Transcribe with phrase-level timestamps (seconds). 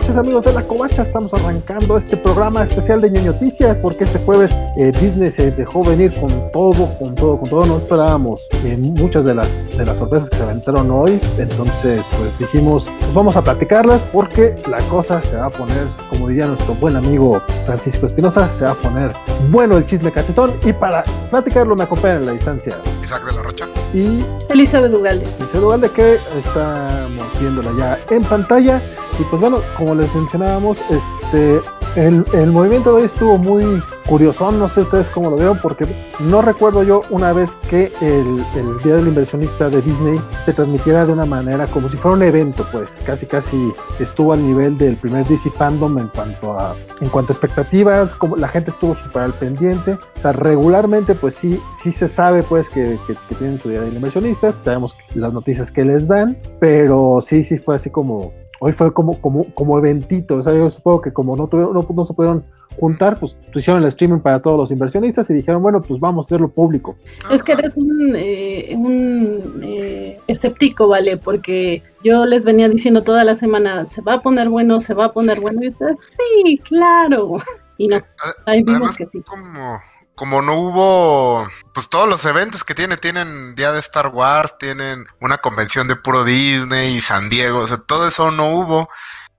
[0.00, 4.18] Noches amigos de la Covacha, estamos arrancando este programa especial de Ñoño Noticias porque este
[4.20, 8.78] jueves eh, Disney se dejó venir con todo, con todo, con todo, no esperábamos eh,
[8.78, 13.36] muchas de las, de las sorpresas que se aventaron hoy, entonces pues dijimos, pues vamos
[13.36, 18.06] a platicarlas porque la cosa se va a poner, como diría nuestro buen amigo Francisco
[18.06, 19.12] Espinosa, se va a poner
[19.50, 20.50] bueno el chisme cachetón.
[20.64, 22.74] Y para platicarlo me acompaña en la distancia
[23.04, 23.66] Isaac de la Rocha.
[23.92, 25.26] y Elizabeth Ugalde.
[25.40, 28.82] Elizabeth Ugalde que estamos viéndola ya en pantalla
[29.20, 31.60] y pues bueno, como les mencionábamos, este
[31.96, 35.86] el, el, movimiento de hoy estuvo muy curioso, no sé ustedes cómo lo vieron, porque
[36.20, 41.04] no recuerdo yo una vez que el, el, Día del Inversionista de Disney se transmitiera
[41.04, 44.96] de una manera como si fuera un evento, pues casi casi estuvo al nivel del
[44.96, 49.22] primer DC Fandom en cuanto a, en cuanto a expectativas, como la gente estuvo súper
[49.22, 53.60] al pendiente, o sea, regularmente pues sí, sí se sabe pues que, que, que tienen
[53.60, 57.90] su Día del Inversionista, sabemos las noticias que les dan, pero sí, sí fue así
[57.90, 61.74] como hoy fue como, como, como eventito, o sea, yo supongo que como no, tuvieron,
[61.74, 62.44] no, no se pudieron
[62.78, 66.28] juntar, pues hicieron el streaming para todos los inversionistas y dijeron, bueno, pues vamos a
[66.28, 66.96] hacerlo público.
[67.30, 71.16] Es que eres un, eh, un eh, escéptico, ¿vale?
[71.16, 75.06] Porque yo les venía diciendo toda la semana, se va a poner bueno, se va
[75.06, 75.98] a poner bueno, y ustedes,
[76.44, 77.36] sí, claro.
[77.80, 77.96] Y no,
[78.44, 79.22] ahí vimos Además, que sí.
[79.22, 79.78] como,
[80.20, 85.06] como no hubo, pues todos los eventos que tiene, tienen día de Star Wars, tienen
[85.18, 88.90] una convención de puro Disney y San Diego, o sea, todo eso no hubo.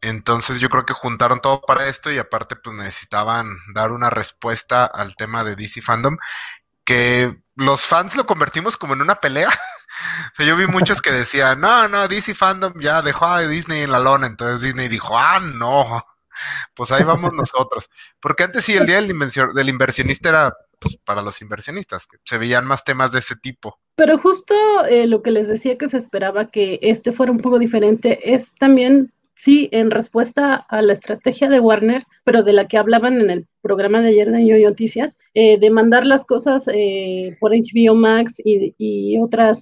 [0.02, 4.86] Entonces yo creo que juntaron todo para esto y aparte pues necesitaban dar una respuesta
[4.86, 6.17] al tema de DC Fandom,
[6.83, 9.49] que los fans lo convertimos como en una pelea.
[10.33, 13.83] o sea, yo vi muchos que decían, no, no, DC Fandom ya dejó a Disney
[13.83, 16.03] en la lona, entonces Disney dijo, ah, no,
[16.73, 17.87] pues ahí vamos nosotros.
[18.20, 19.15] Porque antes sí, el día del,
[19.53, 23.77] del inversionista era pues, para los inversionistas, que se veían más temas de ese tipo.
[23.95, 24.55] Pero justo
[24.89, 28.47] eh, lo que les decía que se esperaba que este fuera un poco diferente es
[28.59, 33.30] también, sí, en respuesta a la estrategia de Warner, pero de la que hablaban en
[33.30, 37.93] el programa de ayer de Yo Noticias, eh, de mandar las cosas eh, por HBO
[37.93, 39.61] Max y, y otras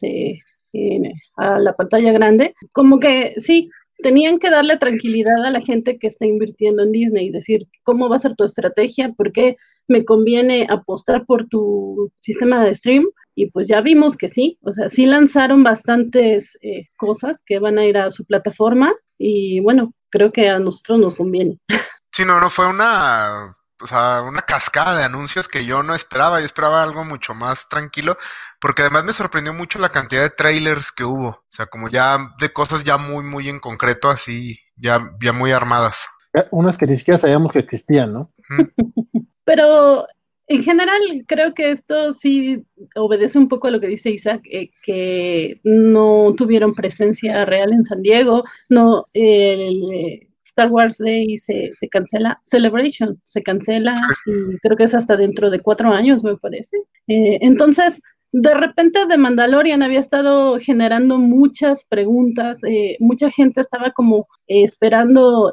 [1.35, 6.07] a la pantalla grande, como que sí, tenían que darle tranquilidad a la gente que
[6.07, 9.57] está invirtiendo en Disney decir cómo va a ser tu estrategia, por qué
[9.89, 13.05] me conviene apostar por tu sistema de stream.
[13.35, 17.77] Y pues ya vimos que sí, o sea, sí lanzaron bastantes eh, cosas que van
[17.77, 21.57] a ir a su plataforma y bueno, creo que a nosotros nos conviene.
[22.11, 26.39] Sí, no, no fue una, o sea, una cascada de anuncios que yo no esperaba.
[26.39, 28.17] Yo esperaba algo mucho más tranquilo,
[28.59, 31.27] porque además me sorprendió mucho la cantidad de trailers que hubo.
[31.27, 35.51] O sea, como ya de cosas ya muy, muy en concreto, así, ya, ya muy
[35.51, 36.09] armadas.
[36.51, 38.33] Unas que ni siquiera sabíamos que existían, ¿no?
[39.49, 40.05] Pero
[40.45, 42.63] en general creo que esto sí
[42.95, 47.83] obedece un poco a lo que dice Isaac, eh, que no tuvieron presencia real en
[47.83, 53.95] San Diego, no, el, Star Wars Day se, se, cancela, Celebration se cancela
[54.27, 56.77] y creo que es hasta dentro de cuatro años, me parece.
[57.07, 57.99] Eh, entonces,
[58.31, 64.63] de repente The Mandalorian había estado generando muchas preguntas, eh, mucha gente estaba como eh,
[64.63, 65.51] esperando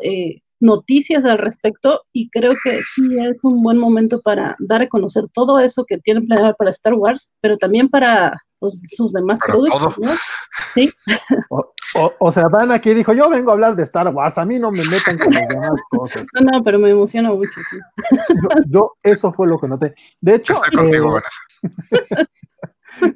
[0.61, 5.25] noticias al respecto y creo que sí es un buen momento para dar a conocer
[5.33, 9.53] todo eso que tienen planeado para Star Wars, pero también para pues, sus demás Para
[9.53, 10.07] productos, todo.
[10.07, 10.13] ¿no?
[10.73, 10.91] Sí.
[11.49, 14.45] O, o, o sea, Dan aquí dijo, yo vengo a hablar de Star Wars, a
[14.45, 16.27] mí no me metan con las demás cosas.
[16.35, 17.79] No, no, pero me emociona mucho, sí.
[18.43, 19.95] Yo, yo eso fue lo que noté.
[20.21, 21.23] De hecho, Estoy contigo, eh,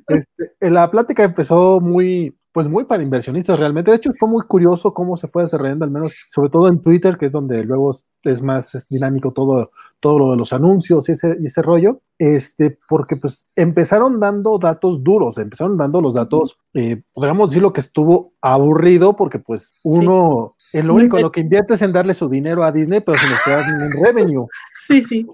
[0.09, 3.91] este, la plática empezó muy, pues muy para inversionistas realmente.
[3.91, 7.17] De hecho, fue muy curioso cómo se fue desarrollando, al menos, sobre todo en Twitter,
[7.17, 7.95] que es donde luego
[8.25, 9.71] es más es dinámico todo,
[10.01, 14.59] todo lo de los anuncios y ese, y ese rollo, este, porque pues empezaron dando
[14.59, 19.73] datos duros, empezaron dando los datos, eh, podríamos decir lo que estuvo aburrido, porque pues
[19.85, 23.17] uno, es lo único lo que invierte es en darle su dinero a Disney, pero
[23.17, 24.47] sin esperar ningún revenue.
[24.89, 25.27] Sí, sí.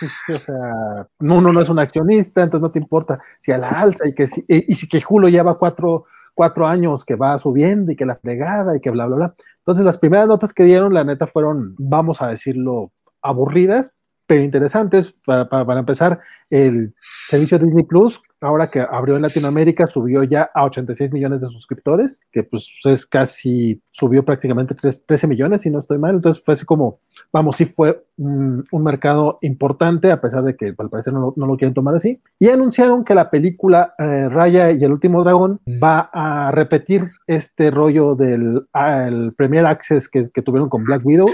[0.00, 3.52] Sí, sí, o sea, no, uno no es un accionista, entonces no te importa si
[3.52, 7.04] a la alza y que si, y, y si que Julio lleva cuatro, cuatro años
[7.04, 9.34] que va subiendo y que la fregada y que bla, bla, bla.
[9.58, 12.92] Entonces las primeras notas que dieron, la neta, fueron, vamos a decirlo,
[13.22, 13.92] aburridas,
[14.26, 15.14] pero interesantes.
[15.24, 16.20] Para, para, para empezar,
[16.50, 21.48] el servicio Disney Plus, ahora que abrió en Latinoamérica, subió ya a 86 millones de
[21.48, 26.16] suscriptores, que pues es casi, subió prácticamente 3, 13 millones, si no estoy mal.
[26.16, 27.00] Entonces fue así como,
[27.32, 31.46] vamos, sí fue un, un mercado importante, a pesar de que al parecer no, no,
[31.46, 32.20] lo quieren tomar así.
[32.38, 37.70] Y anunciaron que la película eh, Raya y el último dragón va a repetir este
[37.70, 41.28] rollo del ah, el Premier Access que, que tuvieron con Black Widow.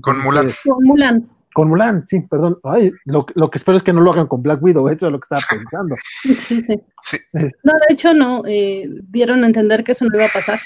[0.00, 0.48] Con Mulan.
[0.64, 1.37] Con Mulan.
[1.58, 2.60] Con Mulan, sí, perdón.
[2.62, 5.12] Ay, lo, lo, que espero es que no lo hagan con Black Widow, eso es
[5.12, 5.96] lo que estaba pensando.
[6.22, 6.62] Sí, sí.
[7.02, 7.18] sí.
[7.64, 10.60] No, de hecho no, eh, dieron a entender que eso no iba a pasar.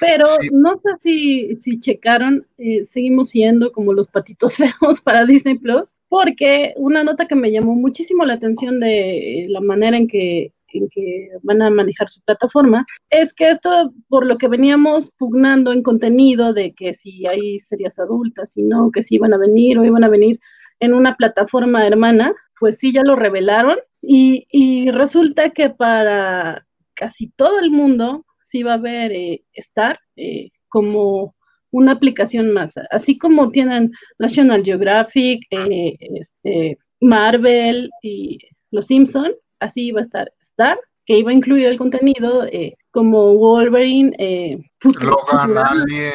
[0.00, 5.58] Pero no sé si, si checaron, eh, seguimos siendo como los patitos feos para Disney
[5.58, 10.52] Plus, porque una nota que me llamó muchísimo la atención de la manera en que
[10.78, 15.72] en que van a manejar su plataforma, es que esto, por lo que veníamos pugnando
[15.72, 19.78] en contenido de que si hay series adultas, y no, que si iban a venir
[19.78, 20.40] o iban a venir
[20.80, 23.78] en una plataforma hermana, pues sí, ya lo revelaron.
[24.02, 29.98] Y, y resulta que para casi todo el mundo sí va a haber eh, Star
[30.16, 31.34] eh, como
[31.70, 33.90] una aplicación más, así como tienen
[34.20, 38.38] National Geographic, eh, este, Marvel y
[38.70, 42.46] Los Simpson, así va a estar Star, que iba a incluir el contenido
[42.94, 44.70] como Wolverine, eh,
[45.00, 46.12] Logan, Alien,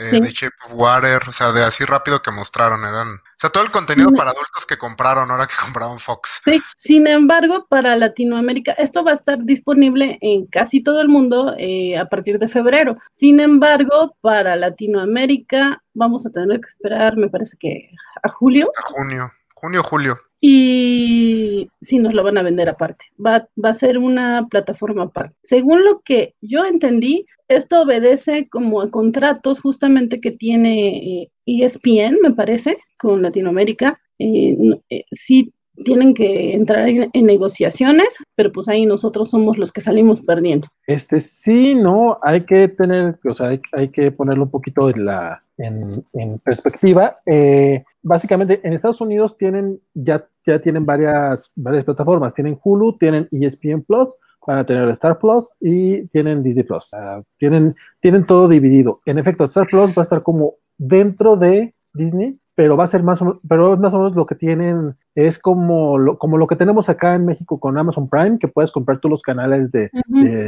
[0.00, 3.50] eh, The Shape of Water, o sea, de así rápido que mostraron, eran, o sea,
[3.50, 6.40] todo el contenido para adultos que compraron ahora que compraron Fox.
[6.42, 11.54] Sí, sin embargo, para Latinoamérica, esto va a estar disponible en casi todo el mundo
[11.58, 12.96] eh, a partir de febrero.
[13.14, 17.90] Sin embargo, para Latinoamérica vamos a tener que esperar, me parece que
[18.22, 18.66] a julio.
[18.74, 23.06] Hasta junio, junio, julio y si nos lo van a vender aparte.
[23.24, 25.34] Va, a ser una plataforma aparte.
[25.42, 32.18] Según lo que yo entendí, esto obedece como a contratos justamente que tiene ESPN, eh,
[32.18, 33.98] e me parece, con Latinoamérica.
[34.18, 34.54] Eh,
[34.90, 35.50] eh, sí
[35.82, 40.68] tienen que entrar en, negociaciones, pero pues ahí nosotros somos los que salimos perdiendo.
[40.86, 45.42] Este sí, no, hay que tener, o sea, hay, que ponerlo un poquito en la,
[46.44, 52.34] perspectiva, eh, básicamente en Estados Unidos tienen ya, ya tienen varias, varias plataformas.
[52.34, 54.16] Tienen Hulu, tienen ESPN Plus,
[54.46, 56.90] van a tener Star Plus y tienen Disney Plus.
[57.38, 59.00] tienen, tienen todo dividido.
[59.06, 63.02] En efecto, Star Plus va a estar como dentro de Disney, pero va a ser
[63.02, 66.56] más o, pero más o menos lo que tienen, es como lo, como lo que
[66.56, 69.90] tenemos acá en México con Amazon Prime, que puedes comprar tú los canales de,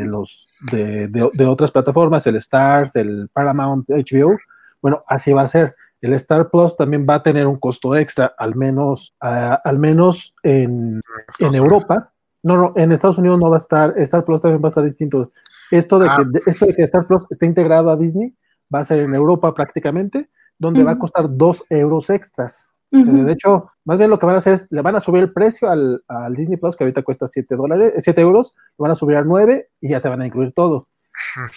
[0.04, 4.36] los, de, de, otras plataformas, el Stars, el Paramount, HBO,
[4.82, 5.74] bueno, así va a ser.
[6.00, 11.00] El Star Plus también va a tener un costo extra, al menos, al menos en,
[11.40, 12.12] Europa.
[12.42, 14.84] No, no, en Estados Unidos no va a estar, Star Plus también va a estar
[14.84, 15.32] distinto.
[15.70, 16.40] Esto de, que, ah.
[16.46, 18.34] esto de que Star Plus esté integrado a Disney
[18.72, 20.28] va a ser en Europa prácticamente,
[20.58, 22.72] donde va a costar dos euros extras.
[22.92, 25.22] Eh, de hecho, más bien lo que van a hacer es, le van a subir
[25.22, 26.02] el precio al,
[26.34, 29.70] Disney Plus, que ahorita cuesta 7 dólares, 7 euros, lo van a subir a 9
[29.80, 30.88] y ya te van a incluir todo.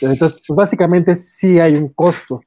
[0.01, 2.41] Entonces, pues básicamente sí hay un costo.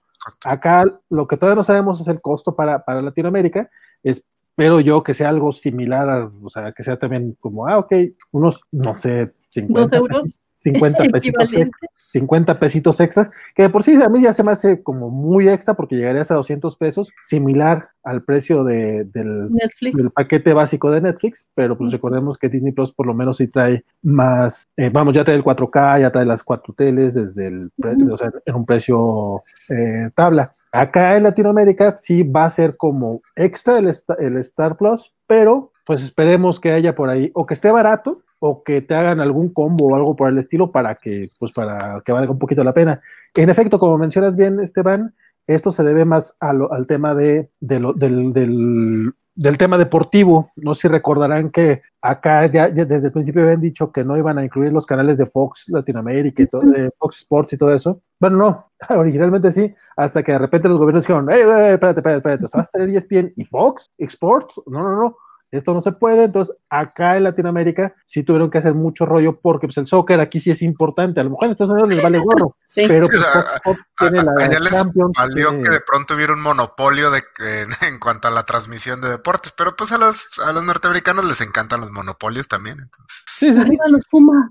[0.44, 3.70] Acá lo que todavía no sabemos es el costo para, para Latinoamérica.
[4.02, 7.92] Espero yo que sea algo similar, o sea, que sea también como, ah, ok,
[8.32, 10.41] unos, no sé, 50 euros?
[10.62, 11.52] 50 pesitos,
[11.96, 15.48] 50 pesitos extras, que de por sí a mí ya se me hace como muy
[15.48, 21.00] extra porque llegarías a 200 pesos, similar al precio de, del, del, paquete básico de
[21.00, 25.14] Netflix, pero pues recordemos que Disney Plus por lo menos sí trae más, eh, vamos,
[25.14, 27.70] ya trae el 4K, ya trae las cuatro teles desde el,
[28.10, 30.54] o sea, en un precio eh, tabla.
[30.72, 36.02] Acá en Latinoamérica sí va a ser como extra el, el Star Plus, pero pues
[36.02, 39.86] esperemos que haya por ahí, o que esté barato, o que te hagan algún combo
[39.86, 43.00] o algo por el estilo para que, pues para que valga un poquito la pena.
[43.34, 45.14] En efecto, como mencionas bien, Esteban,
[45.46, 50.50] esto se debe más al tema de, del, del, tema deportivo.
[50.56, 54.38] No sé si recordarán que acá ya, desde el principio habían dicho que no iban
[54.38, 58.02] a incluir los canales de Fox Latinoamérica y todo, de Fox Sports y todo eso.
[58.18, 62.46] Bueno, no, originalmente sí, hasta que de repente los gobiernos dijeron, hey, espérate, espérate, espérate,
[62.52, 64.60] ¿vas a tener ESPN y Fox Sports?
[64.66, 65.16] No, no, no
[65.52, 69.66] esto no se puede, entonces acá en Latinoamérica sí tuvieron que hacer mucho rollo porque
[69.66, 72.18] pues el soccer aquí sí es importante, a lo mejor en Estados Unidos les vale
[72.18, 74.72] gorro, pero pues, tiene la les
[75.16, 77.22] valió que de pronto hubiera un monopolio de
[77.88, 81.40] en, cuanto a la transmisión de deportes, pero pues a los, a los norteamericanos les
[81.42, 83.24] encantan los monopolios también, entonces.
[83.26, 84.50] Sí, sí, los Pumas.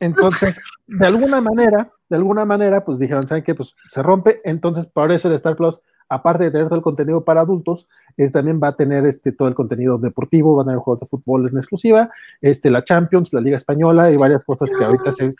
[0.00, 3.54] Entonces, de alguna manera, de alguna manera, pues dijeron, ¿saben qué?
[3.54, 5.78] Pues se rompe, entonces por eso el Star Plus
[6.12, 9.48] aparte de tener todo el contenido para adultos, es, también va a tener este, todo
[9.48, 13.40] el contenido deportivo, va a tener juegos de fútbol en exclusiva, este, la Champions, la
[13.40, 15.32] Liga Española y varias cosas que ahorita se,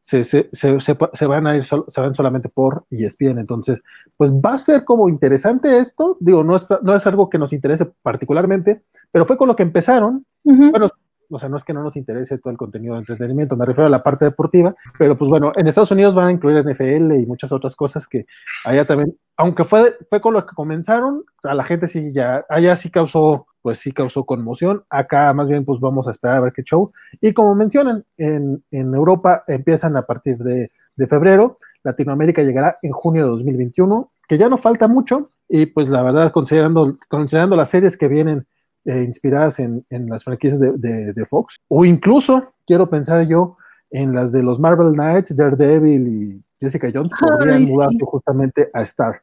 [0.00, 3.38] se, se, se, van a ir se van solamente por ESPN.
[3.38, 3.82] Entonces,
[4.16, 6.16] pues va a ser como interesante esto.
[6.20, 9.64] Digo, no es, no es algo que nos interese particularmente, pero fue con lo que
[9.64, 10.24] empezaron.
[10.44, 10.90] Bueno,
[11.30, 13.86] o sea, no es que no nos interese todo el contenido de entretenimiento, me refiero
[13.86, 17.26] a la parte deportiva, pero pues bueno, en Estados Unidos van a incluir NFL y
[17.26, 18.26] muchas otras cosas que
[18.64, 22.76] allá también, aunque fue, fue con lo que comenzaron, a la gente sí ya, allá
[22.76, 26.52] sí causó, pues sí causó conmoción, acá más bien pues vamos a esperar a ver
[26.52, 32.42] qué show, y como mencionan, en, en Europa empiezan a partir de, de febrero, Latinoamérica
[32.42, 36.96] llegará en junio de 2021, que ya no falta mucho, y pues la verdad, considerando,
[37.08, 38.46] considerando las series que vienen
[38.86, 43.56] eh, inspiradas en, en, las franquicias de, de, Fox, o incluso quiero pensar yo
[43.90, 49.22] en las de los Marvel Knights, Daredevil y Jessica Jones podría mudarse justamente a Star.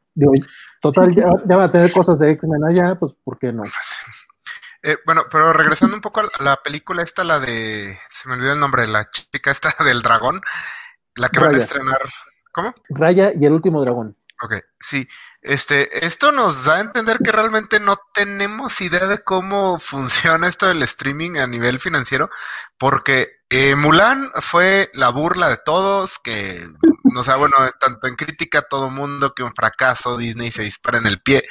[0.80, 3.62] total, ya, van a tener cosas de X-Men allá, pues ¿por qué no?
[3.62, 3.96] Pues,
[4.82, 8.52] eh, bueno, pero regresando un poco a la película esta, la de, se me olvidó
[8.52, 10.40] el nombre, la chica esta del dragón,
[11.16, 12.00] la que van a estrenar,
[12.52, 12.74] ¿cómo?
[12.90, 14.16] Raya y el último dragón.
[14.42, 15.08] Ok, sí.
[15.44, 20.66] Este, esto nos da a entender que realmente no tenemos idea de cómo funciona esto
[20.66, 22.30] del streaming a nivel financiero,
[22.78, 26.64] porque eh, Mulan fue la burla de todos, que,
[27.04, 31.06] no sea, bueno, tanto en crítica todo mundo que un fracaso, Disney se dispara en
[31.06, 31.46] el pie.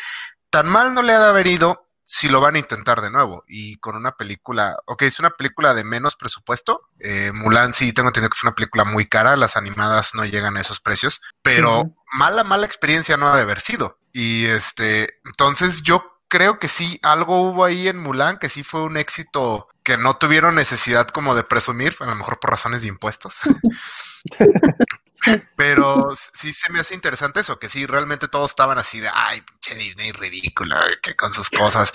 [0.50, 3.46] Tan mal no le ha de haber ido si lo van a intentar de nuevo
[3.48, 6.90] y con una película, ok, es una película de menos presupuesto.
[7.00, 10.58] Eh, Mulan sí tengo entendido que fue una película muy cara, las animadas no llegan
[10.58, 13.98] a esos precios, pero mala, mala experiencia no ha de haber sido.
[14.12, 18.82] Y este, entonces yo creo que sí, algo hubo ahí en Mulan que sí fue
[18.82, 22.90] un éxito que no tuvieron necesidad como de presumir, a lo mejor por razones de
[22.90, 23.42] impuestos.
[25.56, 29.42] Pero sí se me hace interesante eso, que sí, realmente todos estaban así de, ay,
[29.42, 31.92] pinche Disney ridículo, que con sus cosas.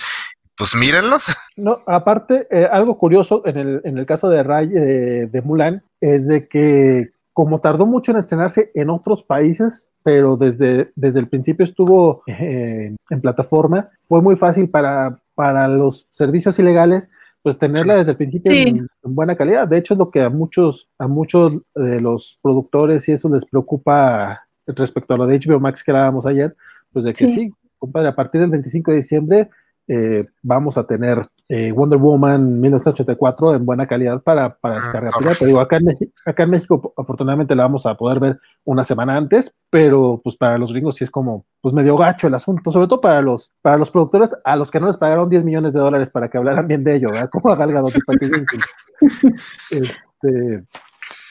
[0.55, 1.35] Pues mírenlos.
[1.55, 6.27] No, aparte, eh, algo curioso en el, en el caso de Ray, de Mulan, es
[6.27, 11.63] de que como tardó mucho en estrenarse en otros países, pero desde, desde el principio
[11.63, 17.09] estuvo en plataforma, fue muy fácil para, para los servicios ilegales
[17.41, 19.67] pues tenerla desde el principio en, buena calidad.
[19.67, 23.45] De hecho, es lo que a muchos, a muchos de los productores y eso les
[23.45, 26.55] preocupa respecto a lo de HBO Max que hablábamos ayer,
[26.91, 27.51] pues de que sí.
[27.77, 29.49] compadre, a partir del 25 de diciembre
[29.91, 35.35] eh, vamos a tener eh, Wonder Woman 1984 en buena calidad para, para ah, descargar.
[35.35, 38.83] Te digo, acá en, México, acá en México afortunadamente la vamos a poder ver una
[38.83, 42.69] semana antes, pero pues para los gringos sí es como pues medio gacho el asunto,
[42.69, 45.73] sobre todo para los, para los productores a los que no les pagaron 10 millones
[45.73, 47.29] de dólares para que hablaran bien de ello, ¿verdad?
[47.31, 47.89] Como a Gal Gadot
[49.71, 50.63] este,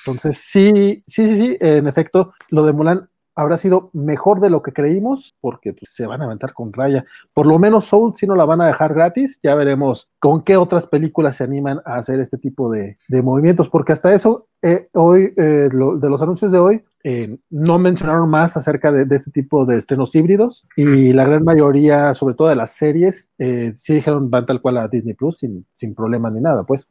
[0.00, 4.62] entonces, sí, sí, sí, sí, en efecto, lo de Mulan habrá sido mejor de lo
[4.62, 7.04] que creímos, porque pues, se van a aventar con raya.
[7.32, 10.56] Por lo menos Soul si no la van a dejar gratis, ya veremos con qué
[10.56, 15.32] otras películas se animan a hacer este tipo de, movimientos, porque hasta eso, eh, hoy,
[15.36, 19.78] eh, de los anuncios de hoy, eh, no mencionaron más acerca de, este tipo de
[19.78, 24.60] estrenos híbridos y la gran mayoría, sobre todo de las series, sí dijeron van tal
[24.60, 26.88] cual a Disney Plus sin, sin problema ni nada, pues.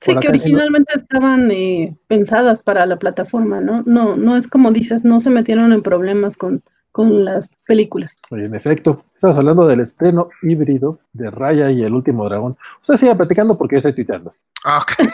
[0.00, 3.82] Sí, que originalmente estaban eh, pensadas para la plataforma, ¿no?
[3.86, 8.20] No, no es como dices, no se metieron en problemas con, con las películas.
[8.30, 12.56] en efecto, estamos hablando del estreno híbrido de Raya y el último dragón.
[12.80, 14.34] Usted siga platicando porque yo estoy tuiteando.
[14.64, 14.84] Ah,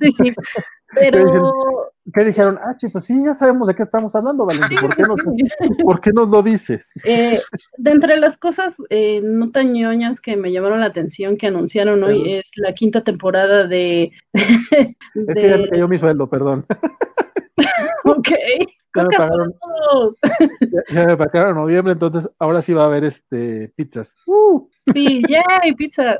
[0.00, 0.34] sí, sí.
[0.94, 1.92] Pero.
[2.14, 2.58] ¿Qué dijeron?
[2.62, 4.78] Ah, pues sí, ya sabemos de qué estamos hablando, Valentín.
[4.80, 5.16] ¿Por qué nos,
[5.84, 6.92] ¿por qué nos lo dices?
[7.04, 7.38] Eh,
[7.76, 12.02] de entre las cosas eh, no tan ñoñas que me llamaron la atención que anunciaron
[12.02, 14.12] hoy es la quinta temporada de.
[14.32, 14.96] es que
[15.48, 16.66] ya me cayó mi sueldo, perdón.
[18.04, 18.28] ok.
[18.94, 19.54] Ya me, pagaron,
[20.90, 24.16] ya, me pagaron, noviembre, entonces ahora sí va a haber este pizzas.
[24.26, 24.66] Uh.
[24.92, 26.18] Sí, yay, pizza.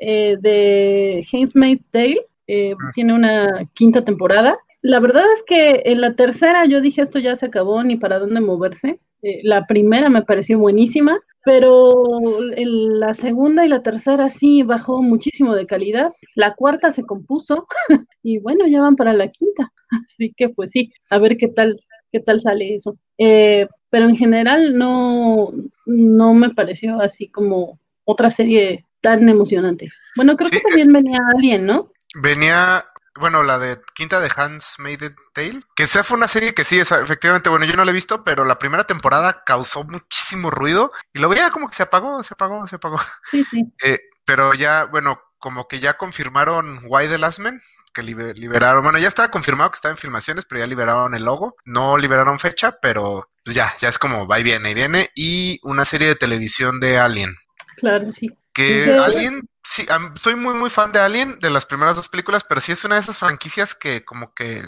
[0.00, 2.26] Eh, de Handmaid's Tale.
[2.46, 2.90] Eh, ah.
[2.94, 4.58] tiene una quinta temporada.
[4.84, 8.18] La verdad es que en la tercera yo dije esto ya se acabó, ni para
[8.18, 9.00] dónde moverse.
[9.22, 12.18] Eh, la primera me pareció buenísima, pero
[12.54, 16.12] en la segunda y la tercera sí bajó muchísimo de calidad.
[16.34, 17.66] La cuarta se compuso
[18.22, 19.72] y bueno, ya van para la quinta.
[20.04, 21.80] Así que pues sí, a ver qué tal,
[22.12, 22.98] qué tal sale eso.
[23.16, 25.50] Eh, pero en general no,
[25.86, 29.88] no me pareció así como otra serie tan emocionante.
[30.14, 31.90] Bueno, creo que también venía alguien, ¿no?
[32.22, 32.84] Venía,
[33.18, 36.80] bueno, la de Quinta de Hans Made Tale, que esa fue una serie que sí,
[36.80, 41.20] efectivamente, bueno, yo no la he visto, pero la primera temporada causó muchísimo ruido y
[41.20, 42.98] luego ya como que se apagó, se apagó, se apagó.
[43.30, 43.64] Sí, sí.
[43.84, 47.60] Eh, pero ya, bueno, como que ya confirmaron Why the Last Man,
[47.92, 51.56] que liberaron, bueno, ya estaba confirmado que estaba en filmaciones, pero ya liberaron el logo,
[51.66, 55.60] no liberaron fecha, pero pues ya, ya es como va y viene y viene, y
[55.62, 57.36] una serie de televisión de Alien.
[57.76, 58.30] Claro, sí.
[58.54, 59.86] Que Alien, sí,
[60.20, 62.96] soy muy, muy fan de Alien, de las primeras dos películas, pero sí es una
[62.96, 64.62] de esas franquicias que como que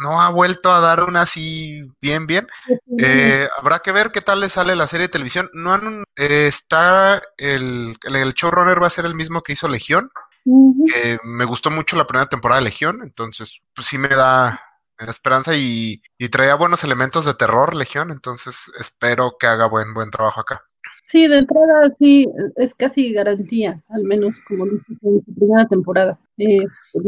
[0.00, 2.48] no ha vuelto a dar una así bien, bien.
[2.98, 5.50] Eh, habrá que ver qué tal le sale la serie de televisión.
[5.52, 10.10] No han, eh, está el, el, showrunner va a ser el mismo que hizo Legión.
[10.44, 14.60] me gustó mucho la primera temporada de Legión, entonces pues sí me da,
[14.98, 19.66] me da esperanza y, y traía buenos elementos de terror Legión, entonces espero que haga
[19.66, 20.64] buen, buen trabajo acá.
[21.06, 26.18] Sí, de entrada sí, es casi garantía, al menos como dices en su primera temporada.
[26.38, 27.04] Eh, pues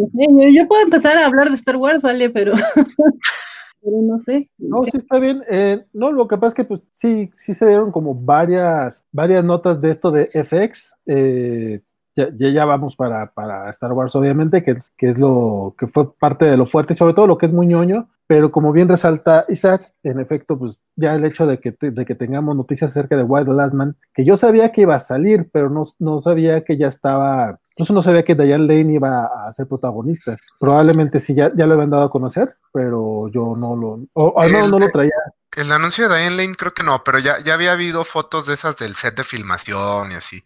[0.55, 2.31] yo, puedo empezar a hablar de Star Wars, ¿vale?
[2.31, 2.53] Pero,
[3.83, 4.47] pero no sé.
[4.59, 5.43] No, sí está bien.
[5.51, 9.45] Eh, no, lo que pasa es que pues sí, sí se dieron como varias, varias
[9.45, 10.95] notas de esto de FX.
[11.07, 11.81] Eh,
[12.15, 16.13] ya, ya, vamos para, para, Star Wars, obviamente, que es, que es lo que fue
[16.15, 18.89] parte de lo fuerte y sobre todo lo que es muy ñoño, pero como bien
[18.89, 23.17] resalta Isaac, en efecto, pues ya el hecho de que, de que tengamos noticias acerca
[23.17, 26.21] de Wild the Last Man, que yo sabía que iba a salir, pero no, no
[26.23, 30.37] sabía que ya estaba, incluso no sabía que Diane Lane iba a ser protagonista.
[30.59, 34.69] Probablemente sí ya, ya lo habían dado a conocer, pero yo no lo, o, no,
[34.69, 35.13] no lo traía.
[35.55, 38.55] El anuncio de Diane Lane creo que no, pero ya, ya había habido fotos de
[38.55, 40.43] esas del set de filmación y así.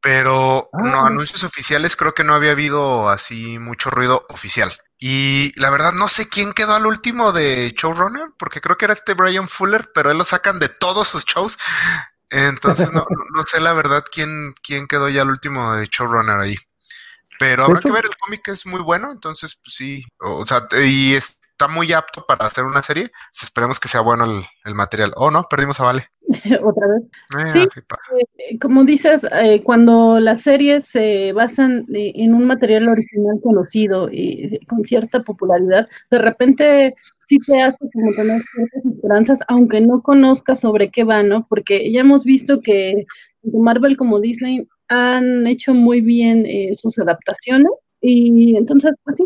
[0.00, 0.82] Pero ah.
[0.82, 4.72] no, anuncios oficiales creo que no había habido así mucho ruido oficial.
[5.00, 8.94] Y la verdad no sé quién quedó al último de showrunner, porque creo que era
[8.94, 11.56] este Brian Fuller, pero él lo sacan de todos sus shows.
[12.30, 16.56] Entonces no, no sé la verdad quién, quién quedó ya al último de showrunner ahí.
[17.38, 21.14] Pero habrá que ver, el cómic es muy bueno, entonces pues sí, o sea, y
[21.14, 23.10] es, está muy apto para hacer una serie.
[23.42, 24.24] Esperemos que sea bueno
[24.64, 25.12] el, material.
[25.16, 26.10] Oh, no, perdimos a Vale.
[26.62, 27.02] Otra vez.
[27.38, 27.80] Eh, sí,
[28.38, 34.58] eh, como dices, eh, cuando las series se basan en un material original conocido y
[34.66, 36.94] con cierta popularidad, de repente
[37.28, 41.46] sí te hace como tener ciertas esperanzas, aunque no conozcas sobre qué va, ¿no?
[41.48, 43.06] Porque ya hemos visto que
[43.42, 49.24] Marvel como Disney han hecho muy bien sus adaptaciones y entonces, pues sí,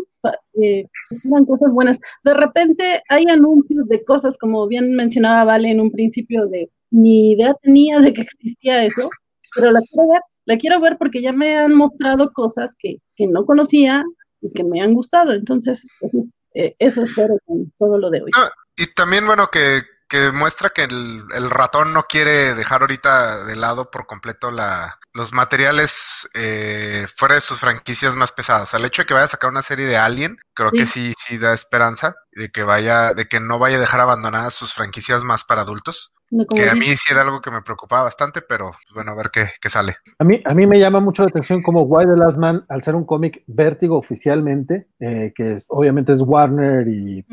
[0.61, 0.87] eh,
[1.25, 1.99] eran cosas buenas.
[2.23, 7.31] De repente hay anuncios de cosas, como bien mencionaba Vale en un principio, de ni
[7.31, 9.09] idea tenía de que existía eso,
[9.55, 13.25] pero la quiero ver, la quiero ver porque ya me han mostrado cosas que, que
[13.27, 14.03] no conocía
[14.41, 15.33] y que me han gustado.
[15.33, 16.13] Entonces, pues
[16.53, 18.31] eh, eso espero con todo lo de hoy.
[18.77, 23.55] y también, bueno, que, que demuestra que el, el, ratón no quiere dejar ahorita de
[23.55, 28.63] lado por completo la, los materiales eh, fuera de sus franquicias más pesadas.
[28.63, 30.85] O sea, el hecho de que vaya a sacar una serie de Alien, creo que
[30.85, 34.73] sí, sí da esperanza de que vaya, de que no vaya a dejar abandonadas sus
[34.73, 36.13] franquicias más para adultos.
[36.53, 39.29] Que a mí sí era algo que me preocupaba bastante, pero pues, bueno, a ver
[39.31, 39.97] qué, qué, sale.
[40.19, 42.83] A mí, a mí me llama mucho la atención como Why the Last Man, al
[42.83, 47.25] ser un cómic vértigo oficialmente, eh, que es, obviamente es Warner y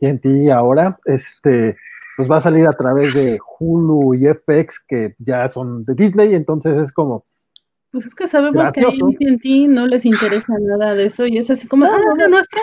[0.00, 1.76] TNT ahora, este
[2.16, 6.34] pues va a salir a través de Hulu y FX, que ya son de Disney,
[6.34, 7.26] entonces es como...
[7.96, 11.50] Pues es que sabemos que a AT&T no les interesa nada de eso y es
[11.50, 12.60] así como, ah, no, está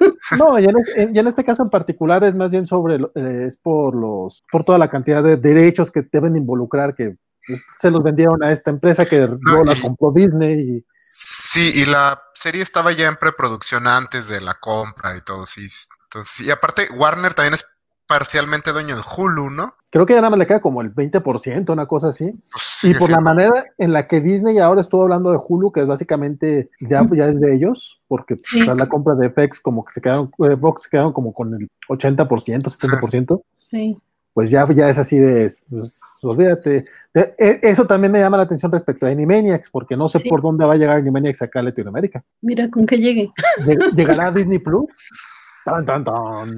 [0.36, 3.56] No, ya en, ya en, este caso en particular es más bien sobre, eh, es
[3.56, 7.14] por los, por toda la cantidad de derechos que deben involucrar que
[7.78, 10.86] se los vendieron a esta empresa que no, la compró Disney y...
[10.90, 15.66] Sí, y la serie estaba ya en preproducción antes de la compra y todo, sí.
[16.04, 17.71] Entonces, y aparte, Warner también es
[18.12, 19.72] parcialmente dueño de Hulu, ¿no?
[19.90, 22.30] Creo que ya nada más le queda como el 20%, una cosa así.
[22.52, 25.80] Pues y por la manera en la que Disney ahora estuvo hablando de Hulu, que
[25.80, 29.94] es básicamente ya, ya es de ellos, porque pues, la compra de FX como que
[29.94, 33.42] se quedaron, eh, Fox se quedaron como con el 80%, 70%.
[33.64, 33.96] Sí.
[34.34, 36.84] Pues ya, ya es así de, pues, olvídate.
[37.14, 40.66] E, eso también me llama la atención respecto a Animaniacs, porque no sé por dónde
[40.66, 42.22] va a llegar Animaniacs acá a Latinoamérica.
[42.42, 43.32] Mira, con que llegue.
[43.96, 44.90] ¿Llegará a Disney Plus?
[45.64, 46.56] Tan, tan, tan.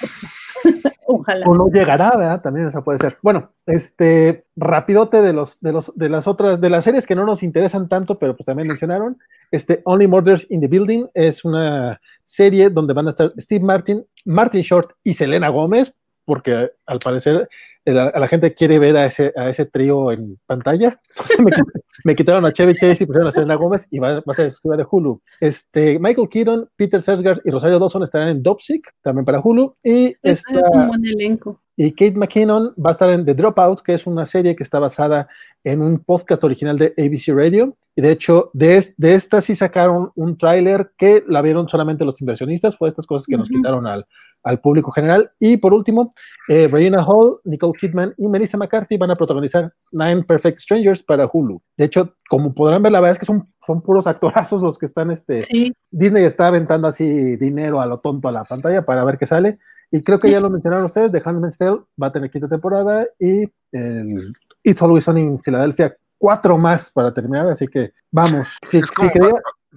[1.06, 2.40] O no llegará, ¿verdad?
[2.40, 3.18] También eso puede ser.
[3.22, 7.24] Bueno, este, rapidote de los, de los, de las otras, de las series que no
[7.24, 9.18] nos interesan tanto, pero pues también mencionaron.
[9.50, 14.06] Este, Only Murders in the Building es una serie donde van a estar Steve Martin,
[14.24, 17.48] Martin Short y Selena Gómez, porque al parecer
[17.86, 21.00] a la gente quiere ver a ese, a ese trío en pantalla.
[22.04, 24.76] me, quitaron a Chevy Chase y pusieron a Selena Gómez y va, a ser exclusiva
[24.76, 25.20] de Hulu.
[25.40, 29.76] Este, Michael Keaton, Peter Sarsgaard y Rosario Dawson estarán en Dopsic, también para Hulu.
[29.82, 31.60] Y un buen elenco.
[31.76, 34.78] Y Kate McKinnon va a estar en The Dropout, que es una serie que está
[34.78, 35.28] basada
[35.64, 37.76] en un podcast original de ABC Radio.
[37.96, 42.20] Y de hecho, de, de esta sí sacaron un tráiler que la vieron solamente los
[42.20, 42.76] inversionistas.
[42.76, 44.06] Fue estas cosas que nos quitaron al,
[44.44, 45.32] al público general.
[45.40, 46.10] Y por último,
[46.48, 51.28] eh, Regina Hall, Nicole Kidman y Melissa McCarthy van a protagonizar Nine Perfect Strangers para
[51.30, 51.60] Hulu.
[51.76, 54.86] De hecho, como podrán ver, la verdad es que son, son puros actorazos los que
[54.86, 55.10] están.
[55.10, 55.44] Este,
[55.90, 59.58] Disney está aventando así dinero a lo tonto a la pantalla para ver qué sale.
[59.90, 63.06] Y creo que ya lo mencionaron ustedes, The Handmaid's Tale va a tener quinta temporada
[63.18, 68.56] y el It's Always Sunny in Philadelphia cuatro más para terminar, así que vamos.
[68.66, 69.10] Si, es como,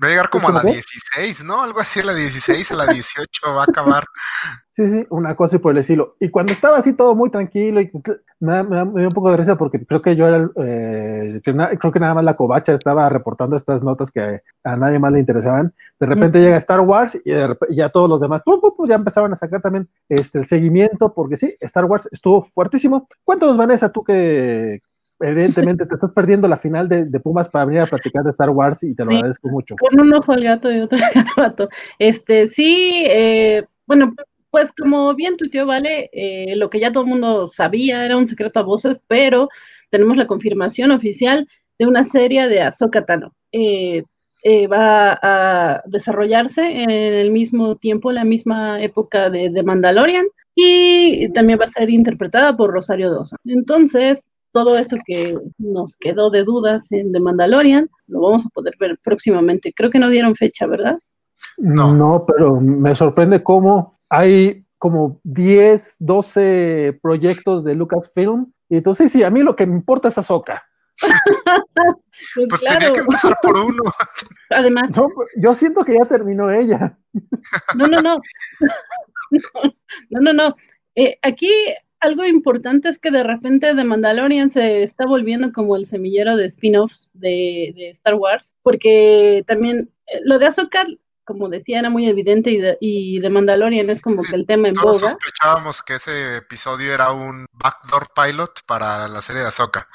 [0.02, 1.62] va, a llegar como a la 16, ¿no?
[1.62, 4.04] Algo así a la 16, a la 18 va a acabar.
[4.78, 6.18] Sí, sí, una cosa y por el estilo.
[6.20, 8.04] Y cuando estaba así todo muy tranquilo, y pues,
[8.40, 12.00] me, me, dio un poco de risa porque creo que yo era, eh, creo que
[12.00, 15.74] nada más la covacha estaba reportando estas notas que a nadie más le interesaban.
[16.00, 17.32] De repente llega Star Wars y,
[17.72, 18.44] ya todos los demás
[18.88, 23.08] ya empezaron a sacar también este, el seguimiento, porque sí, Star Wars estuvo fuertísimo.
[23.24, 24.82] Cuéntanos, Vanessa, tú que,
[25.20, 28.84] evidentemente te estás perdiendo la final de, Pumas para venir a platicar de Star Wars
[28.84, 29.76] y te lo agradezco mucho.
[29.78, 31.70] Con un ojo al gato y otro al gato.
[32.00, 34.14] Este, sí, eh, bueno,
[34.50, 38.28] pues como bien tuiteó Vale, eh, lo que ya todo el mundo sabía era un
[38.28, 39.50] secreto a voces, pero
[39.90, 43.34] tenemos la confirmación oficial de una serie de Ahsoka Tano.
[43.52, 44.04] Eh,
[44.44, 50.26] eh, va a desarrollarse en el mismo tiempo, la misma época de, de, Mandalorian,
[50.56, 53.40] y también va a ser interpretada por Rosario Dawson.
[53.46, 54.26] Entonces,
[54.58, 58.98] todo eso que nos quedó de dudas en The Mandalorian, lo vamos a poder ver
[59.04, 59.72] próximamente.
[59.72, 60.98] Creo que no dieron fecha, ¿verdad?
[61.60, 68.52] No, no pero me sorprende cómo hay como 10, 12 proyectos de Lucasfilm.
[68.68, 70.66] Y entonces, sí, a mí lo que me importa es Ahsoka.
[72.34, 73.84] pues, pues tenía que empezar por uno.
[74.50, 74.90] Además.
[75.40, 76.98] yo siento que ya terminó ella.
[77.76, 78.20] No, no, no.
[80.10, 80.56] No, no, no.
[80.96, 81.52] Eh, aquí
[82.00, 86.46] algo importante es que de repente The Mandalorian se está volviendo como el semillero de
[86.46, 90.86] spin-offs de, de, Star Wars, porque también eh, lo de Ahsoka
[91.28, 94.70] como decía, era muy evidente y de, y de Mandalorian es como que el tema
[94.70, 99.90] en todos sospechábamos que ese episodio era un backdoor pilot para la serie de Ahsoka.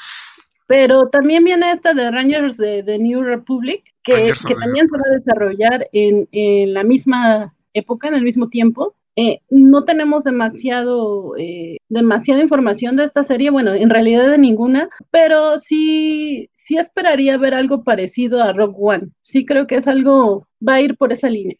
[0.66, 5.04] Pero también viene esta de Rangers de, de New Republic, que, que también se va
[5.06, 8.94] a desarrollar en, en, la misma época, en el mismo tiempo.
[9.16, 14.88] Eh, no tenemos demasiado, eh, demasiada información de esta serie, bueno, en realidad de ninguna,
[15.10, 19.08] pero sí, sí esperaría ver algo parecido a Rogue One.
[19.20, 21.56] Sí creo que es algo, va a ir por esa línea.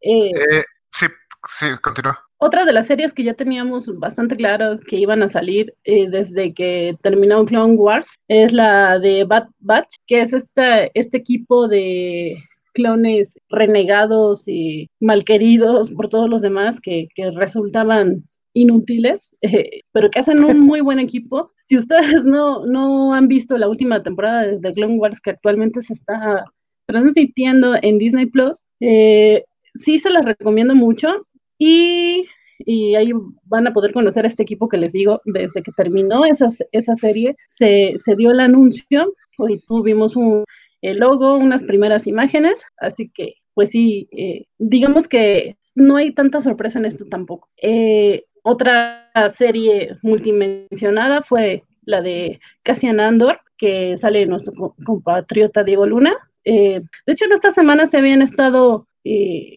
[0.00, 1.06] Eh, eh, sí,
[1.46, 2.18] sí, continúa.
[2.38, 6.54] Otra de las series que ya teníamos bastante claras que iban a salir eh, desde
[6.54, 12.42] que terminó Clone Wars es la de Bad Batch, que es esta, este equipo de
[12.72, 20.18] clones renegados y malqueridos por todos los demás que, que resultaban inútiles, eh, pero que
[20.18, 21.52] hacen un muy buen equipo.
[21.68, 25.94] Si ustedes no, no han visto la última temporada de Clone Wars que actualmente se
[25.94, 26.44] está
[26.86, 31.26] transmitiendo en Disney Plus, eh, sí se las recomiendo mucho
[31.58, 32.24] y,
[32.58, 33.12] y, ahí
[33.44, 36.96] van a poder conocer a este equipo que les digo, desde que terminó esa, esa
[36.96, 40.44] serie, se, se dio el anuncio, hoy tuvimos un,
[40.82, 46.40] el logo, unas primeras imágenes, así que pues sí, eh, digamos que no hay tanta
[46.40, 47.48] sorpresa en esto tampoco.
[47.60, 56.14] Eh, otra serie multimensionada fue la de Cassian Andor, que sale nuestro compatriota Diego Luna.
[56.44, 59.56] Eh, de hecho, en esta semana se habían estado, eh,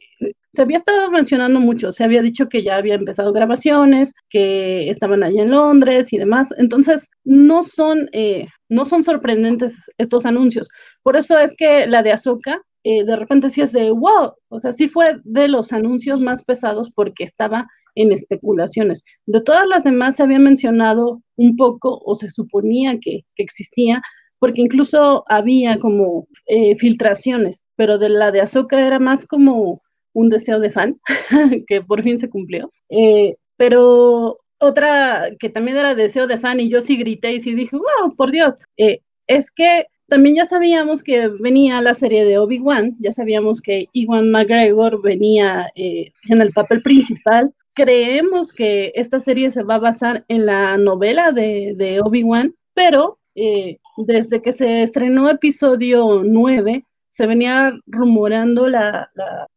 [0.53, 5.23] se había estado mencionando mucho, se había dicho que ya había empezado grabaciones, que estaban
[5.23, 6.53] allá en Londres y demás.
[6.57, 10.69] Entonces, no son, eh, no son sorprendentes estos anuncios.
[11.01, 14.59] Por eso es que la de Azoka eh, de repente sí es de wow, o
[14.59, 19.03] sea, sí fue de los anuncios más pesados porque estaba en especulaciones.
[19.25, 24.01] De todas las demás se había mencionado un poco o se suponía que, existía,
[24.39, 29.81] porque incluso había como eh, filtraciones, pero de la de Azoka era más como
[30.13, 30.99] un deseo de fan,
[31.67, 32.67] que por fin se cumplió.
[32.89, 37.53] Eh, pero otra que también era deseo de fan y yo sí grité y sí
[37.53, 42.37] dije, wow, por Dios, eh, es que también ya sabíamos que venía la serie de
[42.37, 49.49] Obi-Wan, ya sabíamos que Iwan McGregor venía en el papel principal, creemos que esta serie
[49.51, 54.83] se va a basar en la novela de, de Obi-Wan, pero eh, desde que se
[54.83, 59.09] estrenó episodio 9, se venía rumorando la,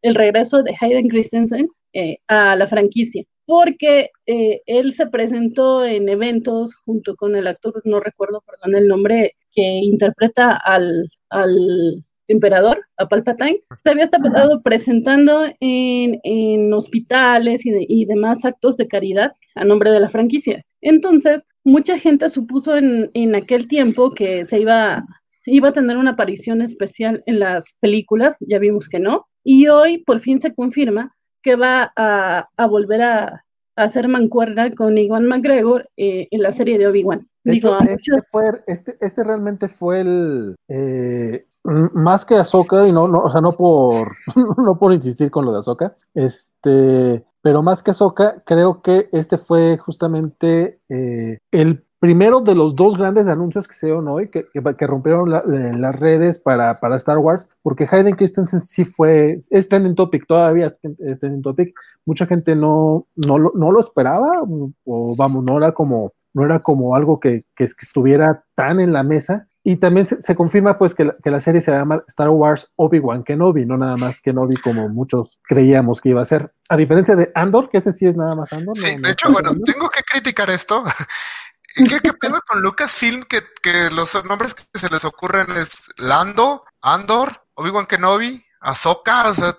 [0.02, 6.08] el regreso de Hayden Christensen eh, a la franquicia, porque eh, él se presentó en
[6.10, 12.84] eventos junto con el actor, no recuerdo, perdón, el nombre, que interpreta al, al emperador,
[12.98, 19.32] a Palpatine, se había estado presentando en, en hospitales y, y, demás actos de caridad
[19.54, 20.62] a nombre de la franquicia.
[20.82, 25.06] Entonces, mucha gente supuso en, en aquel tiempo que se iba,
[25.46, 29.98] iba a tener una aparición especial en las películas, ya vimos que no, y hoy
[29.98, 33.44] por fin se confirma que va a, a volver a,
[33.76, 37.28] a hacer mancuerna con Iwan McGregor eh, en la serie de Obi-Wan.
[37.44, 38.28] Digo, hecho, este, muchos...
[38.32, 43.40] fue, este, este, realmente fue el, eh, más que Ahsoka, y no, no, o sea,
[43.40, 44.12] no por,
[44.58, 49.38] no por insistir con lo de Ahsoka, este, pero más que Ahsoka, creo que este
[49.38, 54.46] fue justamente eh, el primero de los dos grandes anuncios que se dieron hoy, que,
[54.52, 59.38] que, que rompieron la, las redes para, para, Star Wars, porque Hayden Christensen sí fue,
[59.50, 60.66] es trending topic, todavía
[60.98, 64.42] es trending topic, mucha gente no, no, lo, no lo esperaba,
[64.84, 69.02] o vamos, no era como no era como algo que, que, estuviera tan en la
[69.02, 69.48] mesa.
[69.64, 72.70] Y también se, se confirma pues que la, que la, serie se llama Star Wars
[72.76, 76.52] Obi-Wan Kenobi, no nada más Kenobi como muchos creíamos que iba a ser.
[76.68, 78.76] A diferencia de Andor, que ese sí es nada más Andor.
[78.76, 80.84] Sí, no, de no hecho, bueno, tengo que criticar esto.
[81.76, 86.64] ¿Qué, ¿Qué, pedo con Lucasfilm que, que los nombres que se les ocurren es Lando,
[86.80, 89.28] Andor, Obi-Wan Kenobi, Ahsoka?
[89.28, 89.54] O sea,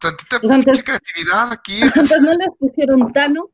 [0.00, 1.80] tantita mucha creatividad aquí.
[1.82, 3.50] Entonces no les pusieron Tano.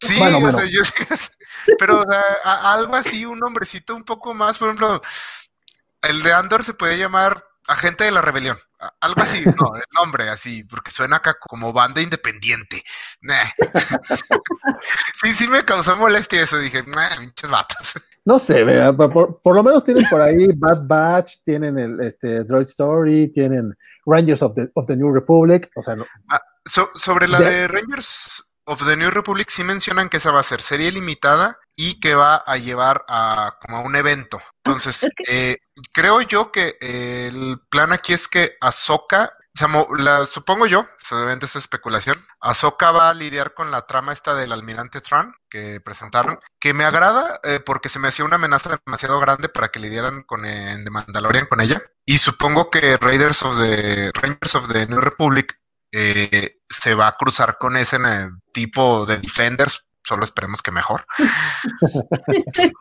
[0.00, 0.56] Sí, bueno, bueno.
[0.56, 0.82] O sea, yo,
[1.78, 5.00] pero o sea, a, algo así, un nombrecito un poco más, por ejemplo,
[6.02, 8.56] el de Andor se puede llamar Agente de la Rebelión.
[9.00, 12.82] Algo así, no, el nombre así, porque suena acá como banda independiente.
[15.22, 16.58] sí, sí me causó molestia eso.
[16.58, 17.94] Dije, pinches vatos.
[18.24, 18.62] No sé,
[18.94, 23.74] por, por, lo menos tienen por ahí Bad Batch, tienen el este, Droid Story, tienen
[24.04, 25.70] Rangers of the, of the New Republic.
[25.74, 26.04] O sea, no.
[26.28, 30.42] Ah, sobre la de Rangers of the New Republic, sí mencionan que esa va a
[30.42, 34.42] ser serie limitada y que va a llevar a como a un evento.
[34.64, 35.58] Entonces, eh,
[35.94, 39.32] creo yo que el plan aquí es que Ahsoka
[39.96, 44.52] la, supongo yo, obviamente es especulación, Ahsoka va a lidiar con la trama esta del
[44.52, 49.18] almirante Tron que presentaron, que me agrada eh, porque se me hacía una amenaza demasiado
[49.20, 51.80] grande para que lidiaran con en The Mandalorian con ella.
[52.04, 55.60] Y supongo que Raiders of the Rangers of the New Republic
[55.92, 57.98] eh, se va a cruzar con ese
[58.52, 61.04] tipo de Defenders, solo esperemos que mejor.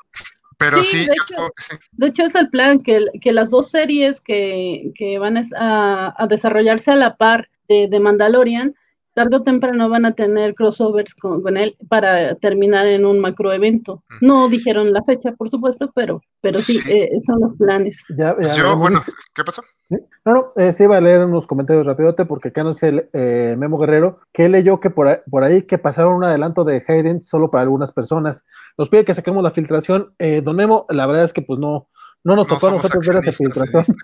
[0.57, 1.49] Pero sí, de, hecho,
[1.91, 6.27] de, hecho, es el plan, que, que las dos series que, que van a, a,
[6.27, 8.73] desarrollarse a la par de, de Mandalorian
[9.17, 14.03] tarde o temprano van a tener crossovers con, él para terminar en un macroevento.
[14.21, 18.03] No dijeron la fecha, por supuesto, pero, pero sí, eh, son los planes.
[18.35, 19.01] Pues yo, bueno,
[19.33, 19.63] ¿qué pasó?
[19.89, 23.79] No, no, este iba a leer unos comentarios rapidote porque acá no sé, eh, Memo
[23.79, 27.49] Guerrero, que leyó que por ahí, por ahí que pasaron un adelanto de Hayden solo
[27.49, 28.45] para algunas personas.
[28.77, 30.13] Nos pide que saquemos la filtración.
[30.19, 31.89] Eh, don Memo, la verdad es que pues no,
[32.23, 33.97] no nos tocó a nosotros ver esa filtración.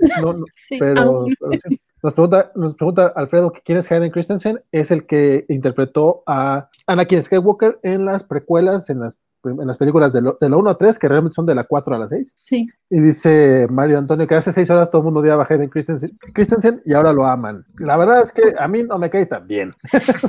[0.22, 0.36] no,
[0.80, 1.80] pero, pero sí.
[2.04, 4.62] Nos pregunta, nos pregunta Alfredo quién es Hayden Christensen.
[4.72, 10.12] Es el que interpretó a Anakin Skywalker en las precuelas, en las, en las películas
[10.12, 12.08] de, lo, de la 1 a 3, que realmente son de la 4 a la
[12.08, 12.34] 6.
[12.38, 12.66] Sí.
[12.90, 16.16] Y dice Mario Antonio que hace 6 horas todo el mundo odiaba a Hayden Christensen,
[16.32, 17.64] Christensen y ahora lo aman.
[17.78, 19.72] La verdad es que a mí no me cae tan bien.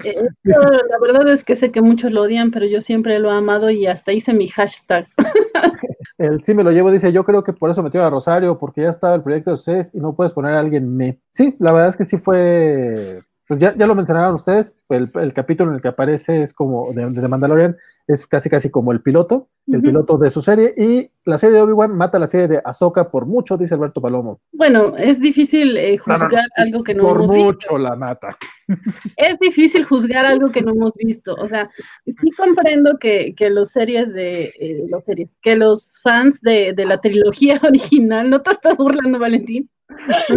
[0.05, 3.37] Eh, la verdad es que sé que muchos lo odian, pero yo siempre lo he
[3.37, 5.07] amado y hasta hice mi hashtag.
[6.17, 8.81] El sí me lo llevo, dice, yo creo que por eso metió a Rosario, porque
[8.81, 11.19] ya estaba el proyecto de ustedes y no puedes poner a alguien me.
[11.29, 15.33] Sí, la verdad es que sí fue, pues ya, ya lo mencionaron ustedes, el, el,
[15.33, 17.77] capítulo en el que aparece es como de, de Mandalorian,
[18.07, 19.83] es casi casi como el piloto, el uh -huh.
[19.83, 23.27] piloto de su serie, y la serie de Obi-Wan mata la serie de Ahsoka por
[23.27, 24.39] mucho, dice Alberto Palomo.
[24.51, 26.63] Bueno, es difícil eh, juzgar no, no, no.
[26.63, 27.77] algo que no por hemos mucho visto.
[27.77, 28.37] la mata.
[29.17, 31.35] Es difícil juzgar algo que no hemos visto.
[31.35, 31.69] O sea,
[32.07, 36.85] sí comprendo que, que los series de eh, los series, que los fans de, de,
[36.85, 39.69] la trilogía original, no te estás burlando, Valentín.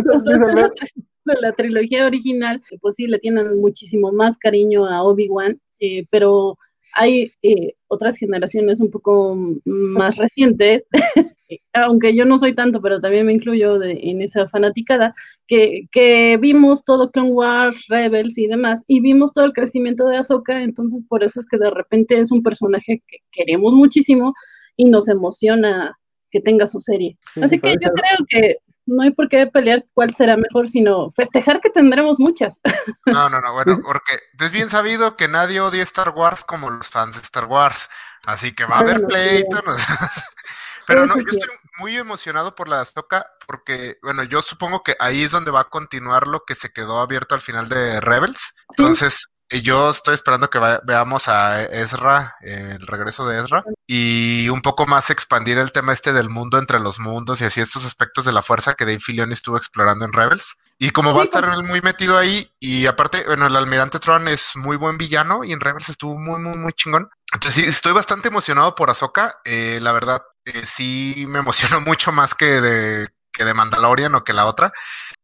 [0.04, 0.92] Los fans
[1.32, 6.58] de, la, trilogía original, pues sí, le tienen muchísimo más cariño a Obi-Wan, eh, pero
[6.94, 10.84] hay eh, otras generaciones un poco más recientes,
[11.74, 15.14] aunque yo no soy tanto, pero también me incluyo de, en esa fanaticada,
[15.46, 20.16] que, que, vimos todo Clone Wars, Rebels y demás, y vimos todo el crecimiento de
[20.16, 24.34] Ahsoka, entonces por eso es que de repente es un personaje que queremos muchísimo
[24.76, 25.98] y nos emociona
[26.30, 27.18] que tenga su serie.
[27.34, 28.58] Sí, Así que yo creo que
[28.88, 32.59] no hay por qué pelear cuál será mejor, sino festejar que tendremos muchas.
[33.07, 36.88] No, no, no, bueno, porque es bien sabido que nadie odia Star Wars como los
[36.88, 37.88] fans de Star Wars,
[38.24, 39.61] así que va a haber pleito.
[39.64, 39.77] No,
[40.87, 45.22] pero no, yo estoy muy emocionado por la Ahsoka porque, bueno, yo supongo que ahí
[45.22, 48.55] es donde va a continuar lo que se quedó abierto al final de Rebels.
[48.70, 54.61] Entonces, y yo estoy esperando que veamos a Ezra, el regreso de Ezra, y un
[54.61, 58.24] poco más expandir el tema este del mundo entre los mundos y así estos aspectos
[58.26, 60.56] de la fuerza que Dave Filoni estuvo explorando en Rebels.
[60.78, 64.54] Y como va a estar muy metido ahí, y aparte, bueno, el almirante Tron es
[64.54, 67.11] muy buen villano y en Rebels estuvo muy, muy, muy chingón.
[67.32, 69.40] Entonces sí, estoy bastante emocionado por Ahsoka.
[69.44, 74.24] Eh, la verdad, eh, sí me emocionó mucho más que de, que de Mandalorian o
[74.24, 74.72] que la otra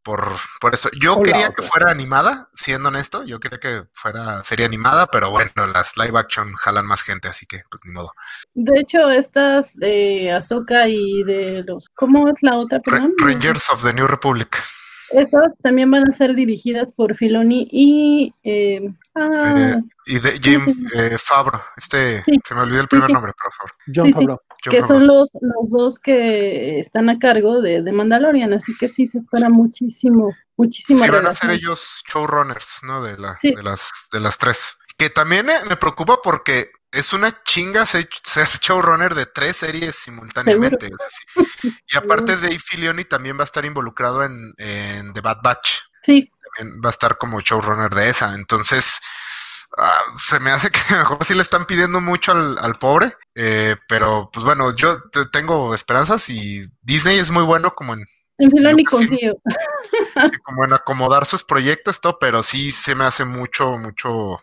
[0.05, 0.21] por,
[0.61, 0.89] por eso.
[1.01, 5.31] Yo Hola, quería que fuera animada, siendo honesto, yo quería que fuera serie animada, pero
[5.31, 8.13] bueno, las live action jalan más gente, así que pues ni modo.
[8.55, 12.81] De hecho, estas de Ahsoka y de los, ¿cómo es la otra?
[12.81, 13.13] Perdón?
[13.19, 14.63] Rangers of the New Republic.
[15.11, 18.35] Esas también van a ser dirigidas por Filoni y...
[18.43, 20.63] Eh, ah, eh, y de Jim
[20.95, 23.13] eh, Fabro, este, sí, se me olvidó el primer sí, sí.
[23.13, 23.73] nombre, por favor.
[23.95, 24.43] John Fabro.
[24.71, 29.07] Que son los, los dos que están a cargo de, de, Mandalorian, así que sí
[29.07, 31.05] se espera muchísimo, muchísimo.
[31.05, 33.03] Sí, van a ser ellos showrunners, ¿no?
[33.03, 34.77] De, la, de, las, de las tres.
[34.97, 38.09] Que también me preocupa porque es una chinga ser,
[38.61, 40.91] showrunner de tres series simultáneamente.
[41.63, 45.81] Y aparte Dave Filoni también va a estar involucrado en, en, The Bad Batch.
[46.03, 46.31] Sí.
[46.57, 48.35] También va a estar como showrunner de esa.
[48.35, 49.01] Entonces,
[49.77, 53.13] uh, se me hace que mejor sí le están pidiendo mucho al, al pobre.
[53.35, 54.99] Eh, pero, pues bueno, yo
[55.33, 58.05] tengo esperanzas y Disney es muy bueno como en...
[58.39, 59.37] En Filoni confío.
[60.15, 64.39] Sí, como en acomodar sus proyectos, todo, pero sí se me hace mucho, mucho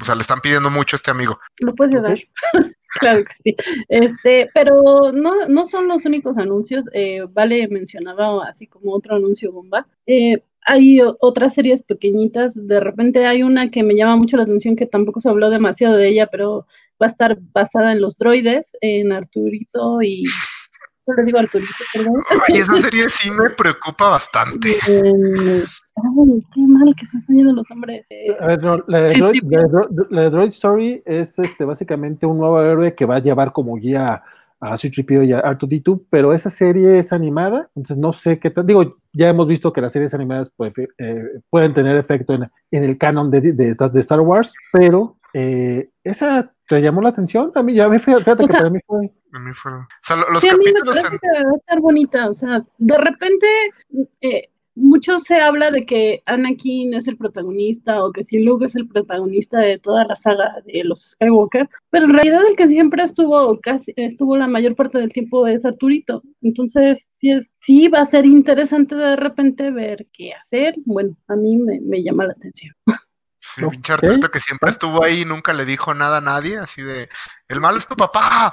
[0.00, 1.38] o sea, le están pidiendo mucho a este amigo.
[1.58, 2.18] Lo puedes dar.
[2.98, 3.56] Claro que sí.
[3.88, 6.86] Este, pero no, no son los únicos anuncios.
[6.94, 9.86] Eh, vale mencionaba así como otro anuncio bomba.
[10.06, 12.52] Eh, hay otras series pequeñitas.
[12.54, 15.96] De repente hay una que me llama mucho la atención que tampoco se habló demasiado
[15.96, 16.66] de ella, pero
[17.00, 20.24] va a estar basada en los droides, en Arturito y
[21.08, 22.14] yo le digo Arturito, perdón.
[22.48, 24.70] Y esa serie sí me preocupa bastante.
[24.70, 28.06] ay, qué mal que se están yendo los nombres.
[28.40, 31.02] A ver, no, la, de Sí, Droid, sí, la de Dro- la de Droid Story
[31.06, 34.22] es este, básicamente un nuevo héroe que va a llevar como guía
[34.58, 38.66] a C-3PO y a R2D2, pero esa serie es animada, entonces no sé qué tal.
[38.66, 42.84] Digo, ya hemos visto que las series animadas pues, eh, pueden tener efecto en, en
[42.84, 47.62] el canon de, de- de Star Wars, pero eh, esa te llamó la atención a
[47.62, 49.12] mí, ya a mí, fíjate O que sea, para mí fue.
[49.32, 51.44] A mí fueron- O sea, lo- los Sí, a mí me capítulos parece en- que
[51.44, 53.46] va a estar bonita, o sea, de repente
[54.20, 58.76] eh, mucho se habla de que Anakin es el protagonista o que si Luke es
[58.76, 63.02] el protagonista de toda la saga de los Skywalker, pero en realidad el que siempre
[63.02, 66.22] estuvo casi estuvo la mayor parte del tiempo es Arturito.
[66.42, 70.74] Entonces, sí, es, sí va a ser interesante de repente ver qué hacer.
[70.84, 72.74] Bueno, a mí me, me llama la atención.
[73.38, 73.72] Sí, Ok.
[73.72, 77.08] pinche Arturito que siempre estuvo ahí y nunca le dijo nada a nadie, así de,
[77.48, 78.52] el malo es tu papá.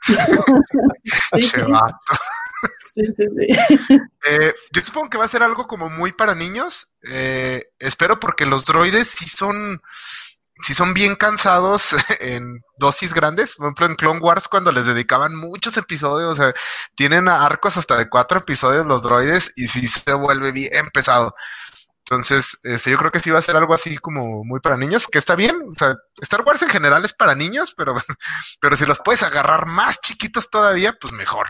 [1.40, 1.96] Che, vato.
[4.26, 6.90] Eh, yo supongo que va a ser algo como muy para niños.
[7.10, 9.82] eh, espero porque los droides sí son,
[10.62, 13.56] sí son bien cansados en dosis grandes.
[13.56, 16.38] Por ejemplo, en Clone Wars cuando les dedicaban muchos episodios,
[16.94, 21.34] tienen arcos hasta de cuatro episodios los droides y sí se vuelve bien pesado.
[22.06, 25.08] Entonces, este, yo creo que sí va a ser algo así como muy para niños,
[25.08, 25.56] que está bien.
[25.70, 27.94] O sea, Star Wars en general es para niños, pero,
[28.60, 31.46] pero si los puedes agarrar más chiquitos todavía, pues mejor.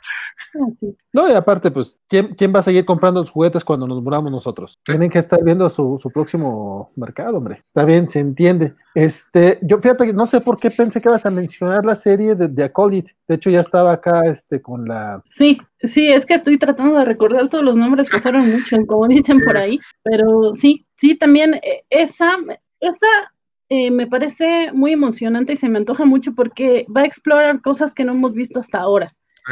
[0.54, 0.88] Ah.
[1.12, 4.32] No, y aparte, pues, ¿quién, quién va a seguir comprando los juguetes cuando nos muramos
[4.32, 4.80] nosotros?
[4.82, 7.58] Tienen que estar viendo su, su próximo mercado, hombre.
[7.58, 8.74] Está bien, se entiende.
[8.94, 12.34] Este, yo fíjate que no sé por qué pensé que ibas a mencionar la serie
[12.34, 13.14] de The Acolyte.
[13.28, 15.22] De hecho, ya estaba acá este, con la.
[15.24, 19.06] Sí, sí, es que estoy tratando de recordar todos los nombres que fueron muchos, como
[19.08, 22.36] dicen por ahí, pero sí, sí, también eh, esa,
[22.80, 23.33] esa
[23.68, 27.94] eh, me parece muy emocionante y se me antoja mucho porque va a explorar cosas
[27.94, 29.10] que no hemos visto hasta ahora.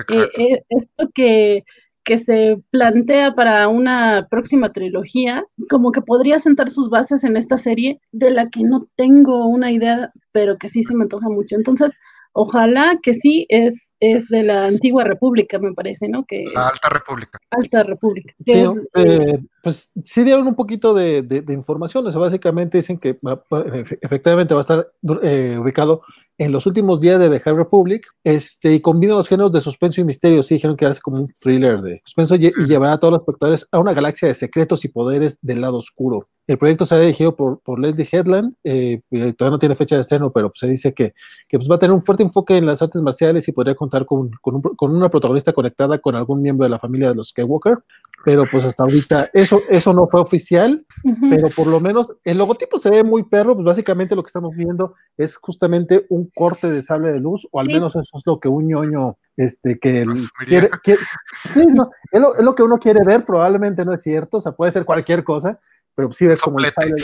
[0.09, 1.65] Eh, eh, esto que,
[2.05, 7.59] que se plantea para una próxima trilogía, como que podría sentar sus bases en esta
[7.59, 11.57] serie de la que no tengo una idea, pero que sí se me antoja mucho.
[11.57, 11.99] Entonces,
[12.33, 16.25] ojalá que sí, es, es de la antigua república, me parece, ¿no?
[16.25, 17.39] Que La Alta República.
[17.51, 18.35] Alta República.
[18.45, 22.05] Sí, es, eh, Eh, pues sí dieron un poquito de, de- de información.
[22.07, 26.03] O sea, básicamente dicen que va- va- efe- efectivamente va a estar eh, ubicado
[26.39, 30.01] en los últimos días de The High Republic este, y combina los géneros de suspenso
[30.01, 30.43] y misterio.
[30.43, 33.21] Sí, dijeron que hace como un thriller de suspenso y, y llevará a todos los
[33.21, 36.27] espectadores a una galaxia de secretos y poderes del lado oscuro.
[36.49, 38.55] El proyecto será dirigido por, por Leslie Headland.
[38.65, 41.13] eh, y todavía no tiene fecha de estreno, pero pues, se dice que,
[41.49, 43.92] que pues, va a tener un fuerte enfoque en las artes marciales y podría contar
[44.07, 47.29] con, con un- con una protagonista conectada con algún miembro de la familia de los
[47.29, 47.79] Skywalker
[48.25, 51.29] pero pues hasta ahorita eso, eso no fue oficial, ujú.
[51.29, 54.55] pero por lo menos el logotipo se ve muy perro, pues básicamente lo que estamos
[54.57, 57.73] viendo es justamente un corte de sable de luz, o al Sí.
[57.73, 60.31] menos eso es lo que un ñoño, este, que el- Asumiría.
[60.47, 61.01] quiere, quiere-
[61.53, 64.41] sí, no, es, lo, es lo que uno quiere ver, probablemente no es cierto, o
[64.41, 65.59] sea, puede ser cualquier cosa,
[65.97, 66.95] pero sí ves como el sable,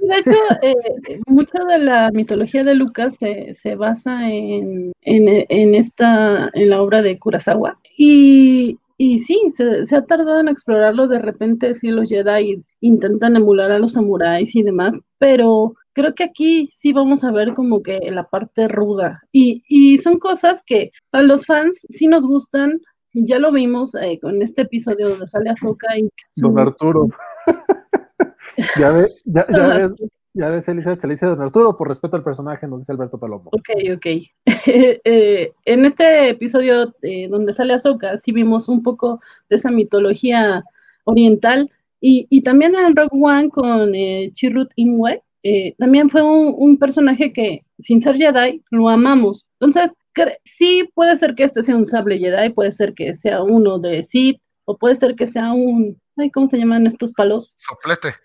[0.00, 0.30] De hecho,
[0.62, 6.70] eh, mucha de la mitología de Lucas se, se basa en, en, en esta, en
[6.70, 7.78] la obra de Kurosawa.
[7.96, 11.06] Y, y sí, se, se ha tardado en explorarlo.
[11.06, 16.24] De repente, sí, los Jedi intentan emular a los samuráis y demás, pero creo que
[16.24, 19.20] aquí sí vamos a ver como que la parte ruda.
[19.32, 22.80] Y, y son cosas que a los fans sí nos gustan.
[23.12, 27.08] Ya lo vimos eh, con este episodio donde sale Ahsoka y su- don Arturo.
[28.78, 29.92] ya ve, ya, ya ves,
[30.32, 33.18] ya ves, Elizabeth, se le dice don Arturo por respeto al personaje, nos dice Alberto
[33.18, 33.50] Palomo.
[33.52, 34.06] Ok, ok.
[34.66, 40.62] Eh, en este episodio eh, donde sale Ahsoka, sí vimos un poco de esa mitología
[41.04, 46.54] oriental y, y también en Rogue One con eh, Chirrut Imwe, eh, también fue un,
[46.56, 49.46] un personaje que, sin ser Jedi, lo amamos.
[49.58, 49.96] Entonces,
[50.44, 54.02] sí puede ser que este sea un sable Jedi, puede ser que sea uno de
[54.02, 57.54] Sith, o puede ser que sea un, ay, ¿cómo se llaman estos palos?
[57.56, 58.14] Soplete.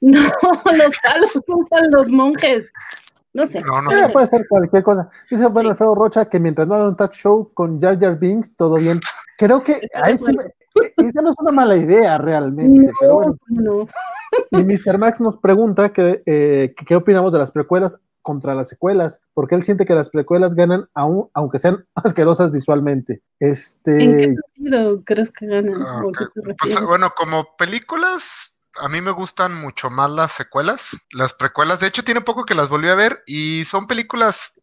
[0.00, 2.66] No, los palos usan los monjes.
[3.32, 3.60] No sé.
[3.62, 4.08] No, no Eh, sé.
[4.10, 5.08] puede ser cualquier cosa.
[5.30, 8.54] Dice bueno, Alfredo Rocha que mientras no haya un talk show con Jar Jar Binks,
[8.54, 9.00] todo bien.
[9.38, 10.44] Creo que ahí sí me-
[11.08, 13.36] esa no es una mala idea realmente, pero bueno.
[13.48, 13.86] No,
[14.50, 14.58] no.
[14.60, 14.98] Y Mr.
[14.98, 19.54] Max nos pregunta que, eh, que qué opinamos de las precuelas contra las secuelas, porque
[19.54, 23.12] él siente que las precuelas ganan aún, aunque sean asquerosas visualmente.
[23.12, 25.80] ¿En qué Este, sentido crees que ganan?
[25.80, 26.18] Ah, ¿O ok.
[26.18, 30.96] qué te Pues bueno, como películas, a mí me gustan mucho más las secuelas.
[31.12, 34.54] Las precuelas, de hecho, tiene poco que las volví a ver y son películas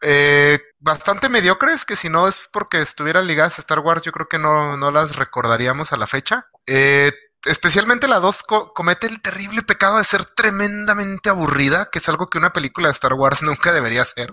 [0.00, 4.28] eh, bastante mediocres, que si no es porque estuvieran ligadas a Star Wars, yo creo
[4.28, 6.46] que no, no las recordaríamos a la fecha.
[6.66, 7.12] Eh,
[7.44, 8.42] especialmente la 2
[8.74, 12.92] comete el terrible pecado de ser tremendamente aburrida, que es algo que una película de
[12.92, 14.32] Star Wars nunca debería hacer.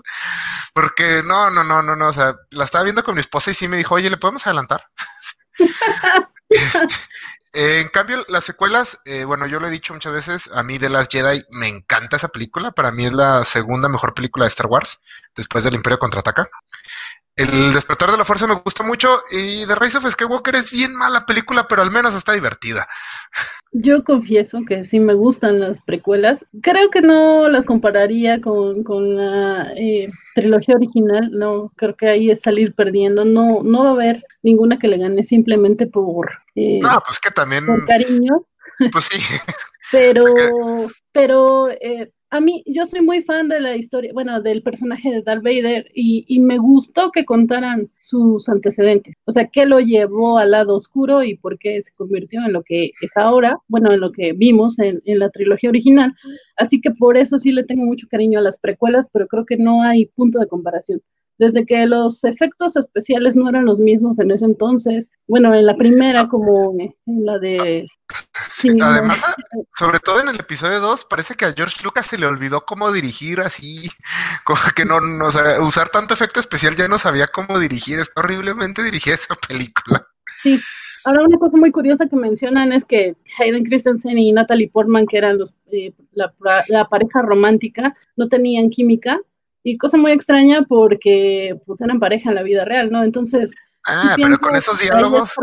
[0.74, 3.54] Porque no, no, no, no, no, o sea, la estaba viendo con mi esposa y
[3.54, 4.86] sí me dijo, oye, ¿le podemos adelantar?
[7.56, 10.78] Este, en cambio, las secuelas, eh, bueno, yo lo he dicho muchas veces, a mí
[10.78, 14.50] de las Jedi me encanta esa película, para mí es la segunda mejor película de
[14.50, 15.00] Star Wars,
[15.34, 16.46] después del Imperio Contraataca.
[17.36, 20.94] El despertar de la fuerza me gusta mucho y The Rise of Skywalker es bien
[20.96, 22.88] mala película, pero al menos está divertida.
[23.72, 26.46] Yo confieso que sí me gustan las precuelas.
[26.62, 28.82] Creo que no las compararía con,
[29.16, 31.28] la eh, trilogía original.
[31.30, 33.26] No, creo que ahí es salir perdiendo.
[33.26, 37.30] No, no va a haber ninguna que le gane simplemente por, eh, no, pues que
[37.30, 38.46] también, por cariño.
[38.90, 39.22] Pues sí.
[39.92, 40.24] pero,
[41.12, 45.22] pero eh, a mí, yo soy muy fan de la historia, bueno, del personaje de
[45.22, 49.14] Darth Vader y, me gustó que contaran sus antecedentes.
[49.24, 52.62] O sea, qué lo llevó al lado oscuro y por qué se convirtió en lo
[52.62, 56.14] que es ahora, bueno, en lo que vimos en, la trilogía original.
[56.56, 59.56] Así que por eso sí le tengo mucho cariño a las precuelas, pero creo que
[59.56, 61.00] no hay punto de comparación
[61.38, 65.76] desde que los efectos especiales no eran los mismos en ese entonces, bueno, en la
[65.76, 67.86] primera como en la de
[68.80, 69.24] Además,
[69.74, 72.92] sobre todo en el episodio 2, parece que a George Lucas se le olvidó cómo
[72.92, 73.90] dirigir así,
[74.44, 77.98] como que no, no o sea, usar tanto efecto especial ya no sabía cómo dirigir,
[77.98, 80.06] está horriblemente dirigida esa película.
[80.42, 80.60] Sí,
[81.04, 85.18] ahora una cosa muy curiosa que mencionan es que Hayden Christensen y Natalie Portman, que
[85.18, 89.20] eran los, eh, la, pareja romántica, no tenían química,
[89.62, 93.02] y cosa muy extraña porque pues eran pareja en la vida real, ¿no?
[93.02, 93.50] Entonces...
[93.84, 95.34] Ah, pero con esos diálogos...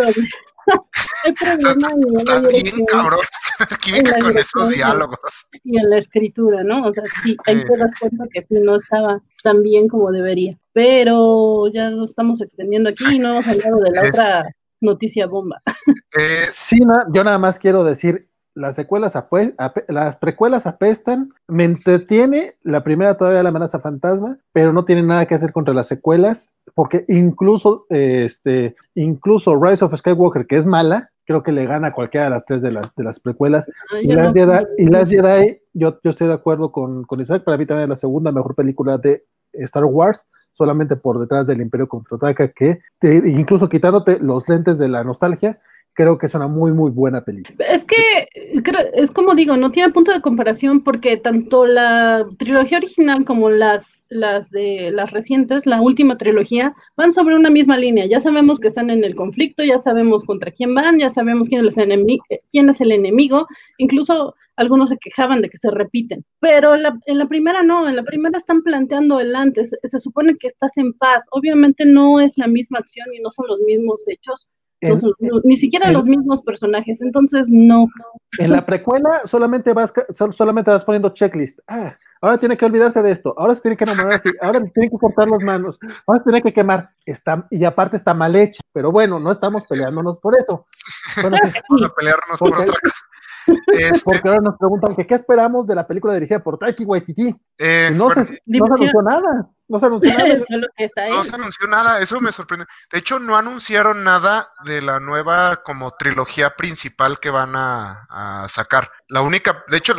[1.25, 3.19] Está bien, cabrón.
[3.81, 5.45] Química con esos diálogos.
[5.63, 6.87] Y en la escritura, ¿no?
[6.87, 10.57] O sea, sí, hay te das cuenta que sí no estaba tan bien como debería.
[10.73, 15.61] Pero ya nos estamos extendiendo aquí y no hemos hablado de la otra noticia bomba.
[16.17, 16.79] Eh, sí,
[17.13, 19.17] yo nada más quiero decir, las secuelas
[19.87, 25.25] las precuelas apestan, me entretiene la primera todavía la amenaza fantasma, pero no tiene nada
[25.25, 31.11] que hacer contra las secuelas, porque incluso este incluso Rise of Skywalker, que es mala,
[31.25, 33.69] creo que le gana a cualquiera de las tres de, de las precuelas.
[34.01, 37.57] y, las Jedi, y las Jedi, yo, yo estoy de acuerdo con, con Isaac, para
[37.57, 41.87] mí también es la segunda mejor película de Star Wars, solamente por detrás del Imperio
[41.87, 45.59] Contraataca, que incluso quitándote los lentes de la nostalgia,
[45.93, 47.65] creo que es una muy, muy buena película.
[47.67, 48.27] Es que,
[48.93, 54.03] es como digo, no tiene punto de comparación porque tanto la trilogía original como las,
[54.09, 58.05] las de las recientes, la última trilogía, van sobre una misma línea.
[58.05, 61.65] Ya sabemos que están en el conflicto, ya sabemos contra quién van, ya sabemos quién
[61.65, 63.47] es el, enemigo, quién es el enemigo.
[63.79, 66.23] Incluso algunos se quejaban de que se repiten.
[66.39, 69.71] Pero en la primera no, en la primera están planteando el antes.
[69.83, 71.27] Se supone que estás en paz.
[71.31, 74.49] Obviamente no es la misma acción y no son los mismos hechos
[75.43, 77.87] ni siquiera los mismos personajes, entonces no.
[78.39, 79.93] En la precuela solamente vas,
[80.31, 81.59] solamente vas poniendo checklist.
[81.67, 84.89] Ah, ahora tiene que olvidarse de esto, ahora se tiene que enamorar así, ahora tiene
[84.89, 86.89] que cortar las manos, ahora se tiene que quemar.
[87.05, 90.65] Está, y aparte está mal hecha, pero bueno, no estamos peleándonos por eso.
[91.21, 91.37] Bueno,
[91.69, 93.03] Vamos a pelearnos por otra cosa.
[93.67, 97.35] Este, Porque ahora nos preguntan que qué esperamos de la película dirigida por Taiki Waititi.
[97.57, 99.49] Eh, no, se, anunció nada.
[99.67, 100.35] No se anunció nada.
[101.09, 102.65] no se anunció nada, eso me sorprende.
[102.91, 108.89] De hecho, no anunciaron nada de la nueva como trilogía principal que van a, sacar.
[109.07, 109.95] La única, de hecho,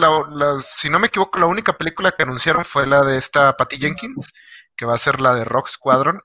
[0.61, 4.33] si no me equivoco, la única película que anunciaron fue la de esta Patty Jenkins,
[4.77, 6.21] que va a ser la de Rock Squadron,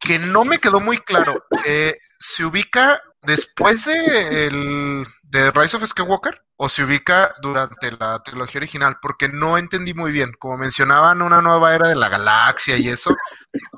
[0.00, 1.44] que no me quedó muy claro.
[1.64, 6.40] Eh, ¿Se ubica después de, el, de Rise of Skywalker?
[6.60, 10.32] O se ubica durante la trilogía original, porque no entendí muy bien.
[10.38, 13.14] Como mencionaban una nueva era de la galaxia y eso,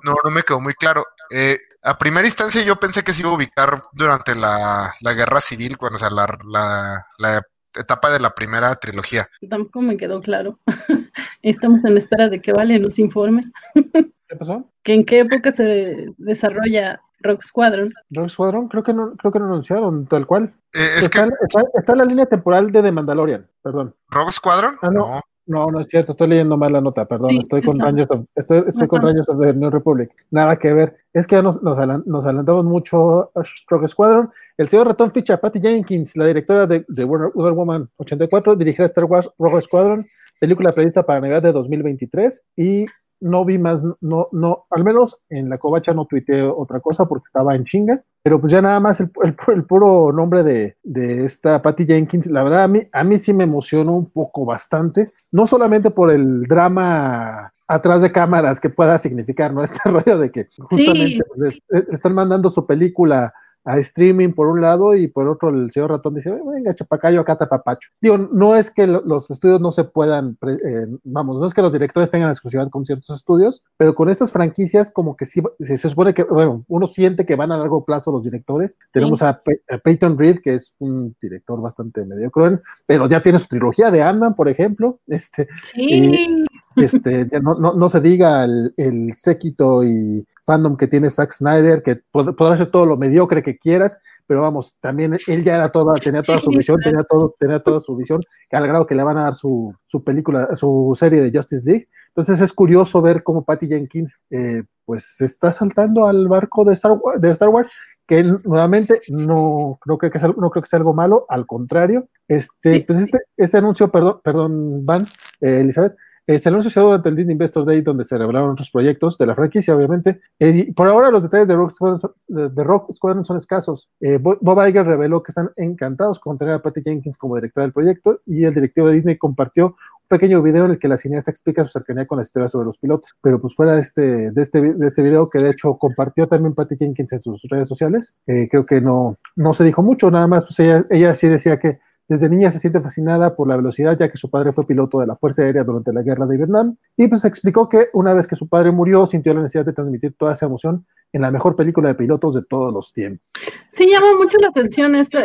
[0.03, 1.05] no, no me quedó muy claro.
[1.31, 5.77] Eh, a primera instancia yo pensé que se iba a ubicar durante la, guerra civil,
[5.77, 7.43] cuando, o sea, la, la,
[7.79, 9.29] etapa de la primera trilogía.
[9.49, 10.59] Tampoco me quedó claro.
[11.43, 13.43] Estamos en espera de que Vale nos informe.
[14.31, 14.65] ¿Qué pasó?
[14.85, 17.93] ¿Que ¿En qué época se desarrolla Rock Squadron.
[18.11, 20.55] Rock Squadron, creo que no, creo que no anunciaron, tal cual.
[20.73, 23.95] Eh, está, en la línea temporal de The Mandalorian, perdón.
[24.09, 24.77] ¿Rock Squadron?
[24.81, 25.09] Ah, no.
[25.09, 25.21] no.
[25.47, 29.03] No, es cierto, estoy leyendo mal la nota, perdón, estoy con Rangers of, estoy, con
[29.03, 30.13] Rangers of the New Republic.
[30.31, 30.99] Nada que ver.
[31.13, 34.31] Es que nos, nos, adelantamos mucho a Rock Squadron.
[34.57, 38.85] El señor ratón ficha a Patty Jenkins, la directora de, de Wonder Woman 84, dirigirá
[38.87, 40.05] Star Wars Rogue Squadron,
[40.39, 42.45] película prevista para Navidad de 2023.
[42.55, 42.87] Y
[43.21, 47.27] no vi más, no, no, al menos en la covacha no tuiteé otra cosa porque
[47.27, 51.63] estaba en chinga, pero pues ya nada más el, el, puro nombre de, de, esta
[51.63, 55.47] Patty Jenkins, la verdad a mí, a mí sí me emocionó un poco bastante, no
[55.47, 59.63] solamente por el drama atrás de cámaras que pueda significar, ¿no?
[59.65, 61.59] Este rollo de que justamente pues,
[61.91, 63.33] están mandando su película
[63.65, 67.37] a streaming por un lado y por otro el señor ratón dice, venga, chapacayo, acá
[67.37, 67.91] tapapacho.
[68.01, 71.73] Digo, no es que los estudios no se puedan, eh, vamos, no es que los
[71.73, 76.15] directores tengan exclusividad con ciertos estudios, pero con estas franquicias como que sí, se, supone
[76.15, 78.79] que, bueno, uno siente que van a largo plazo los directores.
[78.93, 79.43] Tenemos a,
[79.85, 84.37] Peyton Reed, que es un director bastante mediocre, pero ya tiene su trilogía de ant
[84.37, 84.99] por ejemplo.
[85.21, 86.45] Este, sí.
[86.77, 91.81] este, no, no, no, se diga el, el séquito y fandom que tiene Zack Snyder,
[91.81, 95.95] que podrá ser todo lo mediocre que quieras, pero vamos, también él ya era toda,
[96.01, 98.21] tenía toda su visión, tenía todo, tenía toda su visión,
[98.51, 101.89] al grado que le van a dar su, su película, su serie de Justice League.
[102.09, 106.73] Entonces es curioso ver cómo Patty Jenkins eh, pues se está saltando al barco de
[106.73, 107.71] Star, de Star Wars,
[108.09, 112.09] que nuevamente no creo que, sea, no creo que sea algo malo, al contrario.
[112.27, 115.03] Este, pues este, este anuncio, perdón, perdón, Van,
[115.41, 115.95] eh, Elizabeth,
[116.39, 119.75] se anunció durante el Disney Investor Day, donde se revelaron otros proyectos de la franquicia,
[119.75, 120.21] obviamente.
[120.39, 123.91] Eh, por ahora, los detalles de Rock Squadron, son escasos.
[124.01, 127.73] Eh, Bob Iger reveló que están encantados con tener a Patty Jenkins como directora del
[127.73, 131.31] proyecto, y el directivo de Disney compartió un pequeño video en el que la cineasta
[131.31, 133.17] explica su cercanía con la historia sobre los pilotos.
[133.23, 136.55] Pero pues fuera de este, de este, de este video, que de hecho compartió también
[136.55, 140.27] Patty Jenkins en sus redes sociales, eh, creo que no, no se dijo mucho, nada
[140.27, 141.79] más, pues ella, ella sí decía que
[142.11, 145.07] desde niña se siente fascinada por la velocidad, ya que su padre fue piloto de
[145.07, 146.77] la Fuerza Aérea durante la Guerra de Vietnam.
[146.97, 150.17] Y pues explicó que una vez que su padre murió, sintió la necesidad de transmitir
[150.19, 153.25] toda esa emoción en la mejor película de pilotos de todos los tiempos.
[153.69, 154.97] Sí, llama mucho la atención.
[154.97, 155.25] Esta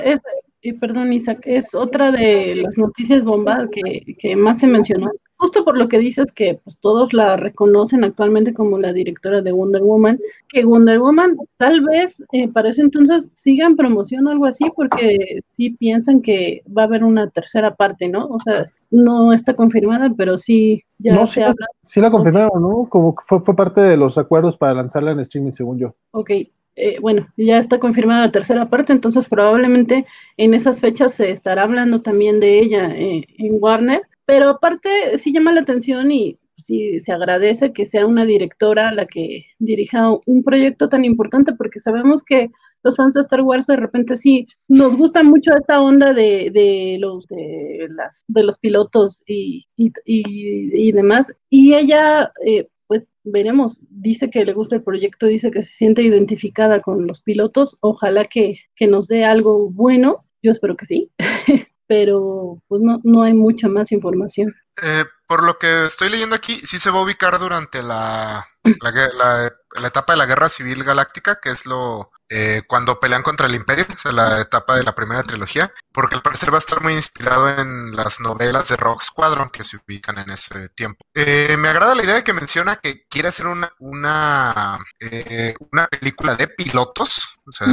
[0.70, 5.66] es, perdón, Isaac, es otra de las noticias bomba que, que más se mencionó justo
[5.66, 9.82] por lo que dices que pues, todos la reconocen actualmente como la directora de Wonder
[9.82, 14.66] Woman, que Wonder Woman tal vez eh, para ese entonces sigan promoción o algo así,
[14.76, 18.28] porque sí piensan que va a haber una tercera parte, ¿no?
[18.28, 21.68] O sea, no está confirmada, pero sí ya se habla.
[21.82, 22.88] Sí la confirmaron, ¿no?
[22.90, 25.96] Como que fue, fue parte de los acuerdos para lanzarla en streaming, según yo.
[26.12, 26.32] Ok,
[26.76, 30.06] eh, bueno, ya está confirmada la tercera parte, entonces probablemente
[30.38, 35.32] en esas fechas se estará hablando también de ella eh, en Warner pero aparte, sí
[35.32, 40.44] llama la atención y sí se agradece que sea una directora la que dirija un
[40.44, 42.50] proyecto tan importante, porque sabemos que
[42.84, 46.98] los fans de Star Wars de repente sí nos gusta mucho esta onda de, de
[47.00, 51.34] los de las de los pilotos y, y, y, demás.
[51.50, 56.02] Y ella, eh, pues veremos, dice que le gusta el proyecto, dice que se siente
[56.02, 57.78] identificada con los pilotos.
[57.82, 60.26] Ojalá que, que nos dé algo bueno.
[60.42, 61.12] Yo espero que sí.
[61.88, 64.54] pero pues no, no hay mucha más información.
[64.82, 69.54] Eh, por lo que estoy leyendo aquí, sí se va a ubicar durante la, la,
[69.82, 73.56] la etapa de la Guerra Civil Galáctica, que es lo eh, cuando pelean contra el
[73.56, 76.82] Imperio, o sea, la etapa de la primera trilogía, porque al parecer va a estar
[76.82, 81.06] muy inspirado en las novelas de Rock Squadron que se ubican en ese tiempo.
[81.14, 85.88] Eh, me agrada la idea de que menciona que quiere hacer una, una, eh, una
[85.88, 87.68] película de pilotos, o sea,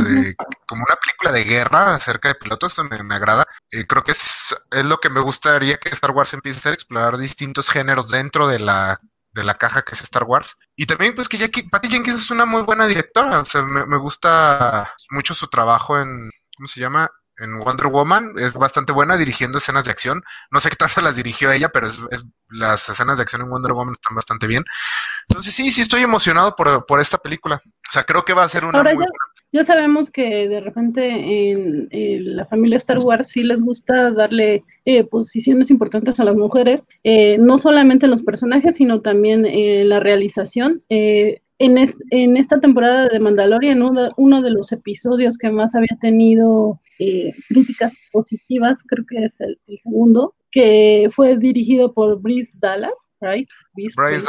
[0.66, 3.44] como una película de guerra acerca de pilotos, me, me agrada.
[3.88, 7.16] creo que es, es lo que me gustaría que Star Wars empiece a hacer, explorar
[7.16, 8.98] distintos géneros dentro de la
[9.32, 10.56] de la caja que es Star Wars.
[10.76, 13.40] Y también, pues que Jackie, Patty Jenkins es una muy buena directora.
[13.40, 17.10] O sea, me, gusta mucho su trabajo en, ¿cómo se llama?
[17.38, 18.34] En Wonder Woman.
[18.36, 20.22] Es bastante buena dirigiendo escenas de acción.
[20.50, 22.00] No sé qué tanto las dirigió ella, pero es,
[22.48, 24.64] las escenas de acción en Wonder Woman están bastante bien.
[25.28, 27.56] Entonces, sí, sí estoy emocionado por, por esta película.
[27.56, 29.12] O sea, creo que va a ser una muy buena
[29.53, 31.88] ya sabemos que de repente en,
[32.36, 37.36] la familia Star Wars sí les gusta darle eh, posiciones importantes a las mujeres, eh,
[37.38, 40.82] no solamente en los personajes, sino también en la realización.
[40.88, 41.78] Eh, en,
[42.11, 46.80] en, esta temporada de Mandalorian, uno, uno, de los episodios que más había tenido
[47.48, 52.92] críticas positivas, creo que es el, el segundo, que fue dirigido por Brice Dallas.
[53.22, 54.26] Bryce,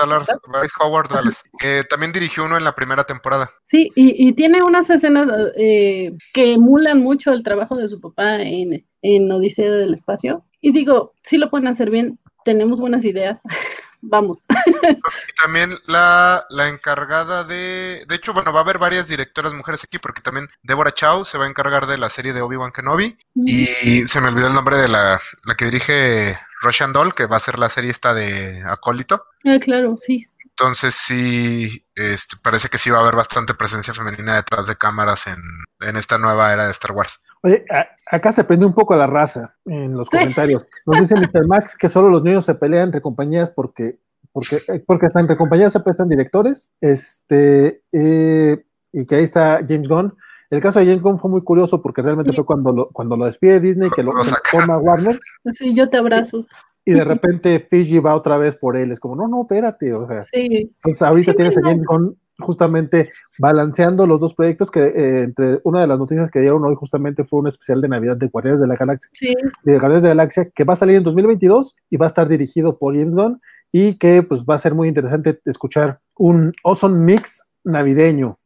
[0.79, 3.49] Howard Dallas, que también dirigió uno en la primera temporada.
[3.63, 5.27] Sí, y, tiene unas escenas
[5.57, 10.45] eh, que emulan mucho el trabajo de su papá en, en Odisea del Espacio.
[10.61, 13.39] Y digo, si lo pueden hacer bien, tenemos buenas ideas.
[14.05, 14.45] Vamos.
[14.65, 18.03] Y también la, la, encargada de.
[18.05, 21.37] De hecho, bueno, va a haber varias directoras mujeres aquí, porque también Deborah Chow se
[21.37, 23.17] va a encargar de la serie de Obi-Wan Kenobi.
[23.33, 27.37] Y se me olvidó el nombre de la, la que dirige Russian Doll, que va
[27.37, 29.25] a ser la serie esta de Acólito.
[29.45, 30.27] Ah, claro, sí.
[30.49, 35.25] Entonces sí, este, parece que sí va a haber bastante presencia femenina detrás de cámaras
[35.27, 35.39] en,
[35.97, 37.23] esta nueva era de Star Wars.
[37.41, 37.65] Oye,
[38.09, 40.65] acá se prende un poco la raza en los comentarios.
[40.85, 41.47] Nos dice Mr.
[41.47, 43.99] Max que solo los niños se pelean entre compañías porque
[44.33, 49.59] porque, eh, porque hasta entre compañías se prestan directores, este, eh, y que ahí está
[49.67, 50.15] James Gunn.
[50.53, 53.25] El caso de James Gunn fue muy curioso porque realmente fue cuando lo, cuando lo
[53.25, 55.19] despide Disney, que lo, Lo toma Warner,
[55.53, 56.45] Sí, yo te abrazo.
[56.85, 58.91] y de repente Fiji va otra vez por él.
[58.91, 59.91] Es como, no, no, espérate.
[59.95, 61.61] O sea, Sí, entonces ahorita Sí, tienes a.
[61.61, 66.39] James Gunn justamente balanceando los dos proyectos que eh, entre una de las noticias que
[66.39, 69.33] dieron hoy justamente fue un especial de Navidad de Guardianes de la Galaxia, sí.
[69.63, 72.27] de Guardianes de la Galaxia que va a salir en 2022 y va a estar
[72.27, 73.41] dirigido por James Gunn
[73.71, 78.37] y que pues va a ser muy interesante escuchar un awesome mix navideño.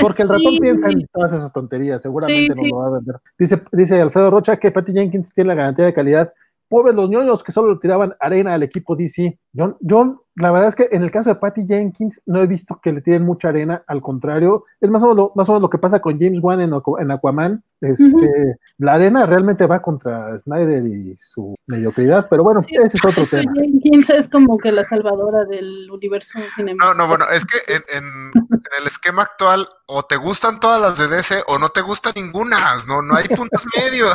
[0.00, 0.60] Porque el ratón Sí.
[0.60, 2.70] piensa en todas esas tonterías, seguramente Sí, sí.
[2.70, 3.16] lo va a vender.
[3.38, 6.32] Dice, dice Alfredo Rocha que Patty Jenkins tiene la garantía de calidad.
[6.68, 9.38] Pobres los ñoños que solo le tiraban arena al equipo DC.
[9.52, 12.78] Yo, yo, la verdad es que en el caso de Patty Jenkins no he visto
[12.80, 15.62] que le tiren mucha arena, al contrario, es más o menos lo, más o menos
[15.62, 17.64] lo que pasa con James Wan en, en Aquaman.
[17.80, 18.56] Este.
[18.78, 23.24] La arena realmente va contra Snyder y su mediocridad, pero bueno, Sí, ese es otro
[23.26, 23.52] tema.
[23.54, 26.94] Jenkins es como que la salvadora del universo No, cinematográfico.
[27.02, 30.98] no, bueno, es que en, en- en el esquema actual o te gustan todas las
[30.98, 34.14] de DC o no te gusta ninguna, no, no hay puntos medios.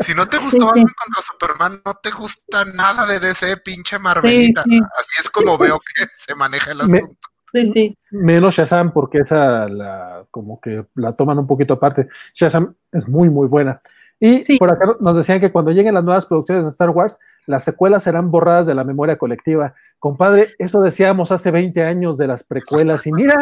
[0.00, 0.64] si no te gustó Sí, sí.
[0.66, 4.62] Batman contra Superman, no te gusta nada de DC, pinche Marvelita.
[4.64, 4.78] Sí, sí.
[5.00, 7.23] Así es como veo que se maneja el Me- asunto.
[7.54, 7.98] Sí, sí.
[8.10, 12.08] Menos Shazam, porque esa la, como que la toman un poquito aparte.
[12.34, 13.80] Shazam es muy, muy buena.
[14.20, 14.58] Y Sí.
[14.58, 18.02] por acá nos decían que cuando lleguen las nuevas producciones de Star Wars, las secuelas
[18.02, 19.74] serán borradas de la memoria colectiva.
[19.98, 23.06] Compadre, eso decíamos hace 20 años de las precuelas.
[23.06, 23.36] Y mira,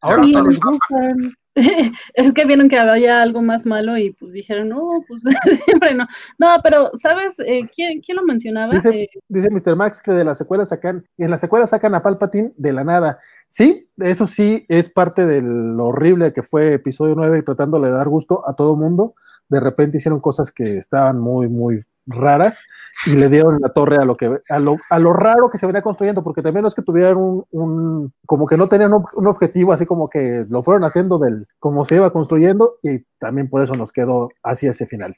[0.00, 0.32] ahora Sí.
[0.34, 1.16] les gustan.
[2.14, 5.22] Es que vieron que había algo más malo y pues dijeron, no, pues
[5.64, 6.04] siempre no.
[6.36, 7.38] No, pero, ¿sabes?
[7.38, 8.72] Eh, ¿quién, quién lo mencionaba?
[8.74, 9.76] Dice- Eh, Dice Mr.
[9.76, 13.20] Max que de las secuelas sacan, en las secuelas sacan a Palpatine de la nada.
[13.56, 17.92] Sí, eso sí es parte de lo horrible que fue episodio 9 y tratándole de
[17.92, 19.14] dar gusto a todo mundo.
[19.48, 22.58] De repente hicieron cosas que estaban muy, muy raras
[23.06, 25.66] y le dieron la torre a lo que a lo, a lo raro que se
[25.66, 29.04] venía construyendo, porque también no es que tuvieran un, un como que no tenían un,
[29.14, 33.48] un objetivo, así como que lo fueron haciendo del como se iba construyendo, y también
[33.48, 35.14] por eso nos quedó así ese final.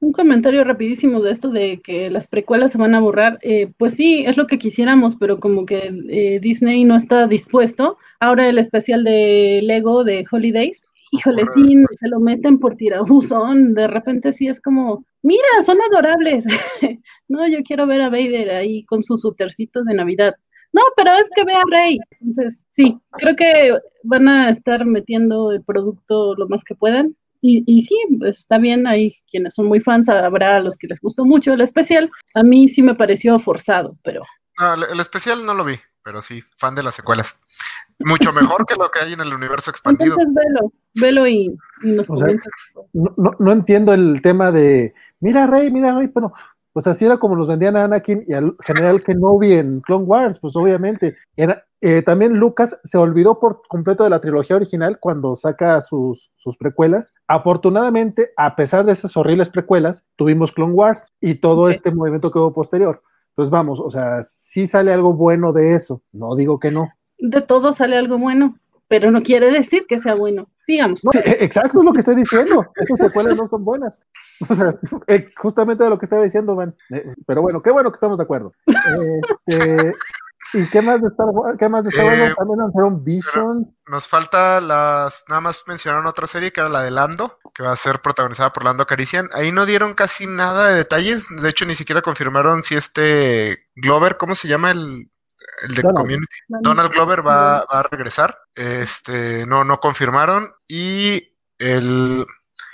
[0.00, 3.38] Un comentario rapidísimo de esto de que las precuelas se van a borrar.
[3.42, 7.98] Eh, pues sí, es lo que quisiéramos, pero como que eh, Disney no está dispuesto.
[8.18, 10.82] Ahora el especial de Lego de Holidays,
[11.12, 13.74] híjole, sí, se lo meten por tirabuzón.
[13.74, 16.46] De repente sí es como, mira, son adorables.
[17.28, 20.34] no, yo quiero ver a Vader ahí con sus sutercitos de Navidad.
[20.72, 21.98] No, pero es que ve a Rey.
[22.20, 27.16] Entonces, sí, creo que van a estar metiendo el producto lo más que puedan.
[27.42, 30.86] Y, y sí, pues, está bien, hay quienes son muy fans, habrá a los que
[30.86, 32.10] les gustó mucho el especial.
[32.34, 34.22] A mí sí me pareció forzado, pero
[34.58, 37.38] No, el, especial no lo vi, pero sí, fan de las secuelas.
[37.98, 40.16] Mucho mejor que lo que hay en el universo expandido.
[40.18, 42.48] entonces velo, velo y, y nos O sea, comentas.
[42.92, 46.32] no, no, no entiendo el tema de, mira Rey, mira Rey, pero
[46.72, 50.38] pues así era como nos vendían a Anakin y al general Kenobi en Clone Wars,
[50.38, 51.16] pues obviamente.
[51.36, 56.30] Era, eh, también Lucas se olvidó por completo de la trilogía original cuando saca sus,
[56.34, 57.12] sus precuelas.
[57.26, 62.38] Afortunadamente, a pesar de esas horribles precuelas, tuvimos Clone Wars y todo este movimiento que
[62.38, 63.02] hubo posterior.
[63.30, 66.88] Entonces vamos, o sea, sí sale algo bueno de eso, no digo que no.
[67.18, 68.58] De todo sale algo bueno,
[68.88, 70.48] pero no quiere decir que sea bueno.
[70.78, 72.66] No, e- exacto es lo que estoy diciendo.
[72.76, 73.98] Esas secuelas no son buenas.
[74.48, 74.74] O sea,
[75.06, 76.74] eh, justamente de lo que estaba diciendo, Van.
[76.90, 78.52] Eh, Pero bueno, qué bueno que estamos de acuerdo.
[78.66, 79.92] Este,
[80.54, 81.56] ¿Y qué más de Star Wars?
[81.58, 82.30] ¿Qué más de Star Wars?
[82.30, 83.76] Eh, También lanzaron Vision.
[83.86, 85.24] Nos falta las.
[85.28, 88.52] Nada más mencionaron otra serie que era la de Lando, que va a ser protagonizada
[88.52, 89.28] por Lando Carician.
[89.32, 91.26] Ahí no dieron casi nada de detalles.
[91.40, 95.10] De hecho, ni siquiera confirmaron si este Glover, ¿cómo se llama el,
[95.62, 95.98] el de Donald.
[95.98, 96.36] Community?
[96.48, 98.38] Donald Glover va, va a regresar.
[98.54, 100.52] Este, no, no confirmaron.
[100.68, 102.26] Y el.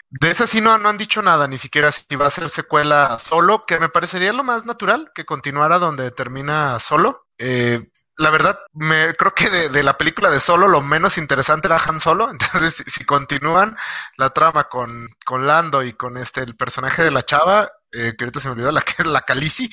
[0.09, 3.19] De esa sí no, no han dicho nada, ni siquiera si va a ser secuela
[3.19, 7.27] solo, que me parecería lo más natural que continuara donde termina solo.
[7.39, 11.69] Eh, la verdad, me creo que de, de la película de Solo lo menos interesante
[11.69, 12.31] era Han Solo.
[12.31, 13.77] Entonces, si, si continúan
[14.17, 18.25] la trama con, con Lando y con este el personaje de la chava, eh, que
[18.25, 19.71] ahorita se me olvidó, la que es la Calici,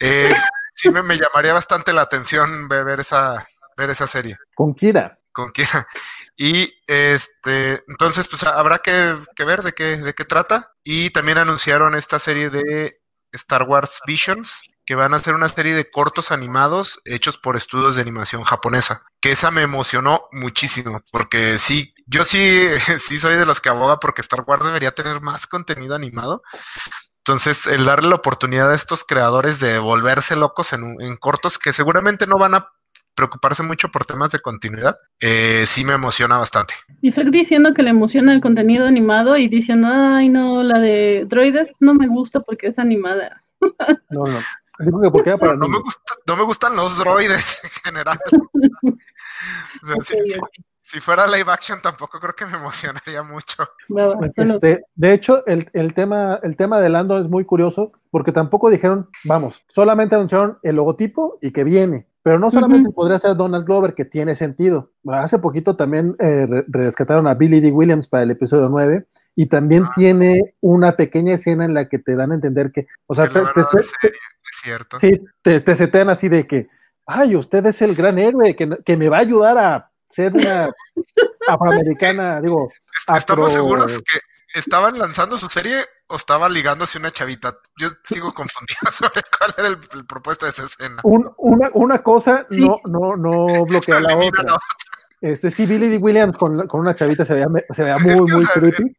[0.00, 0.34] eh,
[0.74, 3.46] sí me, me llamaría bastante la atención ver, esa,
[3.76, 5.18] ver esa serie Con Kira.
[5.32, 5.52] con.
[6.42, 10.72] Y este, entonces, pues habrá que, que ver de qué, de qué trata.
[10.82, 12.98] Y también anunciaron esta serie de
[13.32, 17.96] Star Wars Visions, que van a ser una serie de cortos animados hechos por estudios
[17.96, 19.02] de animación japonesa.
[19.20, 22.68] Que esa me emocionó muchísimo, porque sí, yo sí,
[23.06, 26.42] sí soy de los que aboga porque Star Wars debería tener más contenido animado.
[27.24, 31.58] Entonces, el darle la oportunidad a estos creadores de volverse locos en, un- en cortos
[31.58, 32.68] que seguramente no van a
[33.14, 36.72] preocuparse mucho por temas de continuidad, eh, sí me emociona bastante.
[37.02, 41.72] Isaac diciendo que le emociona el contenido animado y diciendo, ay no, la de droides
[41.80, 43.42] no me gusta porque es animada.
[44.10, 44.38] No, no.
[45.02, 48.18] Que porque era para no, me gusta, no me gustan los droides en general.
[49.82, 50.50] O sea, ok.
[50.90, 53.64] Si fuera live action tampoco creo que me emocionaría mucho.
[53.88, 54.18] Solo-
[54.56, 58.70] Este, de hecho, el, el tema, el tema de Lando es muy curioso porque tampoco
[58.70, 62.06] dijeron, vamos, solamente anunciaron el logotipo y que viene.
[62.22, 62.96] Pero no solamente Ujú.
[62.96, 64.90] podría ser Donald Glover, que tiene sentido.
[65.08, 67.70] Hace poquito también eh, re- rescataron a Billy D.
[67.70, 69.92] Williams para el episodio 9 y también Ah.
[69.94, 73.34] tiene una pequeña escena en la que te dan a entender que, o sea, Que
[73.34, 74.18] te, te- te- serie,
[74.52, 74.98] es cierto.
[74.98, 76.68] sí, te, te setean así de que,
[77.06, 80.70] ay, usted es el gran héroe que, que me va a ayudar a ser una
[81.48, 83.98] afroamericana, digo, Est- Estamos afro- seguros
[84.52, 85.76] que estaban lanzando su serie
[86.08, 87.56] o estaba ligándose una chavita.
[87.78, 90.96] Yo sigo confundida sobre cuál era el, el propuesto de esa escena.
[91.04, 92.60] un- una, una cosa Sí.
[92.60, 94.42] no, no, no bloquea la otra.
[94.42, 94.58] la
[95.20, 95.96] Este, sí, Billy D.
[95.98, 98.96] Williams con, con una chavita se veía, se veía Es muy, o muy sea, creepy.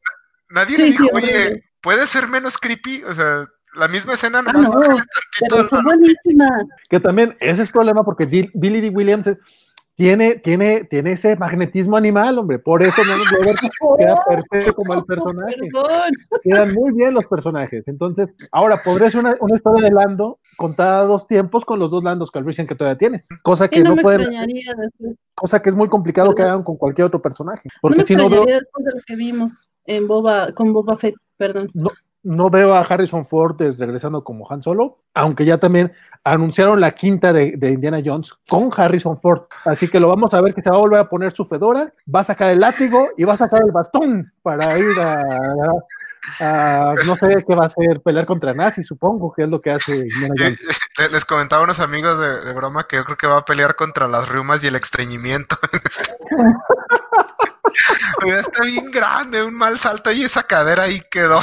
[0.52, 1.64] Nadie Sí, le dijo, sí, oye.
[1.82, 3.04] ¿puede ser menos creepy?
[3.04, 4.98] O sea, la misma escena Ah, nomás no, pero.
[6.90, 8.90] Que también ese es problema porque Billy D.
[8.90, 9.38] Williams es-
[9.96, 12.60] tiene, tiene, tiene ese magnetismo animal, hombre.
[12.60, 13.14] Por eso no
[13.98, 15.56] queda perfecto como el personaje.
[15.72, 16.12] Perdón.
[16.42, 17.88] Quedan muy bien los personajes.
[17.88, 21.92] Entonces, ahora podría ser una, una historia de Lando contada a dos tiempos con los
[21.92, 23.28] dos Landos Calrissian que todavía tienes.
[23.44, 24.30] Cosa que no, no, me pueden,
[25.36, 27.68] cosa que es muy complicado que hagan con cualquier otro personaje.
[27.68, 30.98] No Porque me si no veo, después de lo que vimos en Boba, con Boba
[30.98, 31.70] Fett, perdón.
[31.74, 31.92] no
[32.24, 35.92] veo a Harrison Ford regresando como Han Solo, aunque ya también
[36.24, 39.44] anunciaron la quinta de, de Indiana Jones con Harrison Ford.
[39.66, 41.92] Así que lo vamos a ver que se va a volver a poner su fedora,
[42.14, 46.92] va a sacar el látigo y va a sacar el bastón para ir a, a-
[46.92, 49.72] a- no sé qué va a hacer, pelear contra nazis, supongo que es lo que
[49.72, 50.60] hace Indiana Jones.
[51.12, 53.76] Les comentaba a unos amigos de, de broma que yo creo que va a pelear
[53.76, 55.56] contra las riumas y el estreñimiento.
[58.26, 61.40] Está bien grande, un mal salto y esa cadera ahí quedó.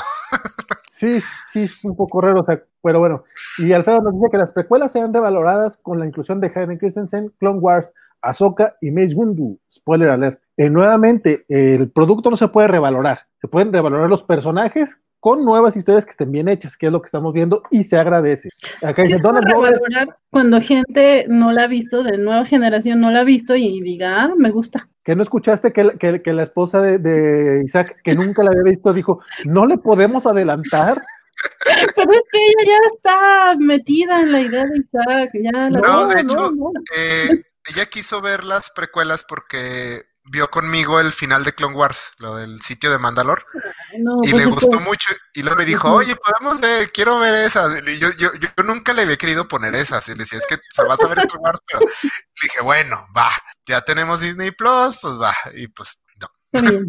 [0.98, 1.20] Sí,
[1.52, 3.22] sí, es un poco raro, o sea, pero bueno.
[3.58, 7.32] Y Alfredo nos dice que las precuelas sean revaloradas con la inclusión de Hayden Christensen,
[7.38, 9.58] Clone Wars, Ahsoka y Mace Windu.
[9.72, 10.40] Spoiler alert.
[10.56, 13.20] Eh, nuevamente, el producto no se puede revalorar.
[13.40, 17.00] Se pueden revalorar los personajes con nuevas historias que estén bien hechas, que es lo
[17.00, 18.48] que estamos viendo y se agradece.
[18.82, 23.00] Acá dice Donald para Glover, valorar cuando gente no la ha visto, de nueva generación
[23.00, 24.88] no la ha visto y diga, ah, me gusta.
[25.08, 28.64] Que no escuchaste que, que- que la esposa de, de Isaac, que nunca la había
[28.64, 31.00] visto, dijo, no le podemos adelantar.
[31.96, 35.30] Pero es que ella ya está metida en la idea de Isaac.
[35.32, 36.72] Ya la No, de no, hecho, no.
[36.94, 37.42] eh,
[37.74, 42.60] ella quiso ver las precuelas porque vio conmigo el final de Clone Wars, lo del
[42.60, 43.44] sitio de Mandalor,
[43.98, 45.10] no, y le gustó mucho.
[45.34, 47.82] Y luego me dijo, oye, podemos ver, quiero ver esas.
[47.86, 50.06] Y yo, yo, yo nunca le había querido poner esas.
[50.08, 52.10] Y le decía, es que se vas a ver Clone Wars, pero le
[52.42, 53.30] dije, bueno, va,
[53.66, 55.34] ya tenemos Disney Plus, pues va.
[55.54, 56.28] Y pues no.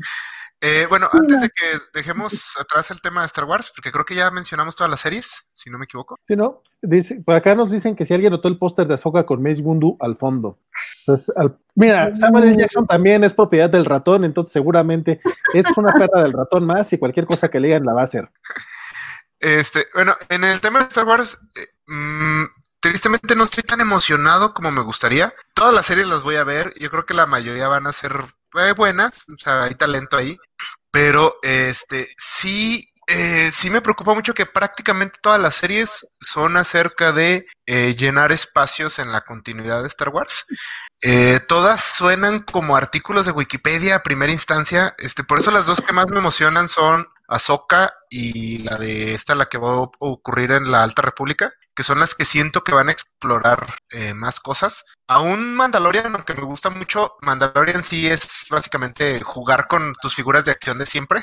[0.62, 1.42] Eh, bueno, Sí, antes no.
[1.44, 4.92] de que dejemos atrás el tema de Star Wars, porque creo que ya mencionamos todas
[4.92, 6.18] las series, si no me equivoco.
[6.28, 6.64] Sí, ¿no?
[6.82, 9.62] Dice, por acá nos dicen que si alguien notó el póster de Ahsoka con Mace
[9.62, 10.60] Windu al fondo.
[11.08, 12.58] Entonces, al- mira, Samuel L.
[12.62, 15.22] Jackson también es propiedad del ratón, entonces seguramente
[15.54, 18.06] es una perra del ratón más y cualquier cosa que le digan la va a
[18.06, 18.30] hacer.
[19.40, 22.44] Este, bueno, en el tema de Star Wars, eh, mm,
[22.82, 25.34] tristemente no estoy tan emocionado como me gustaría.
[25.54, 28.12] Todas las series las voy a ver, yo creo que la mayoría van a ser
[28.56, 30.38] eh, buenas, o sea, hay talento ahí,
[30.92, 37.12] pero este, sí, eh, sí me preocupa mucho que prácticamente todas las series son acerca
[37.12, 40.46] de eh, llenar espacios en la continuidad de Star Wars.
[41.02, 44.94] Eh, todas suenan como artículos de Wikipedia a primera instancia.
[45.00, 49.36] Este, por eso las dos que más me emocionan son Ahsoka y la de esta,
[49.36, 52.74] la que va a ocurrir en la Alta República, que son las que siento que
[52.74, 54.84] van a explorar eh, más cosas.
[55.08, 60.52] Aún Mandalorian, aunque me gusta mucho, Mandalorian sí es básicamente jugar con tus figuras de
[60.52, 61.22] acción de siempre.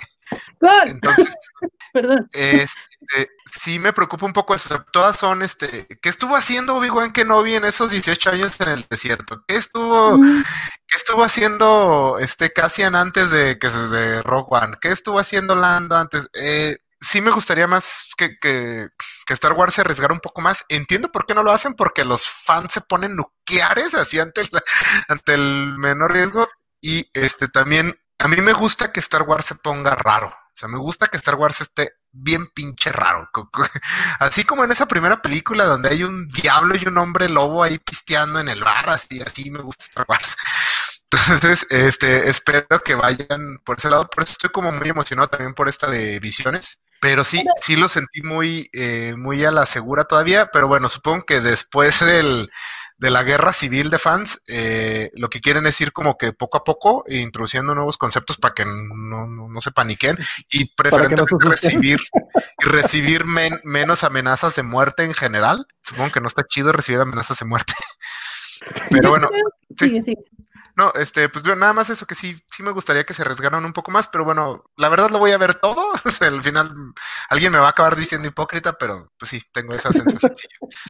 [0.58, 1.36] God, Entonces,
[1.92, 2.26] Perdón.
[2.32, 3.28] este,
[3.60, 4.82] sí me preocupa un poco eso.
[4.90, 9.44] Todas son, este, ¿qué estuvo haciendo Obi-Wan Kenobi en esos 18 años en el desierto?
[9.46, 10.42] ¿Qué estuvo, Mm,
[10.86, 14.76] qué estuvo haciendo este Cassian antes de que se de Rogue One?
[14.80, 16.30] ¿Qué estuvo haciendo Lando antes?
[16.32, 18.88] Eh, sí me gustaría más que, que,
[19.28, 20.64] Star Wars se arriesgara un poco más.
[20.68, 24.50] Entiendo por qué no lo hacen, porque los fans se ponen nucleares así ante el,
[25.08, 26.48] ante el menor riesgo.
[26.80, 30.28] Y este también, a mí me gusta que Star Wars se ponga raro.
[30.28, 33.30] O sea, me gusta que Star Wars esté bien pinche raro.
[34.18, 37.78] Así como en esa primera película donde hay un diablo y un hombre lobo ahí
[37.78, 40.36] pisteando en el bar, así, así me gusta Star Wars.
[41.12, 44.08] Entonces, este, espero que vayan por ese lado.
[44.08, 46.80] Por eso estoy como muy emocionado también por esta de Visiones.
[47.00, 50.50] Pero sí, sí lo sentí muy, eh, muy a la segura todavía.
[50.52, 52.48] Pero bueno, supongo que después del,
[52.98, 56.58] de la guerra civil de fans, eh, lo que quieren es ir como que poco
[56.58, 60.16] a poco introduciendo nuevos conceptos para que no, no, se paniquen
[60.50, 62.00] y preferentemente recibir,
[62.58, 65.66] recibir menos amenazas de muerte en general.
[65.82, 67.74] Supongo que no está chido recibir amenazas de muerte.
[68.90, 69.28] Pero bueno,
[69.78, 70.02] sí.
[70.76, 73.72] No, este, pues nada más eso que sí, sí me gustaría que se arriesgaran un
[73.72, 75.92] poco más, pero bueno, la verdad lo voy a ver todo.
[76.20, 76.70] al final
[77.30, 80.32] alguien me va a acabar diciendo hipócrita, pero pues sí, tengo esa sensación.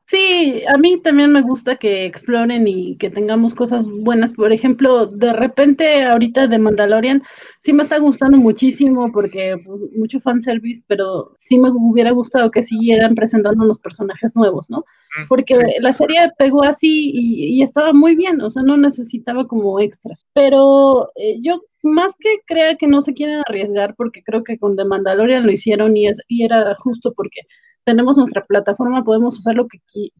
[0.06, 4.32] Sí, a mí también me gusta que exploren y que tengamos cosas buenas.
[4.32, 7.22] Por ejemplo, de repente ahorita de Mandalorian
[7.62, 12.62] sí me está gustando muchísimo porque pues, mucho fanservice, pero sí me hubiera gustado que
[12.62, 14.84] siguieran presentando los personajes nuevos, ¿no?
[15.28, 19.55] Porque la serie pegó así y, y estaba muy bien, o sea, no necesitaba como
[19.80, 20.26] extras.
[20.32, 24.76] Pero eh, yo más que crea que no se quieren arriesgar, porque creo que con
[24.76, 27.42] The Mandalorian lo hicieron y, es, y era justo porque
[27.84, 29.78] tenemos nuestra plataforma, podemos usar lo que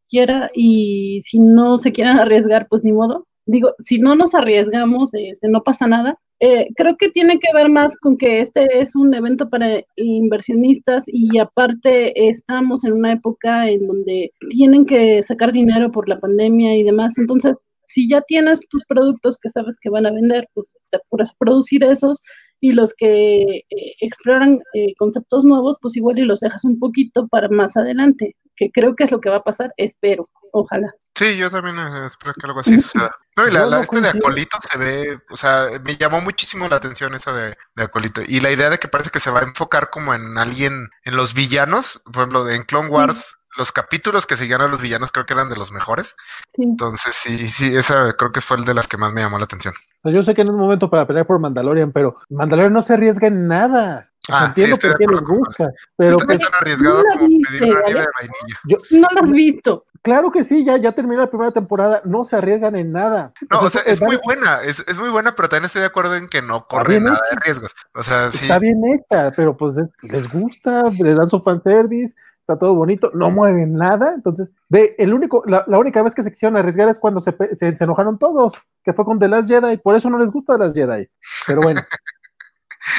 [0.08, 3.26] quiera y si no se quieren arriesgar, pues ni modo.
[3.44, 6.18] Digo, si no nos arriesgamos, este, no pasa nada.
[6.38, 11.04] Eh, creo que tiene que ver más con que este es un evento para inversionistas
[11.06, 16.76] y aparte estamos en una época en donde tienen que sacar dinero por la pandemia
[16.76, 17.18] y demás.
[17.18, 17.56] Entonces,
[17.86, 21.36] si ya tienes tus productos que sabes que van a vender, pues te apuras a
[21.38, 22.20] producir esos
[22.60, 27.28] y los que eh, exploran eh, conceptos nuevos, pues igual y los dejas un poquito
[27.28, 30.92] para más adelante, que creo que es lo que va a pasar, espero, ojalá.
[31.14, 33.10] Sí, yo también eh, espero que algo así suceda.
[33.36, 37.14] No, y la, este de Acolito se ve, o sea, me llamó muchísimo la atención
[37.14, 38.20] esa de, de, Acolito.
[38.26, 41.16] Y la idea de que parece que se va a enfocar como en alguien, en
[41.16, 45.26] los villanos, por ejemplo, en Clone Wars, los capítulos que seguían a los villanos creo
[45.26, 46.16] que eran de los mejores.
[46.54, 49.44] Entonces, sí, sí, esa creo que fue el de las que más me llamó la
[49.44, 49.74] atención.
[50.04, 52.94] Yo sé que no es un momento para pelear por Mandalorian, pero Mandalorian no se
[52.94, 54.10] arriesga en nada.
[54.28, 55.70] Ah, entiendo sí, por qué les gusta.
[55.96, 58.60] Pero pues, tan arriesgado no como pedir una nieve de vainilla.
[58.64, 59.84] Yo, no lo has visto.
[60.02, 63.32] Claro que sí, ya, ya terminó la primera temporada, no se arriesgan en nada.
[63.50, 66.14] No, o sea, es, muy buena, es, es, muy buena, pero también estoy de acuerdo
[66.14, 67.74] en que no corre nada de riesgos.
[67.92, 68.44] O sea, sí.
[68.44, 72.14] Está bien hecha, pero pues les gusta, les dan su fanservice,
[72.46, 74.14] está todo bonito, no mueven nada.
[74.14, 77.74] Entonces, ve, el único, la, única vez que se quisieron arriesgar es cuando se, se,
[77.74, 80.58] se, enojaron todos, que fue con The Last Jedi, por eso no les gusta The
[80.60, 81.08] Last Jedi.
[81.48, 81.80] Pero bueno.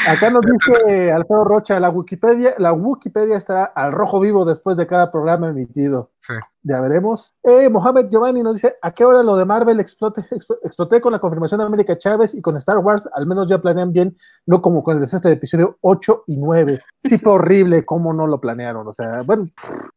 [0.09, 4.85] Acá nos dice Alfredo Rocha, la Wikipedia, la Wikipedia estará al rojo vivo después de
[4.85, 6.11] cada programa emitido.
[6.19, 6.33] Sí.
[6.67, 7.33] Ya veremos.
[7.43, 10.21] Eh, Mohamed Giovanni nos dice, ¿a qué hora lo de Marvel explote,
[10.63, 13.07] exploté con la confirmación de América Chávez y con Star Wars?
[13.13, 16.81] Al menos ya planean bien, no como con el desastre de episodio 8 y 9.
[16.97, 18.85] Sí fue horrible cómo no lo planearon.
[18.85, 19.45] O sea, bueno,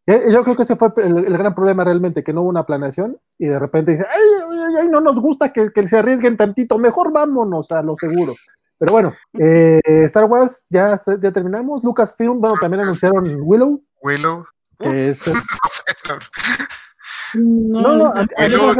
[0.07, 3.19] eh, yo creo que ese fue el, gran problema realmente, que no hubo una planeación
[3.37, 7.13] y de repente dice, ay, ay, no nos gusta que, que se arriesguen tantito, mejor
[7.13, 8.33] vámonos a lo seguro.
[8.79, 11.83] Pero bueno, eh, Star Wars, ya, ya terminamos.
[11.83, 13.83] Lucasfilm, bueno, también anunciaron Willow.
[14.03, 14.45] Willow.
[17.35, 18.75] no, no, Willow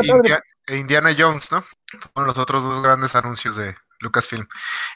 [0.67, 1.63] e Indiana Jones, ¿no?
[2.15, 4.47] Fueron los otros dos grandes anuncios de Lucasfilm.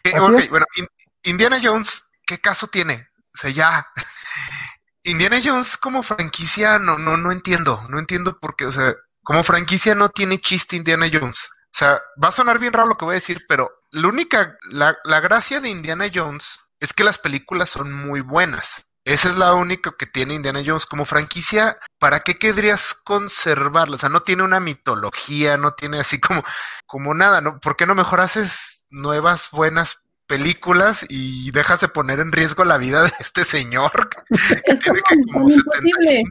[0.05, 0.67] Eh, ok, bueno,
[1.25, 3.09] Indiana Jones, ¿qué caso tiene?
[3.35, 3.87] O sea, ya.
[5.03, 7.85] Indiana Jones como franquicia, no, no, no entiendo.
[7.89, 11.51] No entiendo por qué, o sea, como franquicia no tiene chiste Indiana Jones.
[11.51, 14.57] O sea, va a sonar bien raro lo que voy a decir, pero la única,
[14.71, 18.87] la, la gracia de Indiana Jones es que las películas son muy buenas.
[19.05, 21.77] Esa es la única que tiene Indiana Jones como franquicia.
[21.99, 23.97] ¿Para qué querrías conservarla?
[23.97, 26.43] O sea, no tiene una mitología, no tiene así como,
[26.87, 27.61] como nada, ¿no?
[27.61, 32.79] ¿Por qué no mejor haces nuevas, buenas películas y dejas de poner en riesgo la
[32.79, 33.91] vida de este señor
[34.65, 36.31] que tiene que como 75?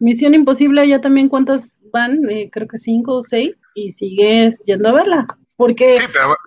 [0.00, 4.88] Misión Imposible, ya también cuántas van, eh, creo que cinco o seis, y sigues yendo
[4.88, 5.26] a verla.
[5.56, 5.96] Porque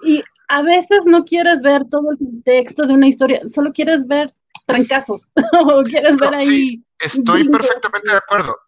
[0.04, 4.34] y a veces no quieres ver todo el texto de una historia, solo quieres ver
[4.68, 5.30] trancazos,
[5.66, 6.46] o quieres ver ahí.
[6.46, 8.60] Sí, estoy perfectamente de acuerdo,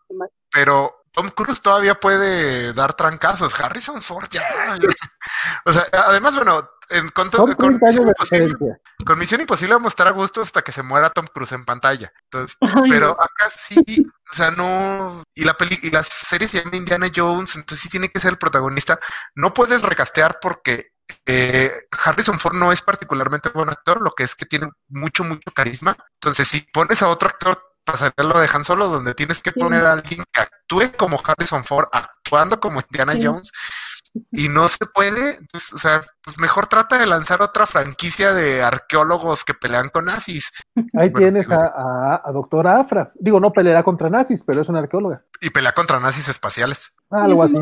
[0.52, 3.60] pero Tom Cruise todavía puede dar trancazos.
[3.60, 4.43] Harrison Ford ya.
[5.66, 7.28] o sea, además, bueno, en, con,
[7.82, 8.56] Misión Imposible,
[9.06, 11.66] con, Misión Imposible, vamos a estar a gusto hasta que se muera Tom Cruise en
[11.66, 12.12] pantalla.
[12.24, 12.58] Entonces,
[12.89, 15.24] pero acá sí, o sea, no.
[15.36, 18.32] Y la peli y las series se llama Indiana Jones, entonces sí tiene que ser
[18.32, 19.00] el protagonista.
[19.36, 20.93] No puedes recastear porque
[21.26, 21.72] eh,
[22.03, 25.95] Harrison Ford no es particularmente buen actor, lo que es que tiene mucho, mucho carisma.
[26.16, 29.93] Entonces, si pones a otro actor pasaría lo dejan solo, donde tienes que poner a
[29.93, 33.51] alguien que actúe como Harrison Ford, actuando como Indiana Jones,
[34.32, 38.62] y no se puede, pues, o sea, pues mejor trata de lanzar otra franquicia de
[38.62, 40.51] arqueólogos que pelean con nazis.
[40.97, 43.12] Ahí tienes a, a, doctora Afra.
[43.16, 45.24] Digo, no peleará contra nazis, pero es una arqueóloga.
[45.41, 46.93] Y pelea contra nazis espaciales.
[47.10, 47.57] Algo así.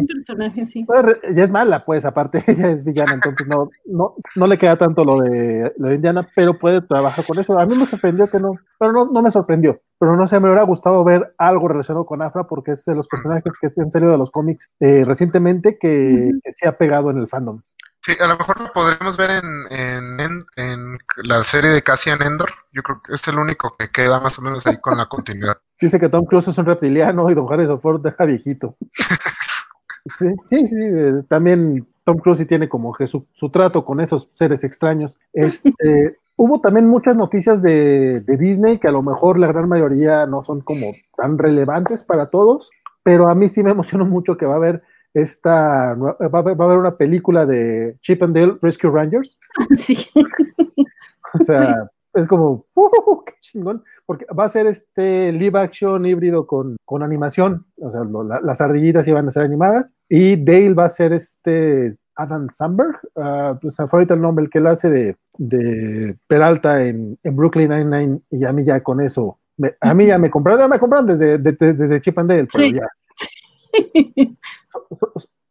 [0.69, 0.83] sí.
[0.85, 4.75] Pues, ella es mala, pues, aparte, ella es villana, entonces no, no, no le queda
[4.75, 7.57] tanto lo de, lo de Indiana, pero puede trabajar con eso.
[7.57, 9.81] A mí me sorprendió que no, pero no, no me sorprendió.
[9.99, 13.07] Pero no sé, me hubiera gustado ver algo relacionado con Afra porque es de los
[13.07, 17.17] personajes que han salido de los cómics eh, recientemente que, que se ha pegado en
[17.17, 17.61] el fandom.
[18.07, 22.49] Sí, a lo mejor lo podremos ver en, en, en, la serie de Cassian Endor.
[22.71, 25.57] Yo creo que es el único que queda más o menos ahí con la continuidad.
[25.81, 28.77] Dice que Tom Cruise es un reptiliano y Don Harrison Ford deja viejito.
[30.18, 33.99] sí, sí, sí, eh, también Tom Cruise sí tiene como que su, su trato con
[33.99, 35.20] esos seres extraños.
[35.34, 40.26] Este, hubo también muchas noticias de, de, Disney que a lo mejor la gran mayoría
[40.26, 42.70] no son como tan relevantes para todos,
[43.03, 44.84] pero a mí sí me emocionó mucho que va a haber
[45.14, 49.38] esta, va a, haber, va a haber una película de Chip and Dale Rescue Rangers.
[49.76, 49.97] Sí.
[51.34, 56.45] O sea, es como, uh, qué chingón, porque va a ser este live action híbrido
[56.45, 60.74] con, con animación, o sea, lo, la, las ardillitas iban a ser animadas, y Dale
[60.74, 64.68] va a ser este Adam Samberg, uh, pues fue ahorita el nombre, el que él
[64.68, 69.76] hace de, de Peralta en, en Brooklyn Nine-Nine, y a mí ya con eso, me,
[69.80, 72.47] a mí ya me compraron, ya me compraron desde, de, de, desde Chip and Dale,
[72.51, 72.74] pero sí.
[72.74, 72.88] ya.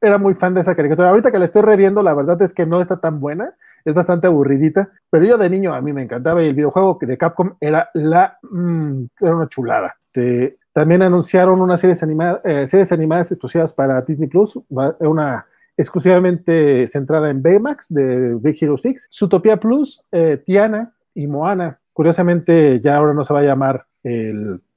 [0.01, 1.09] Era muy fan de esa caricatura.
[1.09, 3.55] Ahorita que la estoy reviendo, la verdad es que no está tan buena,
[3.87, 7.17] es bastante aburridita, pero yo de niño a mí me encantaba y el videojuego de
[7.17, 9.95] Capcom era la mmm, era una chulada.
[10.73, 14.59] También anunciaron unas series, anima, eh, series animadas exclusivas para Disney Plus,
[15.01, 21.79] una exclusivamente centrada en Baymax de Big Hero 6, Zootopia Plus, eh, Tiana y Moana.
[21.93, 23.87] Curiosamente, ya ahora no se va a llamar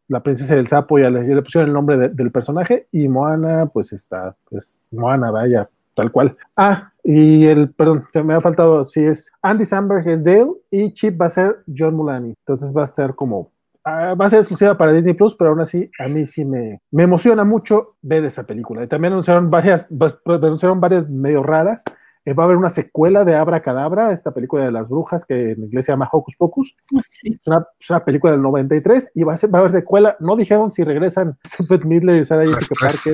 [0.07, 3.07] la princesa del sapo, ya le, ya le pusieron el nombre de, del personaje, y
[3.07, 5.70] Moana, pues está, pues Moana, vaya,
[6.00, 6.38] tal cual.
[6.56, 11.20] Ah, y el, perdón, me ha faltado, sí es Andy Samberg es Dale, y Chip
[11.20, 12.34] va a ser John Mulaney.
[12.45, 13.52] Entonces va a ser como,
[13.86, 16.82] uh, va a ser exclusiva para Disney Plus, pero aún así a mí sí me,
[16.91, 18.84] me emociona mucho ver esa película.
[18.84, 19.88] Y también anunciaron varias,
[20.26, 21.84] anunciaron varias medio raras.
[22.26, 25.52] Eh, va a haber una secuela de Abra Cadabra, esta película de las brujas que
[25.52, 26.76] en inglés se llama Hocus Pocus.
[27.10, 27.36] Sí.
[27.38, 30.16] Es, una, es, una, película del 93 y va a, ser, va a haber secuela.
[30.20, 31.38] No dijeron si regresan
[31.70, 33.14] Beth Midler y Sarah Jessica Parker,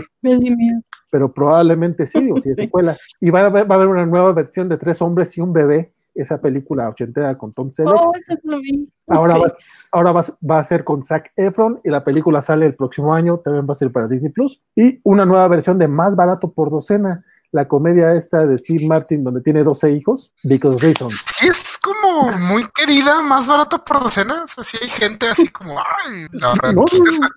[1.16, 2.98] pero probablemente sí, o si es secuela.
[3.22, 5.54] Y va a, haber, va a haber una nueva versión de Tres Hombres y un
[5.54, 7.96] Bebé, esa película ochentera con Tom Selleck.
[7.96, 8.92] Oh, eso lo vi.
[9.08, 9.50] Ahora, okay.
[9.50, 9.58] va,
[9.94, 13.38] ahora va, va, a ser con Zac Efron y la película sale el próximo año,
[13.38, 14.62] también va a ser para Disney Plus.
[14.76, 17.24] Y una nueva versión de Más Barato por Docena
[17.56, 21.10] la comedia esta de Steve Martin donde tiene 12 hijos, Because Reason.
[21.10, 24.44] Sí, es como muy querida, más barato por docena.
[24.44, 27.30] O sea, sí hay gente así como, ay, la verdad, no, no.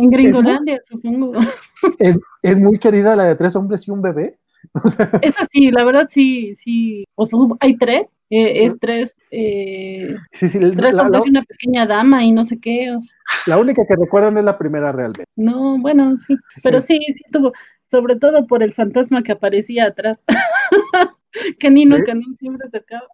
[0.00, 1.32] En Gringolandia, es, supongo.
[1.98, 4.38] Es, es, muy querida la de tres hombres y un bebé.
[4.84, 7.04] O sea, es así, la verdad sí, sí.
[7.14, 11.30] O sea, hay tres, eh, es tres, eh, sí, sí, tres la, hombres la, y
[11.30, 12.92] una pequeña dama y no sé qué.
[12.92, 13.18] O sea.
[13.46, 15.24] La única que recuerdan es la primera realmente.
[15.34, 17.52] No, bueno, sí, pero sí, sí tuvo,
[17.86, 20.18] sobre todo por el fantasma que aparecía atrás.
[21.58, 22.02] que Nino ¿Sí?
[22.04, 23.08] Canón siempre se acaba.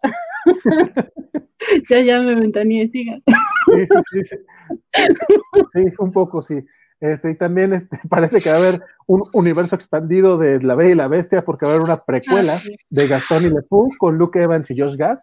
[1.89, 3.23] ya, ya me ventaneé, sigan.
[4.11, 4.35] sí, sí,
[5.73, 6.65] sí, un poco, sí.
[6.99, 10.91] Este, y también este, parece que va a haber un universo expandido de La Bella
[10.91, 12.73] y la Bestia, porque va a haber una precuela ah, sí.
[12.89, 15.19] de Gastón y LeFou con Luke Evans y Josh Gad.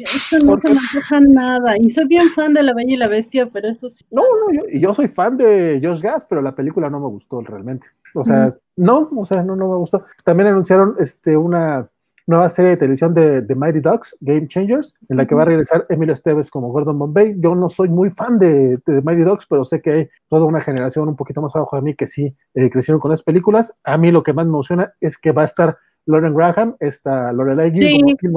[0.00, 0.68] Eso no Porque...
[0.68, 1.74] se me antoja nada.
[1.78, 4.04] Y soy bien fan de La Bella y la Bestia, pero eso sí.
[4.10, 7.40] No, no, yo, yo soy fan de Josh Gad, pero la película no me gustó
[7.42, 7.86] realmente.
[8.14, 8.82] O sea, mm.
[8.82, 10.04] no, o sea, no, no me gustó.
[10.24, 11.88] También anunciaron este, una
[12.26, 15.46] nueva serie de televisión de, de Mighty Ducks, Game Changers, en la que va a
[15.46, 17.36] regresar Emilio Esteves como Gordon Bombay.
[17.38, 20.60] Yo no soy muy fan de, de, Mighty Ducks, pero sé que hay toda una
[20.60, 23.74] generación un poquito más abajo de mí que sí eh, crecieron con esas películas.
[23.84, 27.32] A mí lo que más me emociona es que va a estar Lauren Graham, esta
[27.32, 28.28] Lorelai Gilmore, sí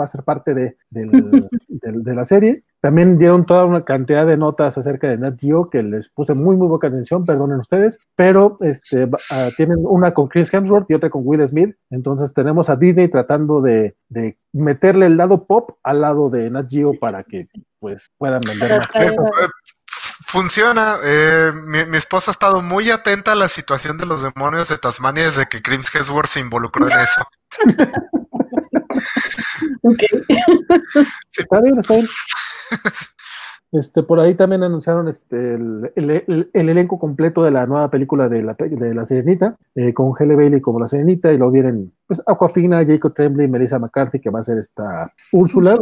[0.00, 0.76] va a ser parte de,
[2.14, 2.64] la serie.
[2.84, 6.54] También dieron toda una cantidad de notas acerca de Nat Geo que les puse muy,
[6.54, 11.08] muy poca atención, perdonen ustedes, pero este, uh, tienen una con Chris Hemsworth y otra
[11.08, 11.74] con Will Smith.
[11.88, 16.68] Entonces tenemos a Disney tratando de, de meterle el lado pop al lado de Nat
[16.68, 17.46] Geo para que
[17.78, 19.14] pues puedan vender más cosas
[20.26, 20.96] funciona.
[21.02, 24.76] Eh, mi, mi, esposa ha estado muy atenta a la situación de los demonios de
[24.76, 27.22] Tasmania desde que Chris Hemsworth se involucró en eso.
[29.82, 30.02] ok.
[31.36, 32.06] Está bien, está bien.
[33.74, 37.90] Este, por ahí también anunciaron este, el, el, el, el, elenco completo de la nueva
[37.90, 41.50] película de La, de la Sirenita, eh, con Halle Bailey como la Sirenita, y luego
[41.50, 45.76] vienen pues, Aquafina, Jacob Tremblay, Melissa McCarthy, que va a ser esta Úrsula,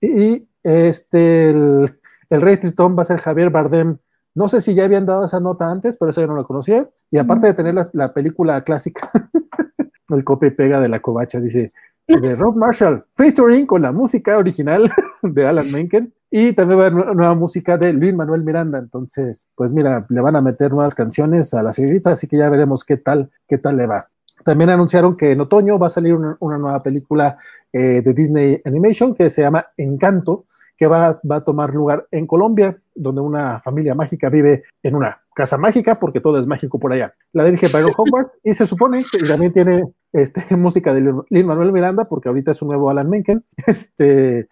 [0.00, 1.88] y este, el,
[2.30, 3.98] Rey Tritón va a ser Javier Bardem.
[4.34, 6.90] No sé si ya habían dado esa nota antes, pero eso yo no la conocía.
[7.12, 9.08] Y aparte de tener la, la película clásica,
[10.10, 11.72] el copia y pega de la covacha, dice
[12.08, 14.92] de Rob Marshall, featuring con la música original
[15.22, 16.12] de Alan Menken.
[16.30, 18.78] Y también va a haber nueva música de Luis Manuel Miranda.
[18.78, 22.50] Entonces, pues mira, le van a meter nuevas canciones a la señorita, así que ya
[22.50, 24.08] veremos qué tal, qué tal le va.
[24.44, 27.38] También anunciaron que en otoño va a salir una, una nueva película
[27.72, 30.46] eh, de Disney Animation que se llama Encanto,
[30.76, 35.20] que va, va a tomar lugar en Colombia, donde una familia mágica vive en una
[35.34, 37.14] casa mágica, porque todo es mágico por allá.
[37.32, 41.72] La dirige Byron Howard y se supone que también tiene este, música de Lin Manuel
[41.72, 43.44] Miranda, porque ahorita es un nuevo Alan Menken.
[43.66, 44.48] Este,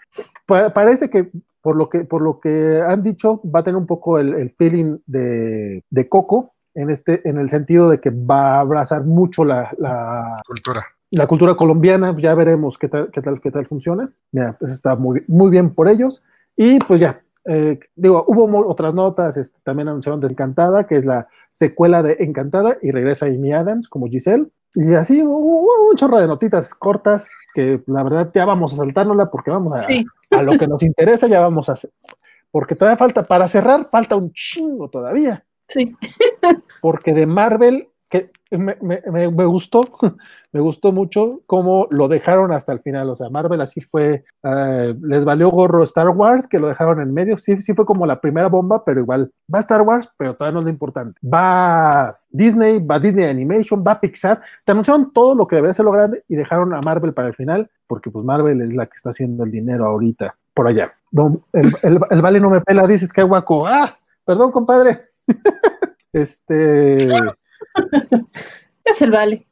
[0.47, 1.31] pa parece que
[1.63, 4.51] por lo que por lo que han dicho va a tener un poco el, el
[4.51, 9.47] feeling de, de, Coco en este en el sentido de que va a abrazar mucho
[9.47, 14.13] la, la cultura la cultura colombiana ya veremos qué tal qué tal qué tal funciona
[14.31, 16.23] Mira, pues está muy muy bien por ellos
[16.55, 21.29] y pues ya eh, digo, hubo otras notas, este, también anunciaron Desencantada, que es la
[21.49, 24.49] secuela de Encantada, y regresa Amy Adams como Giselle.
[24.75, 29.31] Y así hubo un chorro de notitas cortas que la verdad ya vamos a saltárnosla
[29.31, 29.87] porque vamos a,
[30.37, 31.91] a lo que nos interesa, ya vamos a hacer.
[32.51, 35.45] Porque todavía falta, para cerrar, falta un chingo todavía.
[35.69, 35.95] Sí.
[36.81, 37.89] porque de Marvel
[38.51, 39.85] me, gustó,
[40.53, 43.09] me gustó mucho cómo lo dejaron hasta el final.
[43.11, 47.13] O sea, Marvel así fue, uh, les valió gorro Star Wars, que lo dejaron en
[47.13, 47.39] medio.
[47.39, 50.61] Sí, sí fue como la primera bomba, pero igual va Star Wars, pero todavía no
[50.61, 51.21] es lo importante.
[51.27, 54.41] Va Disney, va Disney Animation, va Pixar.
[54.65, 57.35] Te anunciaron todo lo que debería ser lo grande y dejaron a Marvel para el
[57.35, 60.95] final, porque pues Marvel es la que está haciendo el dinero ahorita por allá.
[61.53, 63.67] El, el, el, vale no me pela, dices que guaco.
[63.67, 65.11] Ah, perdón, compadre.
[66.13, 67.09] este.
[68.85, 69.47] es el vale.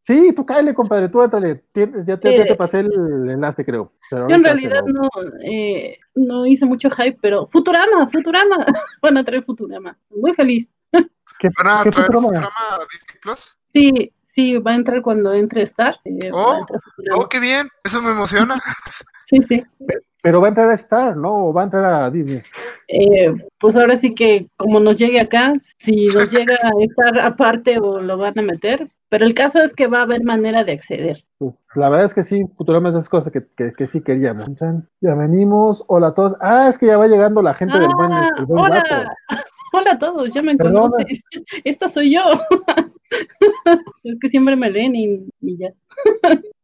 [0.00, 1.62] sí, tú cállate, compadre, tú éntale.
[1.74, 3.92] Ya te, ya te pasé el enlace, creo.
[4.10, 5.08] Pero Yo en realidad no,
[5.42, 8.56] eh, no hice mucho hype, pero Futurama, Futurama.
[9.02, 9.96] Van a traer Futurama.
[10.16, 10.72] Muy feliz.
[10.90, 12.28] ¿Qué, ¿Van a traer Futurama?
[12.28, 13.58] Futurama a Disney Plus?
[13.66, 15.96] Sí, sí, va a entrar cuando entre Star.
[16.04, 16.60] Eh, oh,
[17.14, 18.54] oh, qué bien, eso me emociona.
[19.30, 19.62] sí, sí.
[20.22, 21.46] Pero va a entrar a Star, ¿no?
[21.46, 22.42] ¿O va a entrar a Disney?
[22.88, 27.78] Eh, pues ahora sí que como nos llegue acá, si nos llega a estar aparte
[27.78, 30.72] o lo van a meter, pero el caso es que va a haber manera de
[30.72, 31.24] acceder.
[31.38, 34.44] Pues la verdad es que sí, Futurama es cosas que, que, que, sí queríamos.
[35.00, 36.36] Ya venimos, hola a todos.
[36.40, 39.14] Ah, es que ya va llegando la gente del buen, ah, del buen hola.
[39.72, 41.06] Hola a todos, ya me conocen.
[41.64, 42.22] Esta soy yo.
[44.04, 45.72] es que siempre me leen y, y ya.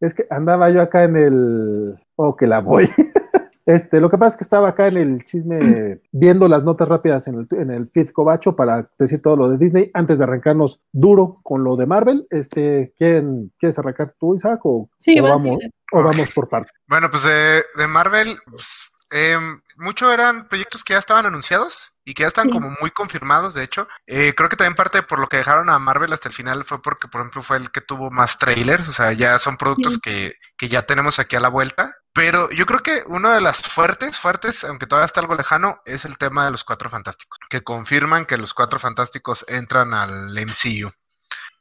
[0.00, 1.94] es que andaba yo acá en el...
[2.16, 2.88] Oh, que la voy.
[3.64, 7.28] Este, lo que pasa es que estaba acá en el chisme viendo las notas rápidas
[7.28, 10.80] en el, en el feed Cobacho para decir todo lo de Disney antes de arrancarnos
[10.90, 12.26] duro con lo de Marvel.
[12.30, 14.60] Este, ¿quién, ¿Quieres arrancar tú, Isaac?
[14.64, 15.70] O, sí, o va, vamos, sí, sí.
[15.92, 16.72] o vamos por partes.
[16.88, 19.36] Bueno, pues de, de Marvel, pues, eh,
[19.76, 22.50] mucho eran proyectos que ya estaban anunciados y que ya están Sí.
[22.52, 23.86] como muy confirmados, de hecho.
[24.06, 26.80] Eh, creo que también parte por lo que dejaron a Marvel hasta el final fue
[26.82, 30.00] porque, por ejemplo, fue el que tuvo más trailers, o sea, ya son productos Sí.
[30.02, 31.94] que, que ya tenemos aquí a la vuelta.
[32.14, 36.04] Pero yo creo que una de las fuertes, fuertes, aunque todavía está algo lejano, es
[36.04, 40.90] el tema de los Cuatro Fantásticos, que confirman que los Cuatro Fantásticos entran al MCU.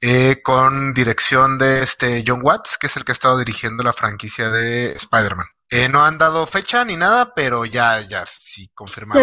[0.03, 3.93] eh, con dirección de este John Watts, que es el que ha estado dirigiendo la
[3.93, 5.45] franquicia de Spider-Man.
[5.71, 8.69] Eh, no han dado fecha ni nada, pero ya, ya, sí,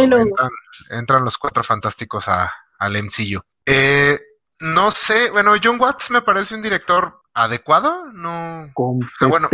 [0.09, 0.49] lo- Entran,
[0.91, 3.41] entran los Cuatro Fantásticos a, al MCU.
[3.67, 4.19] Eh,
[4.61, 8.71] no sé, bueno, John Watts me parece un director adecuado, no...
[9.29, 9.49] bueno.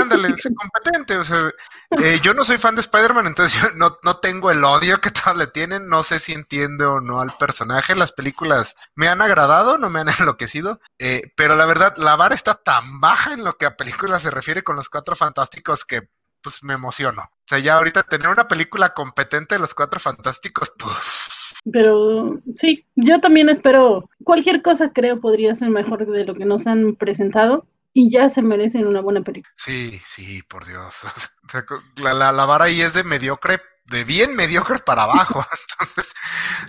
[0.00, 1.16] Ándale, es competente.
[1.16, 1.50] O sea,
[1.98, 5.10] eh, yo no soy fan de Spider-Man, entonces yo no, no tengo el odio que
[5.10, 5.88] todos le tienen.
[5.88, 7.94] No sé si entiende o no al personaje.
[7.94, 10.80] Las películas me han agradado, no me han enloquecido.
[10.98, 14.30] eh, pero la verdad, la vara está tan baja en lo que a películas se
[14.30, 16.08] refiere con los cuatro fantásticos que
[16.42, 17.22] pues me emociono.
[17.22, 22.86] O sea, ya ahorita tener una película competente de los cuatro fantásticos, puf, Pero sí,
[22.96, 27.66] yo también espero, cualquier cosa creo podría ser mejor de lo que nos han presentado
[27.92, 29.52] y ya se merecen una buena película.
[29.56, 31.02] Sí, sí, por Dios.
[31.44, 31.64] O sea,
[32.02, 35.44] la, la, la vara ahí es de mediocre, de bien mediocre para abajo.
[35.72, 36.14] Entonces,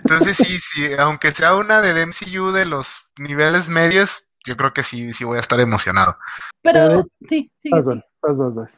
[0.02, 4.82] entonces sí, sí, aunque sea una del MCU de los niveles medios, yo creo que
[4.82, 6.18] sí, sí voy a estar emocionado.
[6.60, 7.70] Pero sí, sí.
[7.70, 7.84] Vas,
[8.36, 8.76] vas, vas.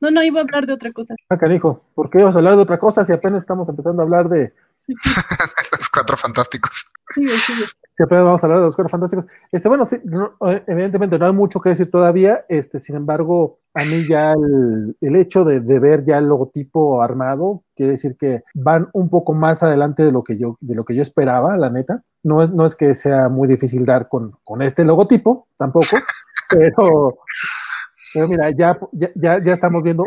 [0.00, 1.14] No, no, iba a hablar de otra cosa.
[1.28, 4.04] Ah, canijo, ¿por qué ibas a hablar de otra cosa si apenas estamos empezando a
[4.04, 4.54] hablar de,
[5.78, 6.86] los cuatro fantásticos.
[7.14, 7.66] Sigue, sigue.
[7.66, 9.26] si apenas vamos a hablar de los cuatro fantásticos?
[9.52, 13.58] Este, bueno, sí, no, eh, evidentemente no hay mucho que decir todavía, este, sin embargo,
[13.74, 18.16] a mí ya el, el hecho de, de ver ya el logotipo armado, quiere decir
[18.18, 21.56] que van un poco más adelante de lo que yo, de lo que yo esperaba,
[21.56, 22.02] la neta.
[22.22, 25.96] No es, no es que sea muy difícil dar con, con este logotipo, tampoco,
[26.50, 27.18] pero,
[28.14, 30.04] pero mira, ya, ya, ya, ya estamos viendo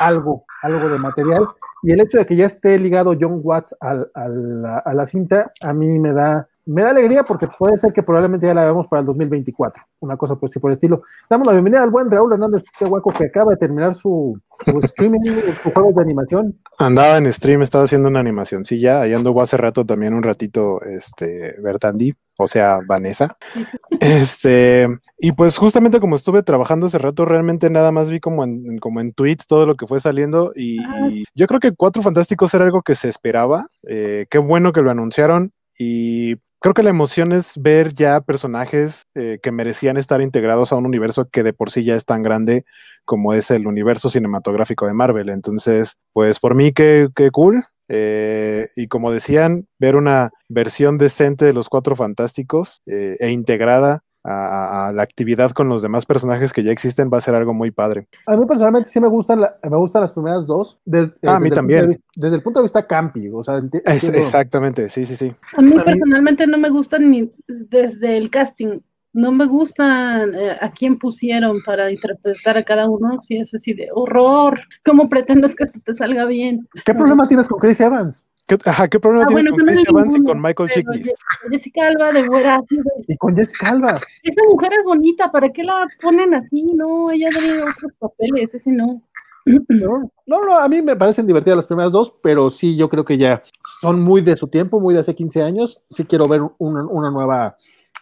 [0.00, 1.46] algo, algo de material.
[1.82, 5.52] Y el hecho de que ya esté ligado John Watts al, al- a la cinta,
[5.62, 8.86] a mí me da me da alegría porque puede ser que probablemente ya la veamos
[8.86, 11.02] para el 2024, una cosa pues sí por el estilo.
[11.28, 14.78] Damos la bienvenida al buen Raúl Hernández, este hueco que acaba de terminar su, su
[14.82, 15.20] streaming,
[15.62, 16.58] su juego de animación.
[16.78, 20.22] Andaba en stream, estaba haciendo una animación, sí, ya, ahí anduvo hace rato también un
[20.22, 23.36] ratito, este, Bertandi, o sea, Vanessa.
[24.00, 28.78] Este, y pues justamente como estuve trabajando hace rato, realmente nada más vi como en,
[28.78, 32.52] como en tweets todo lo que fue saliendo y, Ah, yo creo que Cuatro Fantásticos
[32.52, 33.68] era algo que se esperaba.
[33.86, 39.06] eh, qué bueno que lo anunciaron y creo que la emoción es ver ya personajes
[39.14, 42.22] eh, que merecían estar integrados a un universo que de por sí ya es tan
[42.22, 42.64] grande
[43.04, 45.28] como es el universo cinematográfico de Marvel.
[45.28, 47.64] Entonces, pues por mí, qué, qué cool.
[47.88, 54.02] Eh, y como decían, ver una versión decente de los Cuatro Fantásticos eh, e integrada
[54.24, 57.70] a, la actividad con los demás personajes que ya existen va a ser algo muy
[57.70, 58.06] padre.
[58.26, 60.78] A mí personalmente sí me gustan, la- me gustan las primeras dos.
[60.84, 61.88] des- eh, Ah, a mí desde también.
[61.88, 65.16] vista- desde el punto de vista campi, o sea, enti- Es- entiendo- exactamente, sí, sí,
[65.16, 65.34] sí.
[65.56, 68.78] A mí A mí- personalmente no me gustan ni desde el casting.
[69.14, 73.18] No me gustan eh, a quién pusieron para interpretar a cada uno.
[73.18, 74.58] Si es así de horror.
[74.84, 76.66] ¿Cómo pretendes que esto te salga bien?
[76.86, 78.24] ¿Qué problema tienes con Chris Evans?
[78.52, 80.70] ¿Qué, ajá, ¿qué problema Ah, tienes bueno, con no Chris hay Evans y con Michael
[80.70, 81.14] Chiklis?
[81.50, 83.98] Jessica Alba de de, Y con Jessica Alba.
[84.22, 86.62] esa mujer es bonita, ¿para qué la ponen así?
[86.74, 89.02] No, ella tiene otros papeles, ese no.
[89.44, 93.04] No, no, no, a mí me parecen divertidas las primeras dos, pero sí, yo creo
[93.04, 93.42] que ya
[93.80, 95.82] son muy de su tiempo, muy de hace 15 años.
[95.90, 97.56] Sí quiero ver una, una nueva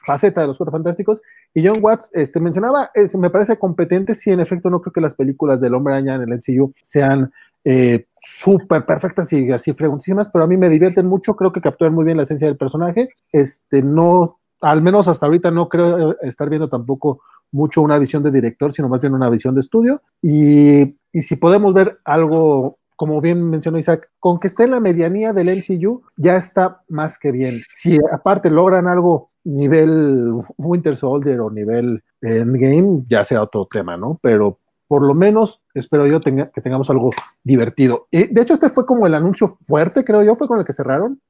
[0.04, 1.22] faceta de los Cuatro Fantásticos.
[1.54, 5.00] Y John Watts este, mencionaba, es, me parece competente, sí, en efecto, no creo que
[5.00, 7.32] las películas del Hombre Araña en el MCU sean
[7.64, 11.94] eh, súper perfectas y así fregoncísimas, pero a mí me divierten mucho, creo que capturan
[11.94, 13.08] muy bien la esencia del personaje.
[13.32, 17.20] Este, no, al menos hasta ahorita no creo estar viendo tampoco
[17.52, 20.02] mucho una visión de director, sino más bien una visión de estudio.
[20.22, 24.80] Y, y si podemos ver algo, como bien mencionó Isaac, con que esté en la
[24.80, 27.52] medianía del MCU, ya está más que bien.
[27.68, 34.18] Si aparte logran algo nivel Winter Soldier o nivel Endgame, ya sea otro tema, ¿no?
[34.22, 34.58] Pero
[34.90, 37.10] por lo menos espero yo tenga, que tengamos algo
[37.44, 38.08] divertido.
[38.10, 40.72] Y de hecho, este fue como el anuncio fuerte, creo yo, fue con el que
[40.72, 41.20] cerraron.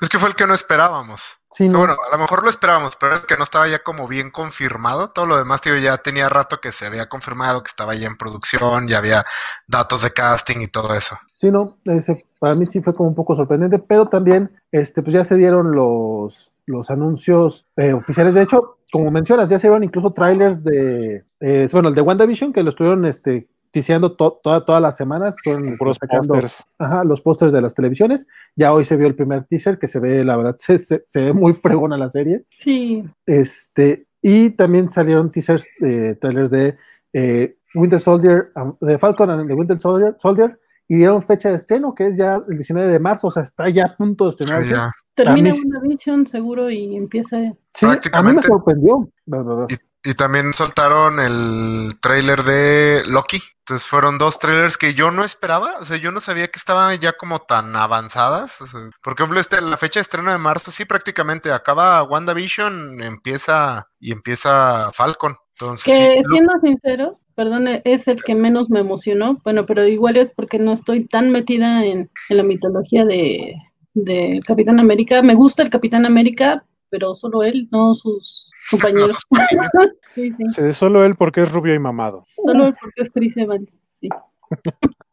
[0.00, 1.38] Es que fue el que no esperábamos.
[1.50, 3.66] Sí, O sea, no, Bueno, a lo mejor lo esperábamos, pero el que no estaba
[3.66, 5.10] ya como bien confirmado.
[5.10, 8.16] Todo lo demás, tío, ya tenía rato que se había confirmado, que estaba ya en
[8.16, 9.24] producción, ya había
[9.66, 11.16] datos de casting y todo eso.
[11.34, 15.14] Sí, no, ese, para mí sí fue como un poco sorprendente, pero también este, pues
[15.14, 18.34] ya se dieron los, los anuncios eh, oficiales.
[18.34, 22.52] De hecho, como mencionas, ya se dieron incluso trailers de, eh, bueno, el de WandaVision,
[22.52, 25.36] que lo estuvieron este, ticiando to- toda- todas las semanas,
[25.78, 26.64] Puros sacando pósters.
[26.78, 28.26] ajá, los pósters de las televisiones.
[28.56, 31.20] Ya hoy se vio el primer teaser, que se ve, la verdad, se, se- se
[31.22, 32.44] ve muy fregona la serie.
[32.58, 36.76] Sí, Este, y también salieron teasers, eh, trailers de
[37.12, 40.58] eh, Winter Soldier, um, de Falcon and the Winter Soldier, Soldier,
[40.88, 43.68] y dieron fecha de estreno, que es ya el 19 de marzo, o sea, está
[43.68, 44.70] ya a punto de estrenarse.
[44.70, 44.90] Ya.
[45.14, 47.36] termina A mí sí- WandaVision seguro y empieza.
[47.74, 49.08] Sí, a mí me sorprendió.
[49.32, 49.66] Va.
[50.04, 53.40] Y también soltaron el tráiler de Loki.
[53.60, 55.72] Entonces fueron dos trailers que yo no esperaba.
[55.80, 58.60] O sea, yo no sabía que estaban ya como tan avanzadas.
[58.62, 63.02] O sea, por ejemplo, este, la fecha de estreno de marzo, sí, prácticamente acaba WandaVision,
[63.02, 65.34] empieza y empieza Falcon.
[65.60, 69.38] Entonces, Que sí, lo- siendo sinceros, perdón, es el que menos me emocionó.
[69.44, 73.54] Bueno, pero igual es porque no estoy tan metida en, en la mitología de,
[73.94, 75.20] de Capitán América.
[75.22, 79.16] Me gusta el Capitán América, pero solo él, no sus compañeros.
[80.14, 80.44] sí, sí.
[80.50, 82.22] Sí, solo él porque es rubio y mamado.
[82.36, 83.78] Solo él porque es Chris Evans.
[83.88, 84.08] Sí.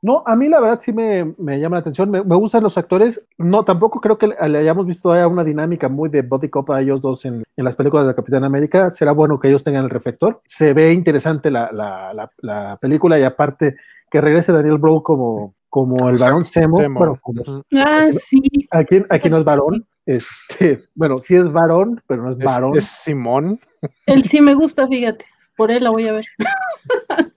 [0.02, 2.78] No, a mí la verdad sí me, me llama la atención, me, me gustan los
[2.78, 3.26] actores.
[3.38, 6.70] No, tampoco creo que le, le hayamos visto todavía una dinámica muy de body cop
[6.72, 8.92] a ellos dos en, en las películas de Capitán América.
[8.92, 10.42] Será bueno que ellos tengan el reflector.
[10.46, 13.76] Se ve interesante la, la, la, la película y aparte
[14.12, 16.78] que regrese Daniel Brühl como, como el varón Semo.
[16.78, 17.00] Semo.
[17.00, 17.42] Bueno, como-.
[17.76, 18.42] Ah, sí.
[18.72, 19.86] aquí, aquí no es varón.
[20.06, 22.78] Este, bueno, sí es varón, pero no es varón.
[22.78, 23.60] es Simón.
[24.06, 25.26] Él sí me gusta, fíjate.
[25.58, 26.26] Por él la voy a ver.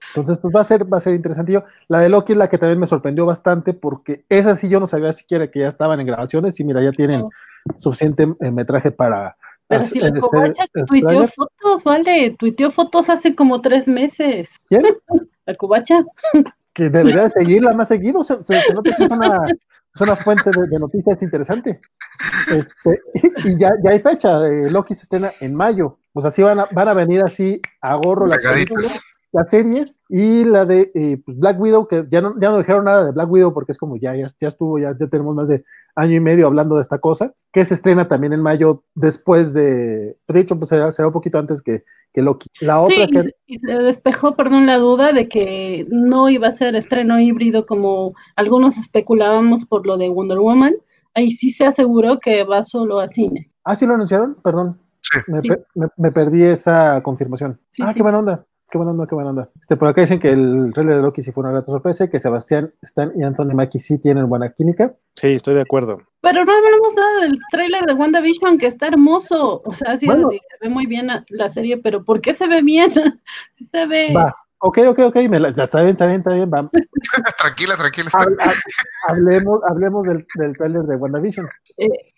[0.09, 1.53] Entonces, pues va a ser, va a ser interesante.
[1.53, 4.79] Yo, la de Loki es la que también me sorprendió bastante porque esa sí yo
[4.79, 7.23] no sabía siquiera que ya estaban en grabaciones y mira, ya tienen
[7.77, 9.37] suficiente eh, metraje para.
[9.67, 12.31] Pero si la covacha tuiteó fotos, vale.
[12.37, 14.49] Tuiteó fotos hace como tres meses.
[14.67, 14.83] ¿Quién?
[15.45, 16.03] La covacha.
[16.73, 18.23] Que debería de seguirla más seguido.
[18.23, 19.39] Se, se- se nota que es una,
[19.95, 21.79] es una fuente de, de noticias interesante.
[22.49, 23.01] Este,
[23.43, 24.45] y, y ya, ya hay fecha.
[24.47, 25.99] eh, Loki se estrena en mayo.
[26.13, 29.01] O sea, sí van a, van a venir así a gorro las películas.
[29.31, 32.85] Las series y la de eh, pues Black Widow, que ya no, ya no dijeron
[32.85, 35.47] nada de Black Widow porque es como ya, ya, ya estuvo, ya, ya tenemos más
[35.47, 35.63] de
[35.95, 40.17] año y medio hablando de esta cosa, que se estrena también en mayo después de,
[40.27, 42.47] de hecho, pues será, será un poquito antes que, que Loki.
[42.61, 43.21] La otra Sí, que...
[43.23, 47.67] se, y se despejó, perdón, la duda de que no iba a ser estreno híbrido
[47.67, 50.73] como algunos especulábamos por lo de Wonder Woman.
[51.13, 53.55] ahí sí se aseguró que va solo a cines.
[53.63, 54.79] Ah, sí lo anunciaron, perdón.
[55.01, 55.19] Sí.
[55.27, 55.47] Me, Sí.
[55.49, 57.59] per- me- me perdí esa confirmación.
[57.69, 57.93] Sí, ah, sí.
[57.95, 58.45] qué buena onda.
[58.71, 59.49] Qué buena onda, qué buena onda.
[59.59, 62.09] Este, por acá dicen que el trailer de Loki sí fue una grata sorpresa y
[62.09, 64.95] que Sebastián, Stan y Anthony Mackie sí tienen buena química.
[65.15, 65.97] Sí, estoy de acuerdo.
[66.21, 69.61] Pero no hablamos nada del tráiler de WandaVision, que está hermoso.
[69.65, 70.29] O sea, sí, Bueno.
[70.29, 72.91] sí, se ve muy bien la, la serie, pero ¿por qué se ve bien?
[73.53, 74.13] sí se ve.
[74.15, 74.35] Va.
[74.61, 75.15] Ok, ok, ok.
[75.29, 76.51] Me la, está bien, está bien, está bien.
[76.53, 76.69] Va.
[77.37, 78.09] tranquila, tranquila.
[78.11, 78.61] Hab- hab-
[79.09, 81.47] hablemos hablemos del, del trailer de WandaVision.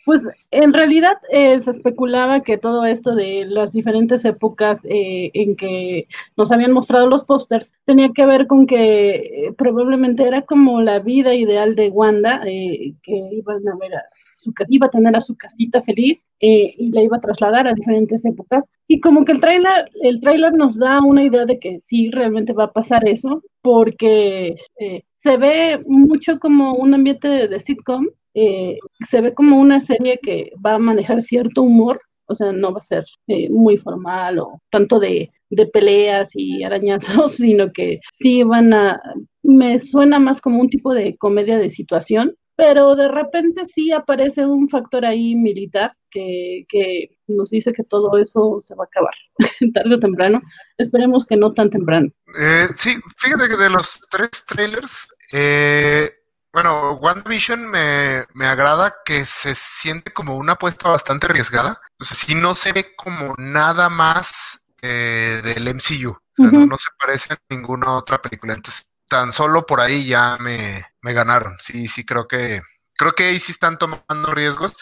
[0.06, 5.56] Pues en realidad eh, se especulaba que todo esto de las diferentes épocas eh, en
[5.56, 9.10] que nos habían mostrado los pósters tenía que ver con que
[9.48, 14.04] eh, probablemente era como la vida ideal de Wanda, eh, que iban a ver a
[14.42, 17.74] su iba a tener a su casita feliz eh, y la iba a trasladar a
[17.74, 18.72] diferentes épocas.
[18.88, 22.54] Y como que el trailer, el tráiler nos da una idea de que sí realmente
[22.54, 28.78] va a pasar eso, porque eh, se ve mucho como un ambiente de, sitcom, eh,
[29.10, 32.80] se ve como una serie que va a manejar cierto humor, o sea, no va
[32.80, 33.06] a ser
[33.50, 39.02] muy formal o tanto de, de peleas y arañazos, sino que sí van a,
[39.44, 44.46] me suena más como un tipo de comedia de situación, pero de repente sí aparece
[44.46, 49.14] un factor ahí militar que, que nos dice que todo eso se va a acabar
[49.74, 50.42] tarde o temprano.
[50.78, 52.10] Esperemos que no tan temprano.
[52.40, 56.10] Eh, sí, fíjate que de los tres trailers, eh,
[56.54, 61.80] bueno, WandaVision me, me agrada que se siente como una apuesta bastante arriesgada.
[62.00, 66.12] O sea, sí no se ve como nada más eh, del MCU.
[66.12, 68.54] O sea, no, no se parece a ninguna otra película.
[68.54, 71.56] Entonces, tan solo por ahí ya me, me ganaron.
[71.60, 72.62] Sí, sí, creo que,
[72.96, 74.74] creo que ahí sí están tomando riesgos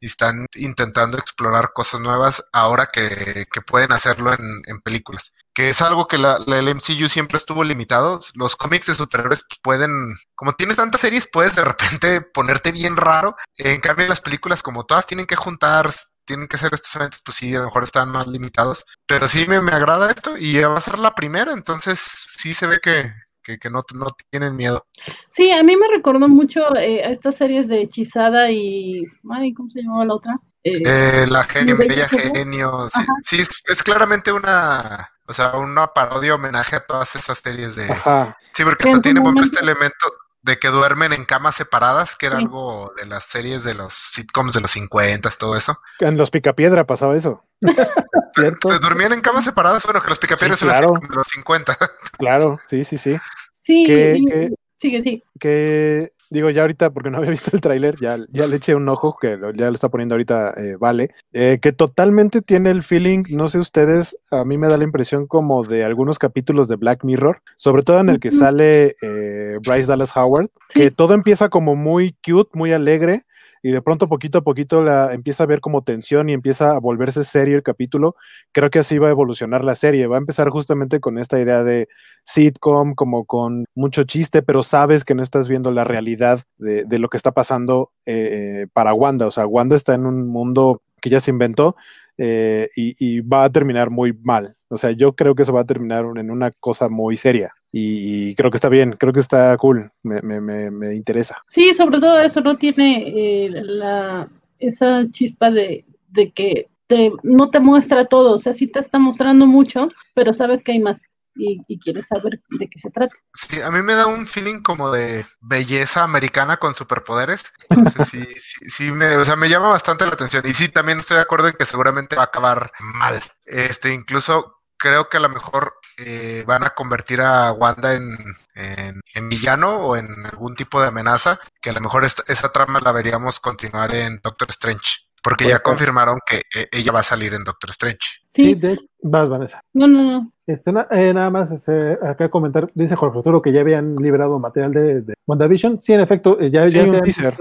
[0.00, 5.32] y están intentando explorar cosas nuevas ahora que, que pueden hacerlo en, en películas.
[5.54, 8.20] Que es algo que la, MCU siempre estuvo limitado.
[8.34, 9.90] Los cómics de superhéroes pueden,
[10.34, 13.36] como tienes tantas series, puedes de repente ponerte bien raro.
[13.56, 15.90] En cambio, las películas, como todas tienen que juntar,
[16.24, 18.84] tienen que hacer estos eventos, pues sí, a lo mejor están más limitados.
[19.06, 21.98] Pero sí me, me agrada esto y va a ser la primera, entonces
[22.38, 23.12] sí se ve que,
[23.48, 24.86] que, que no, no tienen miedo.
[25.30, 29.02] Sí, a mí me recordó mucho eh, a estas series de Hechizada y.
[29.30, 30.34] Ay, ¿cómo se llamaba la otra?
[30.62, 32.88] Eh, Eh, la genio, ¿Mi bella bella genio?
[33.22, 37.90] sí, es, es claramente una, o sea, una parodia homenaje a todas esas series de,
[37.90, 38.36] Ajá.
[38.52, 40.06] sí, porque su tiene ejemplo, este momento- elemento
[40.42, 42.42] de que duermen en camas separadas, que era Sí.
[42.44, 45.80] algo de las series de los sitcoms de los 50, todo eso.
[46.00, 47.44] En los Picapiedra pasaba eso.
[48.34, 48.68] ¿Cierto?
[48.68, 49.84] ¿Te ¿Dormían en camas separadas?
[49.84, 50.94] Bueno, que los picapiedras Sí, son claro.
[51.10, 51.76] los 50.
[52.18, 53.16] Claro, sí, sí, sí.
[53.60, 55.22] sí, que- y- que- sigue, sí.
[55.40, 58.88] que digo ya ahorita porque no había visto el tráiler ya, ya le eché un
[58.88, 62.82] ojo que lo- ya lo está poniendo ahorita eh, vale eh, que totalmente tiene el
[62.82, 66.76] feeling no sé ustedes a mí me da la impresión como de algunos capítulos de
[66.76, 71.48] Black Mirror sobre todo en el que sale eh, Bryce Dallas Howard que todo empieza
[71.48, 73.24] como muy cute muy alegre
[73.68, 76.78] y de pronto poquito a poquito la empieza a ver como tensión y empieza a
[76.78, 78.16] volverse serio el capítulo
[78.52, 81.62] creo que así va a evolucionar la serie va a empezar justamente con esta idea
[81.62, 81.88] de
[82.28, 87.08] sitcom, como con mucho chiste, pero sabes que no estás viendo la realidad de, lo
[87.08, 89.26] que está pasando eh, para Wanda.
[89.26, 91.74] O sea, Wanda está en un mundo que ya se inventó
[92.18, 94.56] eh, y, va a terminar muy mal.
[94.68, 98.30] O sea, yo creo que eso va a terminar en una cosa muy seria y,
[98.30, 101.36] y creo que está bien, creo que está cool, me, me, me, me interesa.
[101.46, 104.28] Sí, sobre todo eso no tiene eh, la,
[104.58, 108.98] esa chispa de, de que te, no te muestra todo, o sea, sí te está
[108.98, 111.00] mostrando mucho, pero sabes que hay más
[111.38, 113.14] y, y quieres saber de qué se trata.
[113.32, 117.52] Sí, a mí me da un feeling como de belleza americana con superpoderes.
[117.68, 120.42] Entonces, sí, sí, sí me, o sea, me llama bastante la atención.
[120.46, 123.20] Y sí, también estoy de acuerdo en que seguramente va a acabar mal.
[123.46, 128.16] Este, incluso creo que a lo mejor eh, van a convertir a Wanda en,
[128.54, 132.80] en, villano o en algún tipo de amenaza, que a lo mejor esta- esa trama
[132.80, 135.07] la veríamos continuar en Doctor Strange.
[135.22, 137.98] Porque ya confirmaron que eh, ella va a salir en Doctor Strange.
[138.28, 139.60] Sí, Sí, de vas, Vanessa.
[139.72, 140.28] no, no, no.
[140.46, 144.38] Este, na- eh, nada más este, acá comentar, dice Jorge Arturo que ya habían liberado
[144.38, 145.80] material de, de WandaVision.
[145.82, 147.34] Sí, en efecto, eh, ya, Sí, ya un se teaser.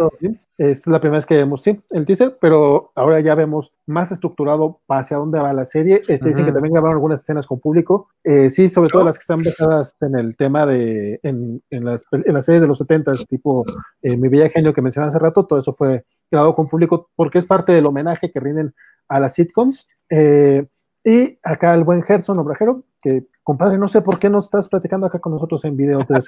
[0.58, 4.80] Es la primera vez que vemos, sí, el teaser, pero ahora ya vemos más estructurado
[4.88, 5.98] hacia dónde va la serie.
[6.08, 6.46] Este, Dicen Ujú.
[6.46, 8.10] que también grabaron algunas escenas con público.
[8.24, 9.06] Eh, sí, sobre todo Oh.
[9.06, 12.68] las que están basadas en el tema de, en, en, las, en la serie de
[12.68, 13.66] los 70 tipo
[14.02, 17.40] eh, Mi Bella Genio que mencioné hace rato, todo eso fue grabado con público porque
[17.40, 18.74] es parte del homenaje que rinden
[19.08, 19.88] a las sitcoms.
[20.10, 20.66] Eh,
[21.04, 25.08] y acá el buen Gerson Obrajero, que compadre, no sé por qué no estás platicando
[25.08, 26.06] acá con nosotros en video,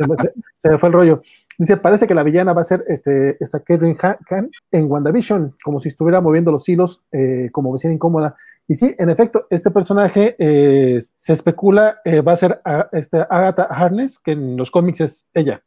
[0.57, 1.21] se, me, fue el rollo.
[1.57, 5.55] Dice, parece que la villana va a ser este, esta Catherine Ha- Hahn en WandaVision,
[5.63, 8.37] como si estuviera moviendo los hilos eh, como vecina incómoda.
[8.69, 13.17] Y sí, en efecto, este personaje eh, se especula eh, va a ser a, este,
[13.29, 15.61] Agatha Harness, que en los cómics es ella.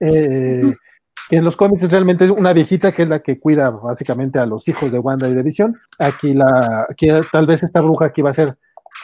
[0.00, 0.74] Eh,
[1.28, 4.46] que en los cómics realmente es una viejita que es la que cuida básicamente a
[4.46, 5.76] los hijos de Wanda y de Visión.
[5.98, 8.56] Aquí, la, aquí tal vez esta bruja aquí va a ser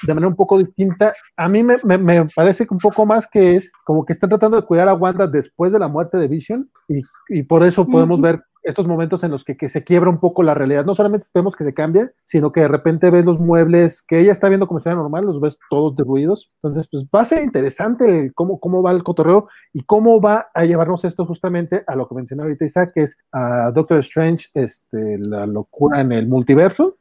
[0.02, 1.12] de manera un poco distinta.
[1.36, 4.30] A mí me, me, me, parece que un poco más que es como que están
[4.30, 7.86] tratando de cuidar a Wanda después de la muerte de Vision y, y por eso
[7.86, 8.24] podemos uh -huh.
[8.24, 10.84] ver estos momentos en los que, se quiebra un poco la realidad.
[10.84, 14.32] No solamente vemos que se cambia, sino que de repente ves los muebles que ella
[14.32, 16.50] está viendo como si fuera normal, los ves todos derruidos.
[16.62, 20.64] Entonces, pues va a ser interesante cómo, cómo va el cotorreo y cómo va a
[20.64, 25.18] llevarnos esto justamente a lo que mencionaba ahorita Isaac, que es a Doctor Strange, este,
[25.18, 26.99] la locura en el multiverso.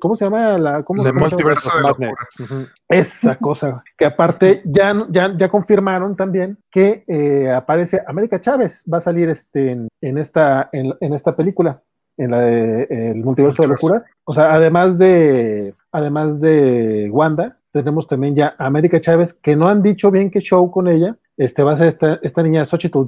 [0.00, 0.56] ¿Cómo se llama?
[0.58, 1.28] La, cómo The se llama?
[1.28, 2.14] multiverso de locuras.
[2.38, 2.68] Uh -huh.
[2.88, 8.98] Esa cosa, que aparte ya, ya, ya confirmaron también que eh, aparece América Chávez, va
[8.98, 11.82] a salir este, en, en esta, en, en, esta película,
[12.16, 14.04] en la de El multiverso de locuras.
[14.24, 19.68] O sea, además de, además de Wanda, tenemos también ya a América Chávez, que no
[19.68, 21.16] han dicho bien qué show con ella.
[21.36, 23.00] Este va a ser esta, esta niña Xochitl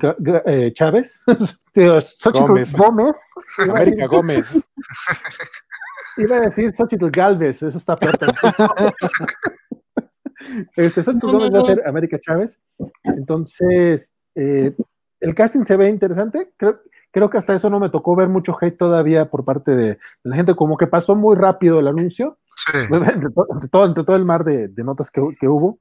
[0.47, 1.21] eh, Chávez.
[1.73, 2.77] Xochitl Gómez.
[2.77, 3.17] Gómez.
[3.69, 4.67] América Gómez.
[6.19, 8.19] Iba a decir Xochitl Galvez, eso está peor.
[10.77, 12.59] este, Xochitl Gómez va a ser América Chávez.
[13.05, 14.75] Entonces, eh,
[15.21, 16.53] el casting se ve interesante.
[16.57, 16.81] Creo,
[17.11, 19.99] creo, que hasta eso no me tocó ver mucho hate todavía por parte de, de
[20.23, 22.39] la gente, como que pasó muy rápido el anuncio.
[22.57, 22.79] Sí.
[22.91, 25.79] Entre, todo, entre, todo, entre, todo, el mar de, de notas que, que hubo.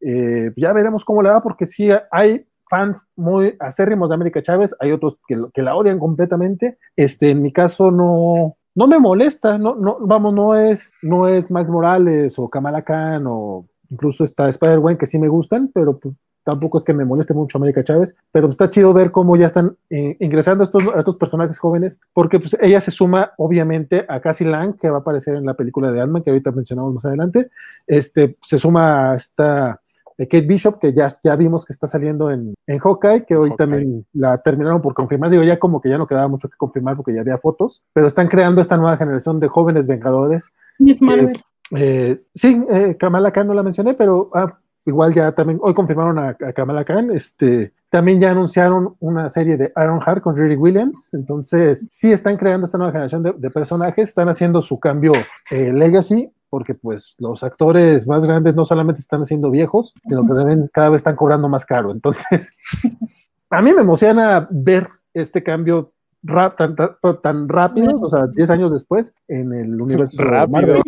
[0.00, 4.74] Eh, ya veremos cómo le va, porque sí hay fans muy acérrimos de América Chávez,
[4.78, 6.78] hay otros que, que la odian completamente.
[6.96, 11.50] Este, en mi caso, no, no me molesta, no, no, vamos, no es, no es
[11.50, 16.14] Max Morales o Kamala Khan o incluso está Spider-Man que sí me gustan, pero pues
[16.44, 19.76] tampoco es que me moleste mucho América Chávez, pero está chido ver cómo ya están
[19.90, 24.46] eh, ingresando estos, a estos personajes jóvenes, porque pues ella se suma obviamente a Cassie
[24.46, 27.50] Lang, que va a aparecer en la película de Ant-Man, que ahorita mencionamos más adelante,
[27.84, 29.80] este, se suma a esta
[30.26, 33.56] Kate Bishop, que ya, ya vimos que está saliendo en, en Hawkeye, que hoy Hawkeye.
[33.56, 35.30] también la terminaron por confirmar.
[35.30, 38.06] Digo, ya como que ya no quedaba mucho que confirmar porque ya había fotos, pero
[38.08, 40.52] están creando esta nueva generación de jóvenes vengadores.
[40.78, 41.36] Miss Marvel.
[41.36, 41.42] Eh,
[41.76, 46.18] eh, sí, eh, Kamala Khan no la mencioné, pero ah, igual ya también, hoy confirmaron
[46.18, 50.56] a, a, Kamala Khan, este, también ya anunciaron una serie de Iron Heart con Riri
[50.56, 55.12] Williams, entonces sí están creando esta nueva generación de, de personajes, están haciendo su cambio
[55.50, 60.70] legacy, porque pues los actores más grandes no solamente están haciendo viejos, sino que deben,
[60.72, 61.90] cada vez están cobrando más caro.
[61.90, 62.52] Entonces,
[63.50, 65.92] a mí me emociona ver este cambio
[66.22, 70.82] rap, tan, tan, tan, rápido, o sea, 10 años después, en el universo rápido.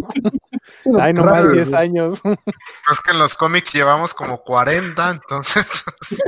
[0.81, 2.21] Sí, no, Ay, no más 10 años.
[2.91, 5.85] Es que en los cómics llevamos como 40, entonces.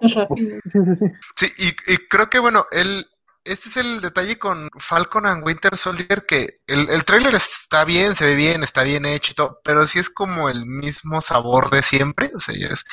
[0.00, 1.06] sí, sí, sí.
[1.36, 3.06] Sí, y, y creo que, bueno, él,
[3.46, 8.14] este es el detalle con Falcon and Winter Soldier, que el, el tráiler está bien,
[8.16, 11.70] se ve bien, está bien hecho y todo, pero sí es como el mismo sabor
[11.70, 12.84] de siempre, o sea, es,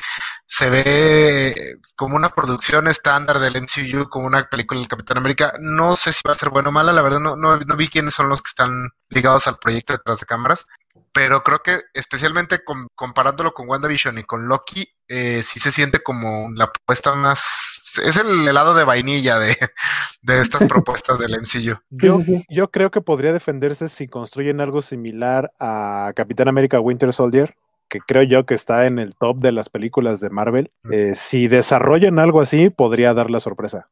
[0.46, 1.56] se ve
[1.96, 5.54] como una producción estándar del MCU, como una película del Capitán América.
[5.60, 7.88] No sé si va a ser buena o mala, la verdad no, no, no vi
[7.88, 10.68] quiénes son los que están ligados al proyecto detrás de cámaras,
[11.12, 16.00] pero creo que especialmente con, comparándolo con WandaVision y con Loki, eh, sí se siente
[16.00, 18.00] como la propuesta más...
[18.04, 19.56] Es el helado de vainilla de,
[20.24, 21.78] de estas propuestas del MCU.
[21.92, 27.56] Yo, yo creo que podría defenderse si construyen algo similar a Capitán América Winter Soldier,
[27.90, 30.72] que creo yo que está en el top de las películas de Marvel.
[30.92, 33.90] Eh, si desarrollan algo así, podría dar la sorpresa.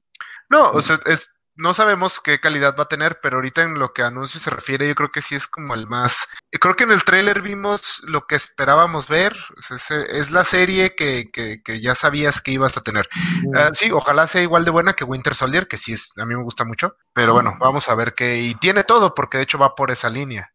[0.49, 1.29] No, o sea, es,
[1.61, 4.87] no sabemos qué calidad va a tener, pero ahorita en lo que anuncio se refiere,
[4.87, 6.27] yo creo que sí es como el más.
[6.49, 9.35] Creo que en el tráiler vimos lo que esperábamos ver.
[9.69, 13.07] Es, es la serie que, que, que, ya sabías que ibas a tener.
[13.43, 13.47] Mm.
[13.49, 16.35] Uh, sí, ojalá sea igual de buena que Winter Soldier, que sí es, a mí
[16.35, 16.95] me gusta mucho.
[17.13, 18.39] Pero bueno, vamos a ver qué.
[18.39, 20.51] Y tiene todo, porque de hecho va por esa línea.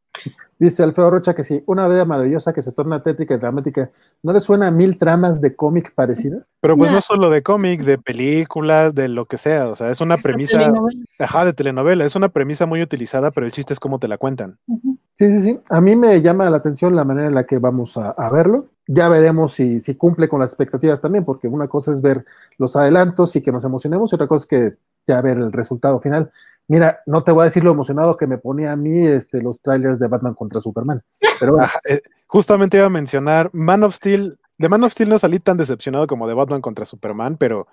[0.59, 3.91] Dice Alfredo Rocha que sí, una vida maravillosa que se torna tétrica y dramática.
[4.23, 6.55] ¿No le suena a mil tramas de cómic parecidas?
[6.61, 9.69] Pero pues no, no solo de cómic, de películas, de lo que sea.
[9.69, 10.59] O sea, es una premisa.
[10.59, 11.05] Telenovela.
[11.19, 12.05] Ajá, de telenovela.
[12.07, 14.59] Es una premisa muy utilizada, pero el chiste es cómo te la cuentan.
[14.67, 14.99] Uh -huh.
[15.13, 15.61] Sí, sí, sí.
[15.71, 18.69] A mí me llama la atención la manera en la que vamos a, a verlo.
[18.87, 22.25] Ya veremos si, si, cumple con las expectativas también, porque una cosa es ver
[22.57, 24.77] los adelantos y que nos emocionemos, y otra cosa es que
[25.07, 26.31] ya ver el resultado final.
[26.69, 29.61] Mira, no te voy a decir lo emocionado que me ponía a mí este, los
[29.61, 31.03] trailers de Batman contra Superman.
[31.39, 31.69] Pero bueno.
[31.73, 34.39] ah, eh, justamente iba a mencionar Man of Steel.
[34.59, 37.69] De Man of Steel no salí tan decepcionado como de Batman contra Superman, pero,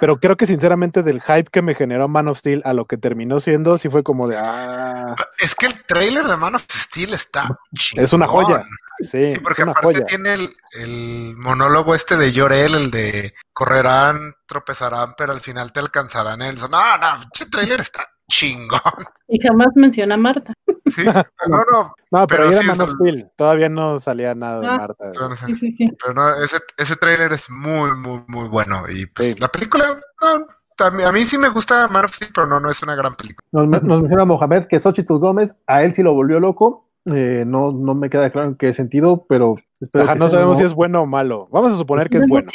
[0.00, 2.96] pero creo que sinceramente del hype que me generó Man of Steel a lo que
[2.96, 5.16] terminó siendo, sí fue como de ah.
[5.40, 8.04] Es que el trailer de Man of Steel está chingón.
[8.04, 8.64] Es una joya.
[9.00, 10.06] Sí, sí porque es una aparte joya.
[10.06, 10.48] tiene el,
[10.80, 16.56] el, monólogo este de Llorel, el de correrán, tropezarán, pero al final te alcanzarán él.
[16.56, 18.80] No, no, ese trailer está chingón.
[19.30, 20.54] Y jamás menciona a Marta.
[20.86, 21.94] Sí, no, no.
[22.10, 23.30] No, pero, pero era sí, Man of Steel.
[23.36, 25.12] Todavía no salía nada de ah, Marta.
[25.44, 25.88] Sí, sí, sí.
[26.00, 28.84] Pero no, ese, ese trailer es muy, muy, muy bueno.
[28.88, 29.38] Y pues sí.
[29.38, 29.84] la película,
[30.22, 30.46] no,
[30.78, 33.14] también, a mí sí me gusta Man of Steel, pero no, no es una gran
[33.16, 33.46] película.
[33.52, 36.88] Nos, nos menciona Mohamed que Xochitl Gómez, a él sí lo volvió loco.
[37.04, 40.38] Eh, no, no me queda claro en qué sentido, pero espero Ajá, que no sea
[40.38, 40.60] sabemos no.
[40.60, 41.48] si es bueno o malo.
[41.50, 42.50] Vamos a suponer que es bueno.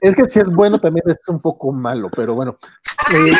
[0.00, 2.56] Es que si es bueno también es un poco malo, pero bueno.
[3.14, 3.32] Eh,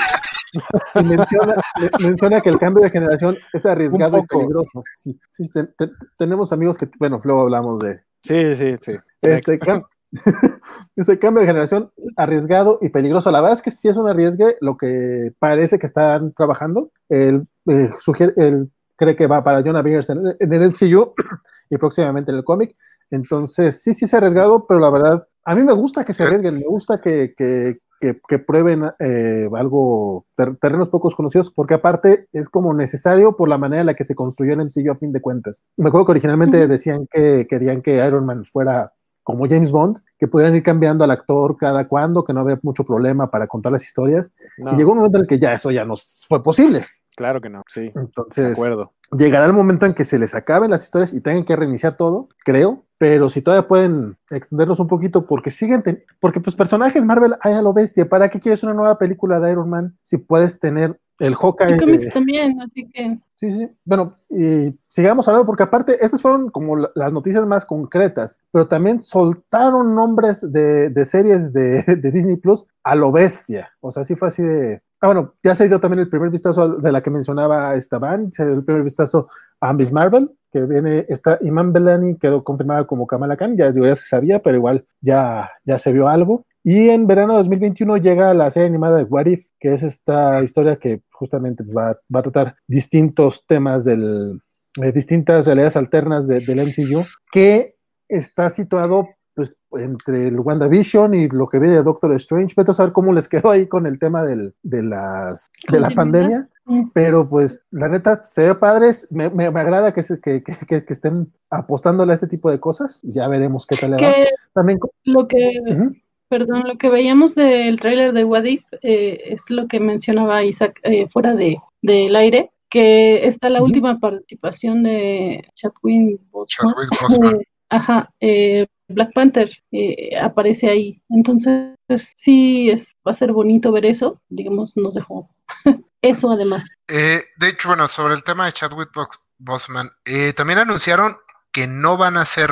[0.52, 4.84] y menciona, me- menciona que el cambio de generación es arriesgado y peligroso.
[4.96, 8.92] Sí, sí, te- te- tenemos amigos que, bueno, luego hablamos de Sí, sí, sí.
[9.22, 9.84] este cam-
[10.96, 13.30] ese cambio de generación arriesgado y peligroso.
[13.30, 16.90] La verdad es que sí es un arriesgue lo que parece que están trabajando.
[17.08, 21.12] Él, eh, sugiere- él cree que va para Jonah Bingers en, en el MCU
[21.70, 22.74] y próximamente en el cómic.
[23.10, 26.54] Entonces, sí, sí es arriesgado, pero la verdad, a mí me gusta que se arriesguen,
[26.56, 32.28] me gusta que, que, que, que prueben eh, algo, ter- terrenos pocos conocidos, porque aparte
[32.32, 35.12] es como necesario por la manera en la que se construyó el MCU a fin
[35.12, 35.64] de cuentas.
[35.76, 38.92] Me acuerdo que originalmente decían que querían que Iron Man fuera
[39.22, 42.84] como James Bond, que pudieran ir cambiando al actor cada cuando, que no había mucho
[42.84, 44.32] problema para contar las historias.
[44.56, 45.94] No, Y llegó un momento en el que ya eso ya no
[46.28, 46.84] fue posible.
[47.16, 47.90] Claro que no, sí.
[47.90, 48.92] De Entonces, acuerdo.
[49.18, 52.28] llegará el momento en que se les acaben las historias y tengan que reiniciar todo,
[52.44, 57.34] creo, pero si todavía pueden extenderlos un poquito porque siguen, ten- porque pues personajes Marvel
[57.40, 60.58] hay a lo bestia, ¿para qué quieres una nueva película de Iron Man si puedes
[60.60, 61.76] tener el Hawkeye?
[61.76, 63.68] Y cómics de- también, así que Sí, sí.
[63.84, 68.66] Bueno, y sigamos hablando porque aparte estas fueron como la- las noticias más concretas, pero
[68.66, 73.70] también soltaron nombres de, de series de, de Disney Plus a lo bestia.
[73.80, 74.80] O sea, sí fue así de...
[75.00, 78.44] Ah, bueno, ya se dio también el primer vistazo de la que mencionaba Esteban, se
[78.46, 79.28] dio el primer vistazo
[79.60, 83.86] a Miss Marvel, que viene, está Iman Belani, quedó confirmada como Kamala Khan, ya, digo,
[83.86, 86.46] ya se sabía, pero igual ya, ya se vio algo.
[86.64, 90.42] Y en verano de 2021 llega la serie animada de What If, que es esta
[90.42, 94.40] historia que justamente va, va a tratar distintos temas del,
[94.82, 97.76] eh, distintas realidades alternas de- del MCU, que
[98.08, 102.54] está situado pues, entre el WandaVision y lo que viene de Doctor Strange.
[102.56, 105.90] Vete a saber cómo les quedó ahí con el tema del, de, las, de la
[105.90, 106.48] pandemia.
[106.94, 110.84] Pero pues la neta se ve padres, me, me, me agrada que, se, que, que,
[110.84, 113.00] que, estén apostándole a este tipo de cosas.
[113.04, 114.14] Ya veremos qué tal le va.
[114.52, 115.94] También, lo que Ujú.
[116.28, 120.80] Perdón, lo que veíamos del tráiler de What If eh, es lo que mencionaba Isaac
[120.82, 123.66] eh, fuera de, del aire, que está la Ujú.
[123.66, 126.72] última participación de Chadwick Boseman.
[126.74, 127.40] Chadwick Boseman.
[127.68, 131.02] Eh, ajá, eh, Black Panther eh, aparece ahí.
[131.08, 131.74] Entonces,
[132.16, 134.20] sí, es, va a ser bonito ver eso.
[134.28, 135.28] Digamos, nos dejó
[136.02, 136.68] eso además.
[136.88, 141.16] Eh, de hecho, bueno, sobre el tema de Chadwick Bos- Boseman, eh, también anunciaron
[141.52, 142.50] que no van a hacer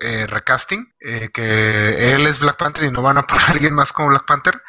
[0.00, 3.74] eh, recasting, eh, que él es Black Panther y no van a poner a alguien
[3.74, 4.60] más como Black Panther.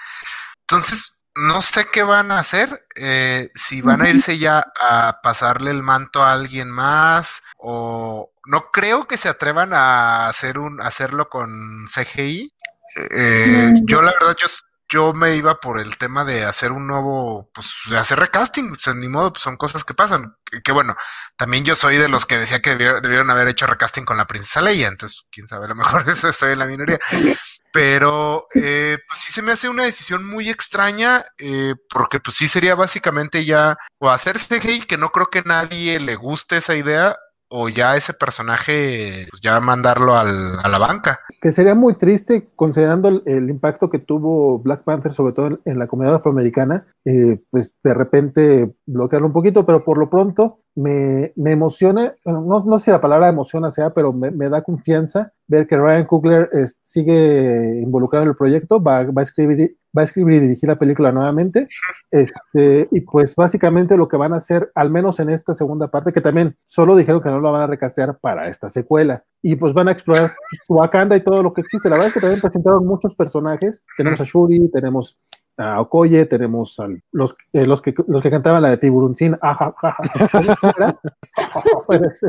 [0.61, 5.71] Entonces, no sé qué van a hacer, eh, si van a irse ya a pasarle
[5.71, 11.29] el manto a alguien más o no creo que se atrevan a hacer un hacerlo
[11.29, 12.53] con CGI.
[13.11, 14.47] Eh, Mm, yo la verdad yo
[14.89, 18.79] yo me iba por el tema de hacer un nuevo, pues, de hacer recasting, o
[18.79, 20.37] sea, ni modo, pues son cosas que pasan.
[20.45, 20.95] Que, que bueno,
[21.35, 24.27] también yo soy de los que decía que debier- debieron haber hecho recasting con la
[24.27, 26.97] princesa Leia, entonces, quién sabe, a lo mejor eso estoy en la minoría.
[27.77, 32.47] Pero, eh, pues sí se me hace una decisión muy extraña, eh, porque pues sí
[32.47, 37.15] sería básicamente ya, o hacer CGI, que no creo que nadie le guste esa idea,
[37.49, 41.19] o ya ese personaje, pues ya mandarlo al- a la banca.
[41.39, 45.85] que sería muy triste considerando el, impacto que tuvo Black Panther, sobre todo en, la
[45.85, 51.51] comunidad afroamericana, eh, pues de repente bloquearlo un poquito, pero por lo pronto me, me
[51.51, 55.77] emociona, no, no sé si la palabra emociona sea, pero me da confianza ver que
[55.77, 56.49] Ryan Coogler
[56.83, 60.77] sigue involucrado en el proyecto, va, va a escribir va a escribir y dirigir la
[60.77, 61.67] película nuevamente.
[62.09, 66.13] Este, y pues básicamente lo que van a hacer, al menos en esta segunda parte,
[66.13, 69.25] que también solo dijeron que no lo van a recastear para esta secuela.
[69.41, 70.29] Y pues van a explorar
[70.69, 71.89] Wakanda y todo lo que existe.
[71.89, 73.83] La verdad es que también presentaron muchos personajes.
[73.97, 75.19] Tenemos a Shuri, tenemos
[75.57, 79.37] a Okoye, tenemos a los, eh, los, que, los que cantaban la de Tiburoncín.
[79.41, 79.97] Ajá, ajá.
[81.85, 82.21] Pues,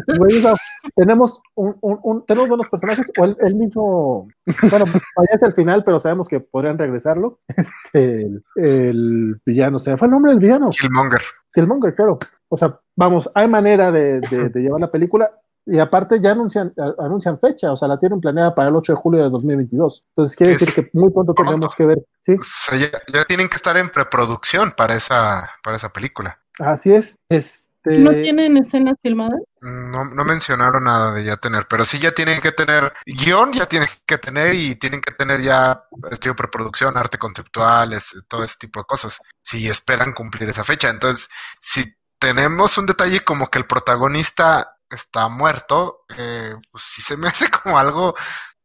[0.97, 4.29] tenemos un, un- un- tenemos buenos personajes, o el, el mismo,
[4.71, 4.85] bueno,
[5.15, 7.41] fallece al final, pero sabemos que podrían regresarlo.
[7.57, 10.71] Este, el, el villano, se fue el nombre del villano.
[10.71, 11.21] Killmonger.
[11.53, 12.19] Killmonger, claro.
[12.49, 15.31] O sea, vamos, hay manera de, de- de llevar la película
[15.71, 18.97] y aparte ya anuncian, anuncian fecha, o sea, la tienen planeada para el 8 de
[18.97, 20.05] julio de 2022.
[20.11, 21.53] Entonces quiere Es decir que muy pronto pronto.
[21.53, 22.33] tendremos que ver, ¿sí?
[22.35, 26.41] O sea, ya, ya tienen que estar en preproducción para esa, para esa película.
[26.59, 27.17] Así es.
[27.29, 29.41] Este, ¿No tienen escenas filmadas?
[29.61, 33.67] No, no mencionaron nada de ya tener, pero sí ya tienen que tener guion, ya
[33.67, 38.57] tienen que tener y tienen que tener ya estudio preproducción, arte conceptual, es- todo ese
[38.59, 39.21] tipo de cosas.
[39.41, 40.89] Si esperan cumplir esa fecha.
[40.91, 41.29] Entonces,
[41.61, 47.29] si tenemos un detalle como que el protagonista está muerto, eh, pues sí se me
[47.29, 48.15] hace como algo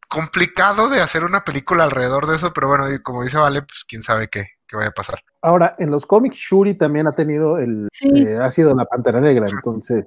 [0.08, 3.84] complicado de hacer una película alrededor de eso, pero bueno, y como dice Vale, pues
[3.88, 5.20] quién sabe qué, vaya a pasar.
[5.42, 8.08] Ahora, en los cómics, Shuri también ha tenido el, Sí.
[8.16, 10.06] eh, ha sido la pantera negra, entonces,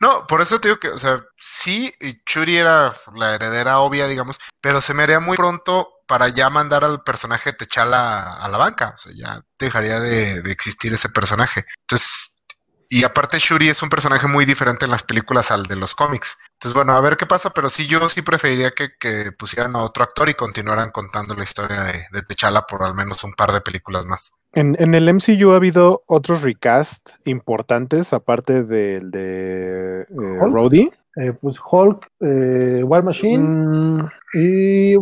[0.00, 4.06] No, por eso te digo que, o sea, sí, y Churi era la heredera obvia,
[4.06, 8.48] digamos, pero se me haría muy pronto para ya mandar al personaje de T'Challa a
[8.48, 8.94] la banca.
[8.96, 11.66] O sea, ya dejaría de, de existir ese personaje.
[11.82, 12.29] Entonces,
[12.90, 16.38] y aparte Shuri es un personaje muy diferente en las películas al de los cómics.
[16.54, 19.82] Entonces, bueno, a ver qué pasa, pero sí, yo sí preferiría que, que pusieran a
[19.82, 23.52] otro actor y continuaran contando la historia de, de T'Challa por al menos un par
[23.52, 24.32] de películas más.
[24.52, 30.06] En, en el MCU ha habido otros recast importantes, aparte del de eh.
[30.10, 30.90] Rhodey.
[31.16, 34.96] eh, pues Hulk, eh, War Machine Mm, y,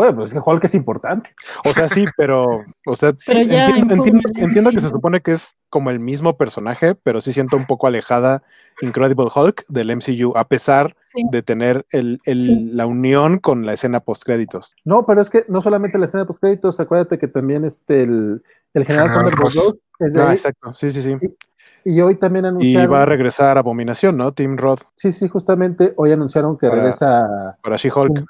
[0.00, 1.30] bueno, pues es que Hulk es importante.
[1.66, 6.00] o sea, sí, pero, o sea, Pero entiendo, que se supone que es como el
[6.00, 8.42] mismo personaje, pero sí siento un poco alejada
[8.80, 11.22] Incredible Hulk del MCU, a pesar Sí.
[11.32, 12.70] de tener el, el- Sí.
[12.72, 14.74] la unión con la escena post créditos.
[14.84, 18.42] No, pero es que no solamente la escena postcréditos, acuérdate que también este, el,
[18.74, 21.16] el general Thunderbolt es de Ah, ahí, exacto, sí, sí, sí.
[21.84, 24.32] y hoy también Y anunciaron, va a regresar Abominación, ¿no?
[24.32, 28.24] Tim Roth sí, sí, justamente hoy anunciaron que Para- regresa para She-Hulk.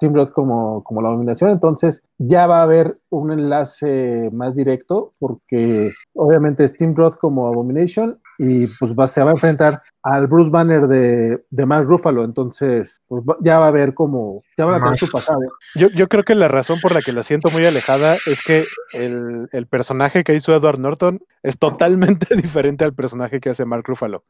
[0.00, 5.12] Tim Roth, como, como la dominación, entonces ya va a haber un enlace más directo,
[5.18, 10.26] porque obviamente es Tim Roth como Abomination y pues va, se va a enfrentar al
[10.26, 14.64] Bruce Banner de, de Mark Ruffalo, entonces pues va- ya va a haber como, ya
[14.64, 15.40] van a tener Más- su pasado.
[15.74, 18.64] Yo, yo creo que la razón por la que la siento muy alejada es que
[18.94, 23.84] el, el personaje que hizo Edward Norton es totalmente diferente al personaje que hace Mark
[23.86, 24.24] Ruffalo.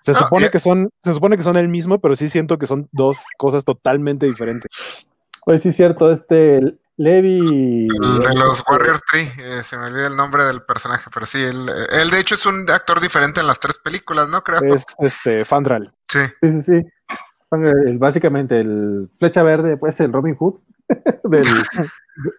[0.00, 2.66] Se supone y- que son, se supone que son el mismo, pero sí siento que
[2.66, 4.68] son dos cosas totalmente diferentes.
[5.44, 6.60] Pues sí, cierto, este
[6.96, 7.86] Levi...
[7.88, 11.42] El de los Warrior Tree, eh, se me olvida el nombre del personaje, pero sí,
[11.42, 14.42] él, eh, él de hecho es un actor diferente en las tres películas, ¿no?
[14.42, 14.74] Creo.
[14.74, 15.94] Es este Fandral.
[16.08, 16.20] Sí.
[16.42, 16.86] Sí, sí, sí.
[17.50, 20.54] Son el- básicamente el flecha verde, pues el Robin Hood
[21.24, 21.42] del,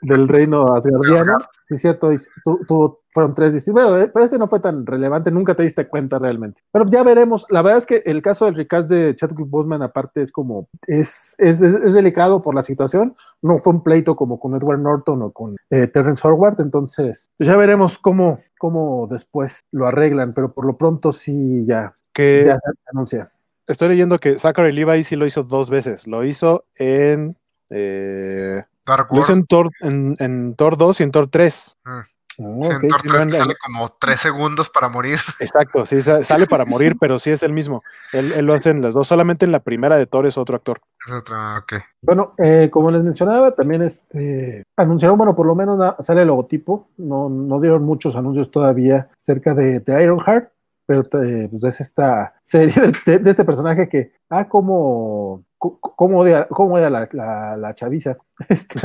[0.02, 1.14] del reino asgardiano.
[1.16, 1.44] Asgard.
[1.62, 2.10] Sí, cierto.
[2.44, 3.84] tu- tuvo- fueron tres distintos.
[3.84, 6.62] Bueno, eh, pero ese no fue tan relevante, nunca te diste cuenta realmente.
[6.72, 7.46] Pero ya veremos.
[7.50, 10.70] La verdad es que el caso del recast de Chadwick Boseman, aparte, es como.
[10.88, 13.16] Es, es, es- es delicado por la situación.
[13.42, 16.62] No fue un pleito como con Edward Norton o con eh, Terrence Howard.
[16.62, 20.34] Entonces, pues ya veremos cómo, cómo después lo arreglan.
[20.34, 23.31] Pero por lo pronto, sí, ya, Que ya se anuncia.
[23.72, 26.08] Estoy leyendo que Zachary Levi sí lo hizo dos veces.
[26.08, 27.38] Lo hizo en.
[27.70, 29.42] eh, Dark lo hizo World.
[29.42, 31.78] en Thor, en, en Thor 2 y en Thor 3.
[31.86, 32.04] Ah,
[32.38, 32.72] Sí, ok.
[32.84, 35.20] en Thor sí, 3 no, que sale como tres segundos para morir.
[35.40, 37.84] Exacto, sí, sa- sale para morir, pero sí es el mismo.
[38.14, 40.56] Él, él lo hace en las dos, solamente en la primera de Thor es otro
[40.56, 40.82] actor.
[41.06, 41.74] Es otra, ok.
[42.02, 46.88] Bueno, eh, como les mencionaba, también este, anunciaron, bueno, por lo menos sale el logotipo,
[46.98, 50.52] no, no dieron muchos anuncios todavía cerca de, de Ironheart,
[50.92, 52.74] pero eh, pues es esta serie
[53.06, 57.74] de, de este personaje que, ah, como, co- cómo odia, cómo odia la, la, la
[57.76, 58.18] chaviza,
[58.50, 58.80] este,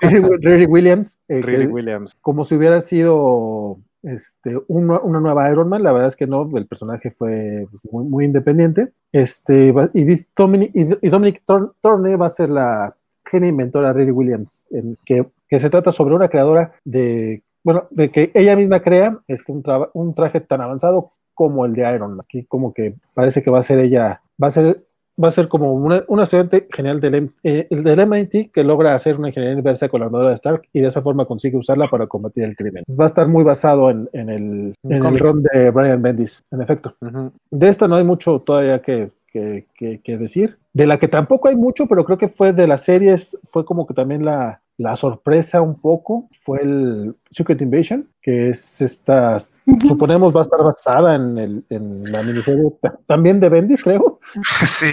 [0.00, 2.16] Riri Williams, eh, que- Riri Williams.
[2.20, 6.48] como si hubiera sido este, un- una nueva Iron Man, la verdad es que no,
[6.56, 8.92] el personaje fue muy, muy independiente.
[9.12, 12.96] Este, y, Dominic, y, Dominic Thorne va a ser la
[13.26, 18.10] genia inventora Riri Williams, en que, que se trata sobre una creadora de, bueno, de
[18.10, 19.62] que ella misma crea este, un,
[19.92, 22.20] un traje tan avanzado como el de Iron.
[22.20, 24.84] Aquí como que parece que va a ser ella, va a ser
[25.22, 28.94] va a ser como una, una estudiante genial del, eh, el del MIT que logra
[28.94, 31.88] hacer una ingeniería inversa con la armadura de Stark y de esa forma consigue usarla
[31.88, 32.84] para combatir el crimen.
[32.98, 36.60] Va a estar muy basado en, en el, en el ron de Brian Bendis, en
[36.60, 36.94] efecto.
[37.50, 40.58] De esta no hay mucho todavía que, que, que- que decir.
[40.72, 43.86] De la que tampoco hay mucho, pero creo que fue de las series, fue como
[43.86, 49.38] que también la, la sorpresa un poco, fue el Secret Invasion, que es esta,
[49.86, 54.20] suponemos va a estar basada en, el, en la miniserie ta- también de Bendis, creo.
[54.64, 54.92] Sí,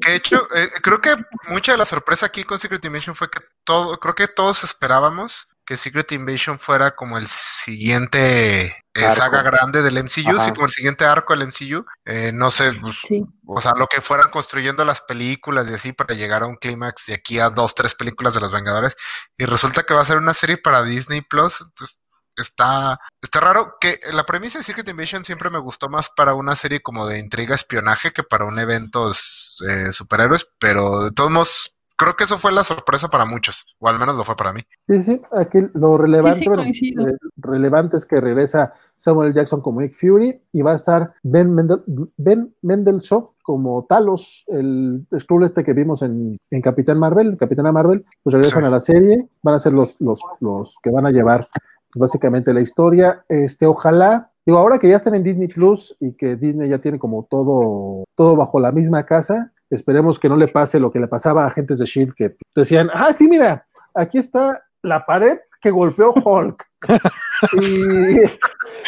[0.00, 1.10] que de hecho, eh, creo que
[1.50, 5.48] mucha de la sorpresa aquí con Secret Invasion fue que todo, creo que todos esperábamos
[5.66, 10.44] que Secret Invasion fuera como el siguiente eh, saga grande del MCU, Ajá.
[10.44, 11.84] sí, como el siguiente arco del MCU.
[12.04, 13.24] Eh, no sé, pues, Sí.
[13.46, 17.06] o sea, lo que fueran construyendo las películas y así para llegar a un clímax
[17.06, 18.94] de aquí a dos, tres películas de los Vengadores.
[19.36, 21.60] Y resulta que va a ser una serie para Disney Plus.
[21.60, 21.98] Entonces,
[22.36, 26.54] está, está raro que la premisa de Secret Invasion siempre me gustó más para una
[26.54, 31.74] serie como de intriga espionaje que para un evento eh, superhéroes, pero de todos modos,
[31.98, 34.60] creo que eso fue la sorpresa para muchos, o al menos lo fue para mí.
[34.88, 37.06] Sí, sí, aquí lo relevante, Sí, sí, bueno, coincido.
[37.08, 41.52] eh, relevante es que regresa Samuel Jackson como Nick Fury y va a estar Ben,
[41.54, 41.82] Mendel,
[42.16, 48.04] ben Mendelsohn como Talos, el Skrull este que vimos en, en Capitán Marvel, Capitana Marvel,
[48.22, 48.66] pues regresan Sí.
[48.66, 51.46] a la serie, van a ser los, los, los que van a llevar
[51.90, 53.24] pues, básicamente la historia.
[53.28, 56.98] Este, ojalá, digo, ahora que ya están en Disney Plus y que Disney ya tiene
[56.98, 61.08] como todo, todo bajo la misma casa, esperemos que no le pase lo que le
[61.08, 65.70] pasaba a agentes de Shield que decían, ah, sí, mira, aquí está la pared que
[65.70, 66.64] golpeó Hulk.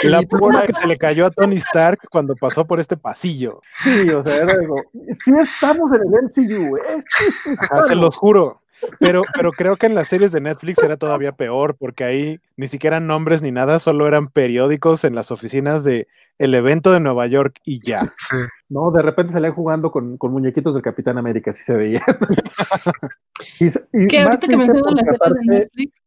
[0.03, 3.59] y, la pluma que se le cayó a Tony Stark cuando pasó por este pasillo.
[3.63, 4.77] Sí, o sea, era algo.
[5.23, 7.03] Sí, estamos en el MCU, ¿eh?
[7.87, 8.63] se los juro.
[8.99, 12.69] Pero, pero creo que en las series de Netflix era todavía peor, porque ahí ni
[12.69, 16.07] siquiera nombres ni nada, solo eran periódicos en las oficinas de
[16.39, 18.13] el evento de Nueva York y ya.
[18.17, 18.37] Sí.
[18.69, 22.03] No, de repente salían jugando con, con muñequitos del Capitán América, así se veía.
[23.61, 26.03] y, y Que más ahorita que triste mencionan las series de Netflix,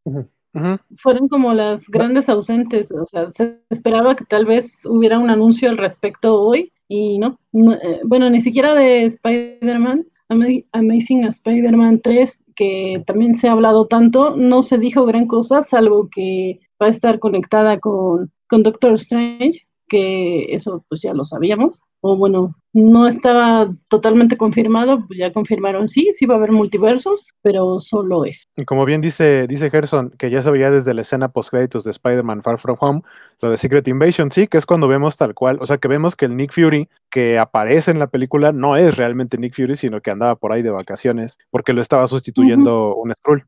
[0.97, 2.91] fueron como las grandes ausentes.
[2.91, 7.39] O sea, se esperaba que tal vez hubiera un anuncio al respecto hoy y no.
[7.51, 13.53] no, eh, bueno, ni siquiera de Spider-Man, Ama- Amazing Spider-Man 3, que también se ha
[13.53, 18.63] hablado tanto, no se dijo gran cosa, salvo que va a estar conectada con, con
[18.63, 21.81] Doctor Strange, que eso pues ya lo sabíamos.
[22.01, 27.27] O bueno, no estaba totalmente confirmado, pues ya confirmaron sí, sí va a haber multiversos,
[27.43, 28.49] pero solo es.
[28.55, 31.91] Y como bien dice, dice Gerson, que ya se veía desde la escena post-créditos de
[31.91, 33.01] Spider-Man Far From Home,
[33.41, 36.15] lo de Secret Invasion, sí, que es cuando vemos tal cual, o sea, que vemos
[36.15, 40.01] que el Nick Fury que aparece en la película no es realmente Nick Fury, sino
[40.01, 43.45] que andaba por ahí de vacaciones, porque lo estaba sustituyendo un Skrull.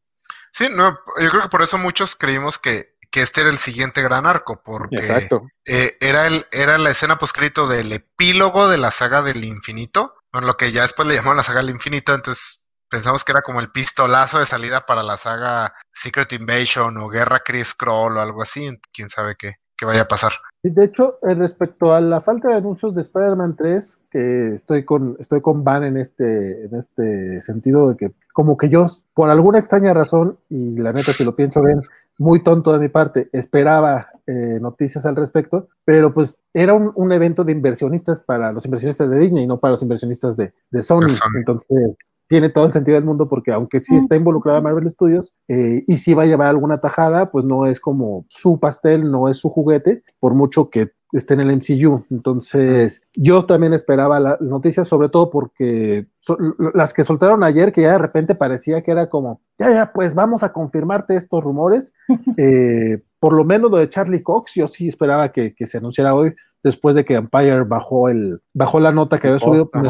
[0.52, 4.02] Sí, no, yo creo que por eso muchos creímos que, que este era el siguiente
[4.02, 5.30] gran arco, porque
[5.66, 10.48] eh, era, el, era la escena poscrito del epílogo de la saga del infinito, bueno,
[10.48, 13.62] lo que ya después le llamaron la saga del infinito, entonces pensamos que era como
[13.62, 18.42] el pistolazo de salida para la saga Secret Invasion o Guerra Chris Scroll o algo
[18.42, 20.34] así, quién sabe qué, qué vaya a pasar.
[20.62, 24.84] Y de hecho, eh, respecto a la falta de anuncios de Spider-Man 3, que estoy
[24.84, 29.30] con, estoy con Van en este, en este sentido de que, como que yo, por
[29.30, 31.82] alguna extraña razón, y la neta, si lo pienso bien,
[32.18, 37.12] muy tonto de mi parte, esperaba eh, noticias al respecto, pero pues era un, un
[37.12, 41.02] evento de inversionistas para los inversionistas de Disney, no para los inversionistas de, de Sony.
[41.02, 41.38] De Sony.
[41.38, 41.96] Entonces,
[42.28, 45.98] tiene todo el sentido del mundo porque aunque sí está involucrada Marvel Studios eh, y
[45.98, 49.50] sí va a llevar alguna tajada, pues no es como su pastel, no es su
[49.50, 52.06] juguete, por mucho que esté en el MCU.
[52.10, 56.38] Entonces, yo también esperaba las noticias, sobre todo porque so-
[56.74, 60.16] las que soltaron ayer, que ya de repente parecía que era como, ya, ya, pues
[60.16, 61.94] vamos a confirmarte estos rumores.
[62.38, 66.14] Eh, por lo menos lo de Charlie Cox, yo sí esperaba que, que se anunciara
[66.14, 69.70] hoy, después de que Empire bajó, el, bajó la nota que había subido.
[69.74, 69.82] Me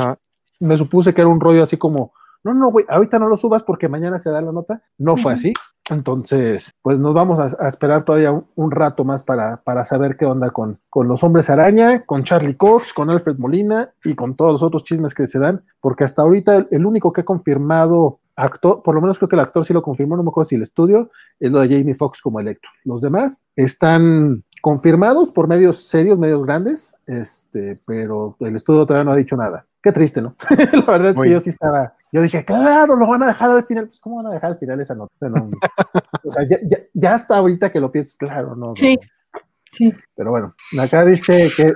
[0.60, 2.14] me supuse que era un rollo así como,
[2.44, 4.84] no, no, güey, ahorita no lo subas porque mañana se da la nota.
[4.98, 5.54] No fue así.
[5.90, 10.18] Entonces, pues nos vamos a, a esperar todavía un, un rato más para, para saber
[10.18, 14.36] qué onda con, con los hombres araña, con Charlie Cox, con Alfred Molina y con
[14.36, 17.26] todos los otros chismes que se dan, porque hasta ahorita el, el único que ha
[17.26, 20.49] confirmado actor, por lo menos creo que el actor sí lo confirmó, no me acuerdo
[20.49, 21.10] si el estudio,
[21.40, 22.70] es lo de Jamie Foxx como Electro.
[22.84, 29.12] Los demás están confirmados por medios serios, medios grandes, este, pero el estudio todavía no
[29.12, 29.66] ha dicho nada.
[29.82, 30.36] Qué triste, ¿no?
[30.74, 31.28] la verdad es Muy.
[31.28, 33.88] que yo sí estaba, yo dije, claro, lo van a dejar al final.
[33.88, 35.28] Pues, ¿cómo van a dejar al final esa nota?
[35.28, 35.50] No,
[36.24, 38.68] o sea, ya, ya, ya hasta ahorita que lo piensas, claro, no.
[38.68, 38.76] no.
[39.76, 39.93] Sí.
[40.15, 41.73] Pero bueno, acá dice que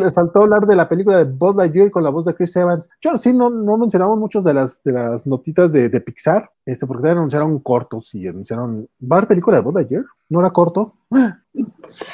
[0.00, 2.88] les faltó hablar de la película de Buzz Lightyear con la voz de Chris Evans.
[3.02, 6.86] Yo sí, no, no mencionamos muchos de las, de las notitas de, de Pixar, este,
[6.86, 8.88] porque también anunciaron cortos y anunciaron.
[9.02, 10.04] ¿Va a haber película de Buzz Lightyear?
[10.30, 10.94] ¿No era corto?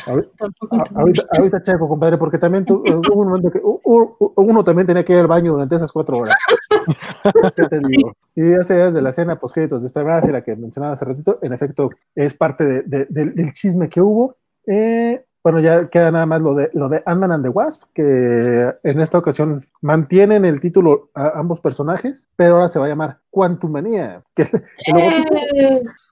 [0.07, 5.15] Ahorita, ahorita, checo, compadre, porque también tu- hubo un momento que uno también tenía que
[5.15, 6.35] ir al baño durante esas cuatro horas.
[7.57, 8.15] ¿Qué te digo?
[8.35, 11.39] Y ya se desde la escena post créditos de Spider-Man, la que mencionaba hace ratito,
[11.43, 14.37] en efecto, es parte de- de- del, del chisme que hubo.
[14.67, 18.73] Eh, bueno, ya queda nada más lo de, lo de Ant-Man and the Wasp, que
[18.85, 23.19] en esta ocasión mantienen el título a ambos personajes, pero ahora se va a llamar
[23.31, 24.43] Quantum Manía, que
[24.87, 25.37] el, logotipo,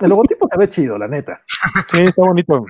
[0.00, 1.40] el logotipo se ve chido, la neta.
[1.92, 2.64] Sí, está bonito.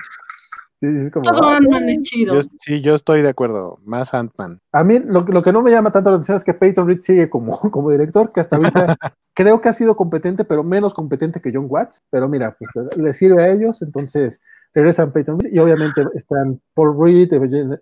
[0.80, 2.34] Sí, sí, es como, todo ah, Ant-Man es chido.
[2.40, 3.78] Yo- sí, yo estoy de acuerdo.
[3.84, 4.60] Más Ant-Man.
[4.72, 7.00] A mí lo, lo que no me llama tanto la atención es que Peyton Reed
[7.00, 8.96] sigue como, como director, que hasta ahorita
[9.34, 12.02] creo que ha sido competente, pero menos competente que John Watts.
[12.08, 14.40] Pero mira, pues le sirve a ellos, entonces
[14.72, 17.28] regresan Peyton Reed y obviamente están Paul Reed,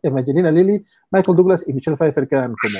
[0.02, 2.78] Evangelina- Lilly, Michael Douglas y Michelle Pfeiffer quedan como.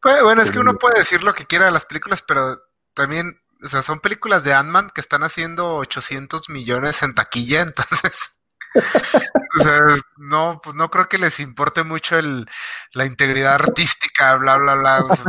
[0.00, 2.58] Pues, bueno, es que uno puede decir lo que quiera de las películas, pero
[2.94, 3.26] también,
[3.62, 8.36] o sea, son películas de Ant-Man que están haciendo 800 millones en taquilla, entonces,
[8.74, 9.78] o sea,
[10.18, 12.46] no, pues no creo que les importe mucho el,
[12.94, 15.04] la integridad artística, bla, bla, bla.
[15.04, 15.24] O sea,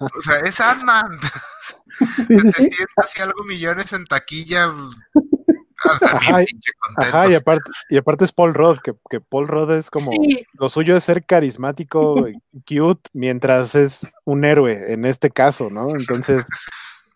[0.00, 1.18] o sea, es Ant-Man.
[1.98, 2.52] Sí, sí, sí.
[2.52, 4.72] 700 y algo millones en taquilla.
[5.84, 6.38] Hasta Ajá,
[6.98, 10.12] Ajá, y aparte, y aparte es Paul Rudd, que, que Paul Rudd es como.
[10.12, 12.34] Sí, Lo suyo es ser carismático y
[12.68, 15.88] cute, mientras es un héroe en este caso, ¿no?
[15.90, 16.44] Entonces,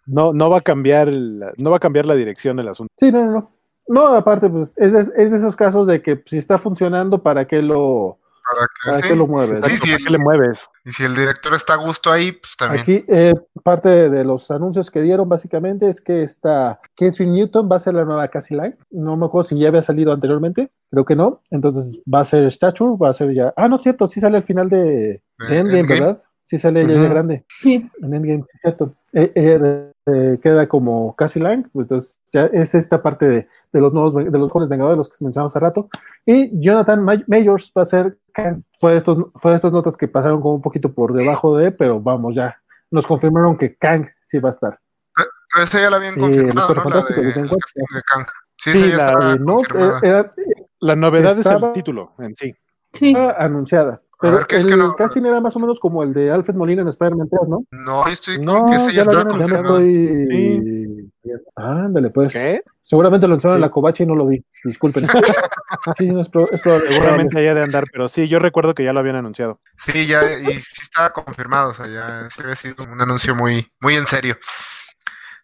[0.05, 2.93] no, no va a cambiar el- no va a cambiar la dirección del asunto.
[2.97, 3.56] Sí, no, no, no.
[3.89, 7.47] No, aparte, pues es de, es de esos casos de que si está funcionando, ¿para
[7.47, 9.03] qué lo, ¿para ¿Para qué?
[9.03, 9.19] qué Sí.
[9.19, 9.65] lo mueves?
[9.67, 9.91] Sí, sí.
[9.93, 10.69] ¿para qué le mueves?
[10.85, 12.83] Y si el director está a gusto ahí, pues también.
[12.83, 13.33] Aquí, eh,
[13.63, 17.81] parte de, de los anuncios que dieron básicamente es que esta Catherine Newton va a
[17.81, 18.77] ser la nueva Cassie Line.
[18.91, 21.43] No me acuerdo si ya había salido anteriormente, creo que no.
[21.51, 23.53] Entonces va a ser Stature, va a ser ya.
[23.57, 26.01] Ah, no, es cierto, sí sale al final de, de De Endgame, Endgame.
[26.01, 26.23] ¿verdad?
[26.49, 27.11] Sí sale ella ya Ujú.
[27.11, 27.45] grande.
[27.49, 28.95] Sí, En Endgame, es cierto.
[29.13, 33.93] Eh, eh, eh, queda como Cassie Lang, entonces ya es esta parte de, de los
[33.93, 35.89] nuevos de los jóvenes vengadores, los que mencionamos hace rato.
[36.25, 38.63] Y Jonathan May- Mayors va a ser Kang.
[38.79, 41.73] Fue de, estos, fue de estas notas que pasaron como un poquito por debajo de,
[41.73, 42.61] pero vamos, ya
[42.93, 44.79] nos confirmaron que Kang sí va a estar.
[45.17, 46.91] Pero esa ya la habían confirmado, ¿no?
[46.91, 48.27] La de el ¿de Kang.
[48.55, 49.99] Sí, Sí, ya la Eh, no, confirmada.
[50.03, 50.35] eh, era,
[50.79, 52.55] La novedad es Estaba- el título en sí.
[52.93, 53.15] sí.
[53.39, 54.01] anunciada.
[54.21, 56.31] Pero ver, ¿qué es el que no- casting era más o menos como el de
[56.31, 57.65] Alfred Molina en Spider-Man 3, ¿no?
[57.71, 59.79] No, yo estoy No, con que esa ya, ya, estaba ya confirmada.
[59.81, 61.13] estoy.
[61.57, 62.33] Ándale, pues.
[62.33, 62.63] ¿Qué?
[62.83, 63.69] Seguramente lo enseñaron en Sí.
[63.69, 64.45] la covacha y no lo vi.
[64.65, 65.03] Disculpen.
[65.99, 66.87] sí, no es, pro- es probable.
[66.89, 69.61] Seguramente haya de andar, pero sí, yo recuerdo que ya lo habían anunciado.
[69.77, 73.67] Sí, ya, y sí estaba confirmado, o sea, ya sí había sido un anuncio muy,
[73.81, 74.37] muy en serio.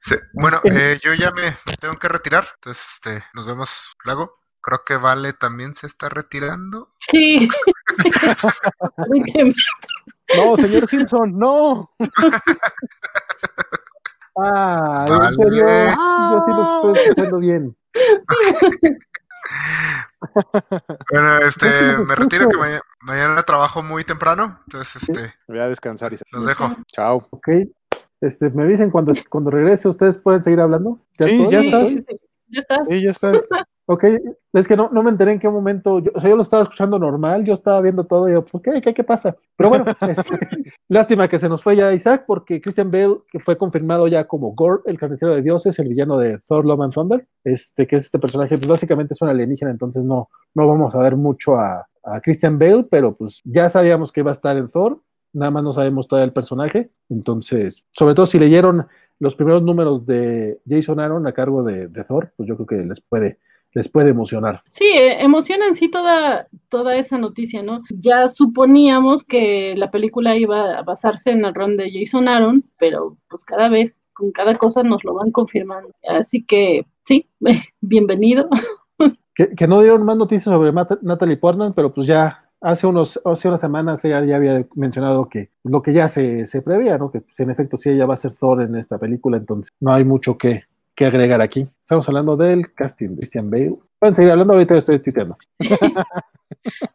[0.01, 4.39] Sí, Bueno, eh, yo ya me, me tengo que retirar, entonces este, nos vemos luego.
[4.62, 6.89] Creo que Vale también se está retirando.
[6.98, 7.48] Sí.
[10.34, 11.90] No, señor Simpson, no.
[14.34, 15.26] Ah, Vale.
[15.26, 15.66] en serio.
[15.66, 17.76] Yo sí lo estoy escuchando bien.
[21.12, 21.66] Bueno, este,
[22.06, 26.24] me retiro que mañana, mañana trabajo muy temprano, entonces este, Voy a descansar y se-
[26.32, 26.70] los dejo.
[26.86, 27.26] Chao.
[27.30, 27.48] Ok.
[28.22, 30.98] Este, me dicen cuando, cuando regrese, ¿ustedes pueden seguir hablando?
[31.18, 31.51] Sí, estoy?
[31.51, 31.89] ya Sí, estás.
[31.89, 32.16] sí, sí.
[32.48, 32.78] Ya estás.
[32.89, 33.48] Sí, ya estás.
[33.86, 34.04] Ok,
[34.52, 35.98] es que no, no me enteré en qué momento.
[35.98, 38.62] Yo, o sea, yo lo estaba escuchando normal, yo estaba viendo todo y yo, ¿por
[38.62, 38.80] qué?
[38.80, 39.36] ¿Qué, qué pasa?
[39.56, 43.59] Pero bueno, este, lástima que se nos fue ya Isaac, porque Christian Bale, que fue
[43.59, 47.26] confirmado ya como Gore, el carnicero de dioses, el villano de Thor Love and Thunder,
[47.42, 51.02] este, que es este personaje, pues básicamente es un alienígena, entonces no, no vamos a
[51.02, 54.68] ver mucho a, a Christian Bale, pero pues ya sabíamos que iba a estar en
[54.68, 55.00] Thor,
[55.32, 58.86] nada más no sabemos todavía el personaje, entonces, sobre todo si leyeron
[59.18, 62.86] los primeros números de Jason Aaron a cargo de, de Thor, pues yo creo que
[62.86, 63.38] les puede,
[63.74, 64.62] les puede emocionar.
[64.70, 67.82] Sí, eh, emociona en sí toda, toda esa noticia, ¿no?
[67.90, 73.16] Ya suponíamos que la película iba a basarse en el run de Jason Aaron, pero
[73.28, 75.90] pues cada vez, con cada cosa nos lo van confirmando.
[76.07, 77.28] Así que sí,
[77.81, 78.49] bienvenido.
[79.35, 83.49] Que, que no dieron más noticias sobre Natalie Portman, pero pues ya hace, unos, hace
[83.49, 87.11] unas semanas ella ya había mencionado que lo que ya se, se preveía, ¿no?
[87.11, 89.93] Que pues, en efecto sí ella va a ser Thor en esta película, entonces no
[89.93, 91.66] hay mucho que, que agregar aquí.
[91.81, 93.77] Estamos hablando del casting de Christian Bale.
[93.98, 95.36] Pueden seguir hablando, ahorita estoy tuiteando.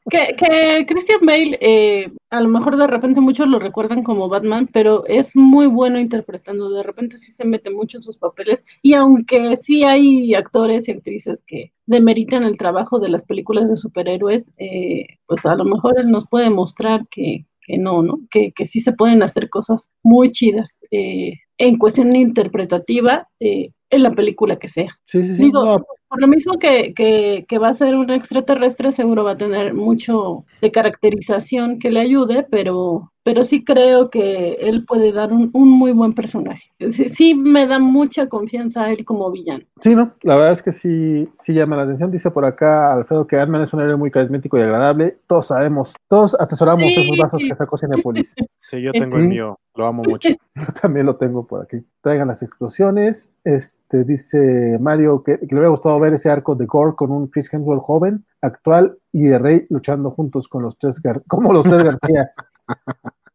[0.10, 4.70] Que, que Christian Bale, eh, a lo mejor de repente muchos lo recuerdan como Batman,
[4.72, 6.70] pero es muy bueno interpretando.
[6.70, 8.64] De repente sí se mete mucho en sus papeles.
[8.82, 13.78] Y aunque sí hay actores y actrices que demeritan el trabajo de las películas de
[13.78, 18.20] superhéroes, eh, pues a lo mejor él nos puede mostrar que, que no, ¿no?
[18.30, 24.04] Que, que sí se pueden hacer cosas muy chidas eh, en cuestión interpretativa eh, en
[24.04, 24.98] la película que sea.
[25.06, 25.44] Sí, sí, sí.
[25.44, 29.32] Digo, no, por lo mismo que, que, que va a ser un extraterrestre, seguro va
[29.32, 35.12] a tener mucho de caracterización que le ayude, pero, pero sí creo que él puede
[35.12, 36.72] dar un, un muy buen personaje.
[36.90, 39.66] Sí, sí me da mucha confianza a él como villano.
[39.82, 42.12] sí, no, la verdad es que sí, sí llama la atención.
[42.12, 45.18] Dice por acá Alfredo que Ant-Man es un héroe muy carismático y agradable.
[45.28, 48.34] Todos sabemos, todos atesoramos esos brazos que sacó Cinepolis.
[48.70, 49.00] Sí, yo Sí.
[49.00, 49.60] tengo el mío.
[49.76, 50.30] Lo amo mucho.
[50.30, 51.86] Yo también lo tengo por aquí.
[52.02, 53.34] Traigan las explosiones.
[53.44, 57.28] Este dice Mario que, que le hubiera gustado ver ese arco de Gore con un
[57.28, 61.64] Chris Hemsworth joven, actual y de Rey luchando juntos con los tres Gar- como los
[61.66, 62.32] tres García.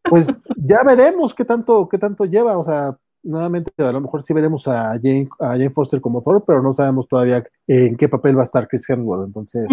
[0.09, 2.59] Pues ya veremos qué tanto, qué tanto lleva.
[2.59, 6.44] O sea, nuevamente a lo mejor sí veremos a Jane, a Jane Foster como Thor,
[6.46, 9.26] pero no sabemos todavía en qué papel va a estar Chris Hemsworth.
[9.26, 9.66] Entonces.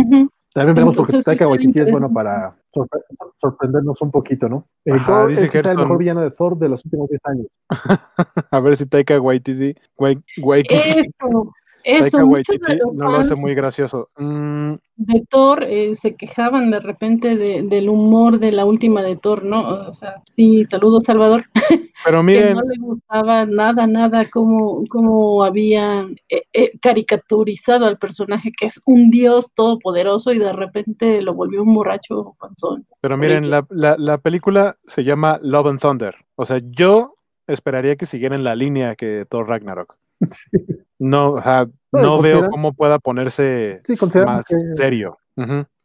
[0.53, 3.03] También veremos porque Taika Waititi es bueno para sorpre-
[3.37, 4.67] sorprendernos un poquito, ¿no?
[4.85, 7.47] Eh, Ajá, dice es el mejor villano de Thor de los últimos 10 años.
[8.51, 10.75] A ver si Taika Waititi, Wai- Waititi,
[11.19, 11.53] Eso,
[11.83, 12.59] eso, Waititi
[12.93, 14.09] no lo hace muy gracioso.
[14.17, 19.15] Mm, de Thor eh, se quejaban de repente de- del humor de la última de
[19.15, 19.87] Thor, ¿no?
[19.87, 21.45] O sea, sí, saludos Salvador.
[22.05, 27.97] pero que miren, no le gustaba nada, nada cómo, cómo habían eh, eh, caricaturizado al
[27.97, 32.85] personaje que es un dios todopoderoso y de repente lo volvió un borracho panzón.
[33.01, 36.15] pero miren, la, la, la película se llama Love and Thunder.
[36.35, 37.15] O sea, yo
[37.47, 39.95] esperaría que siguieran la línea que Thor Ragnarok.
[40.99, 43.95] No, o sea, No, no veo cómo pueda ponerse Sí,
[44.25, 45.17] más que- serio.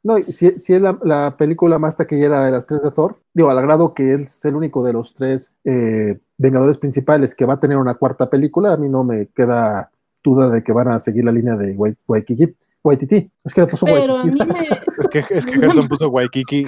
[0.02, 3.48] No, si, si es la, la película más taquillera de las tres de Thor, digo,
[3.48, 7.60] al grado que es el único de los tres eh, Vengadores principales que va a
[7.60, 9.90] tener una cuarta película, a mí no me queda
[10.22, 12.54] duda de que van a seguir la línea de Wai- Waikiki.
[12.85, 13.31] Waititi.
[13.44, 14.44] Es que le puso Pero a Waititi.
[14.44, 16.66] mí me, Es que, es que Gerson puso Waikiki.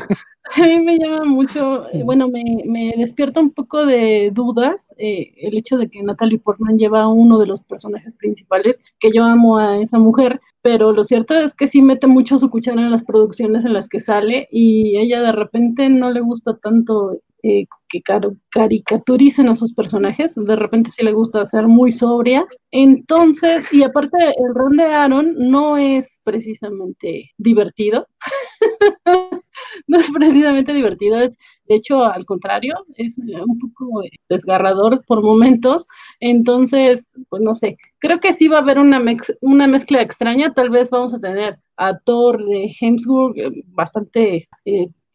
[0.56, 5.32] a mí me llama mucho, eh, bueno, me, me despierta un poco de dudas eh,
[5.36, 9.24] el hecho de que Natalie Portman lleva a uno de los personajes principales, que yo
[9.24, 12.90] amo a esa mujer, pero lo cierto es que sí mete mucho su cuchara en
[12.90, 17.66] las producciones en las que sale y ella de repente no le gusta tanto eh,
[17.88, 22.46] que car- caricaturicen a sus personajes, de repente sí le gusta ser muy sobria.
[22.70, 28.06] Entonces, y aparte el rol de Aaron no es precisamente divertido.
[29.86, 31.36] no es precisamente divertido, es
[31.68, 35.86] de hecho al contrario, es eh, un poco eh, desgarrador por momentos.
[36.20, 40.52] Entonces, pues no sé, creo que sí va a haber una, mex- una mezcla extraña,
[40.54, 44.48] tal vez vamos a tener a Thor de Hemsworth eh, bastante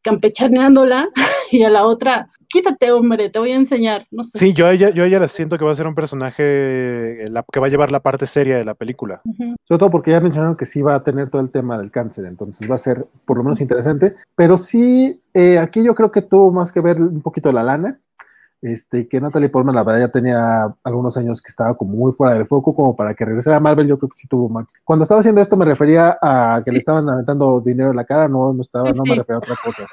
[0.02, 1.10] campechaneándola
[1.52, 4.38] y a la otra, quítate hombre, te voy a enseñar, no sé.
[4.40, 6.44] Sí, yo a ella, yo a ella la siento que va a ser un personaje
[7.26, 9.22] eh, la- que va a llevar la parte seria de la película.
[9.64, 12.26] Sobre todo porque ya mencionaron que sí va a tener todo el tema del cáncer,
[12.26, 14.16] entonces va a ser por lo menos interesante.
[14.36, 18.00] Pero sí, eh, aquí yo creo que tuvo más que ver un poquito la lana.
[18.62, 22.36] Este, que Natalie Portman, la verdad, ya tenía algunos años que estaba como muy fuera
[22.36, 24.68] del foco, como para que regresara a Marvel, yo creo que sí tuvo más.
[24.84, 28.28] Cuando estaba haciendo esto me refería a que le estaban aventando dinero en la cara,
[28.28, 29.88] no, no estaba, no me refería a otra cosa.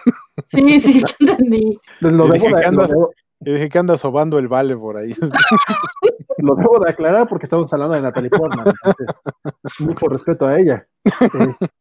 [0.49, 1.81] Sí, sí, entendí.
[2.01, 2.91] Lo Yo debo, dije, de, ¿qué lo andas?
[2.91, 5.15] debo- Y dije que anda sobando el vale por ahí.
[6.39, 9.17] lo debo de aclarar porque estamos hablando de Natalie Portman, entonces,
[9.79, 10.87] mucho respeto a ella.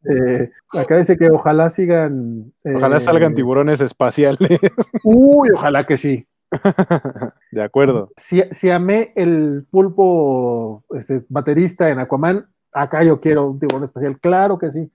[0.04, 2.54] Este, acá dice que ojalá sigan.
[2.64, 4.60] Ojalá eh, salgan tiburones espaciales.
[5.04, 6.26] Uy, ojalá que sí.
[7.52, 8.12] De acuerdo.
[8.18, 14.20] Si, si amé el pulpo este, baterista en Aquaman, acá yo quiero un tiburón especial.
[14.20, 14.92] Claro que sí.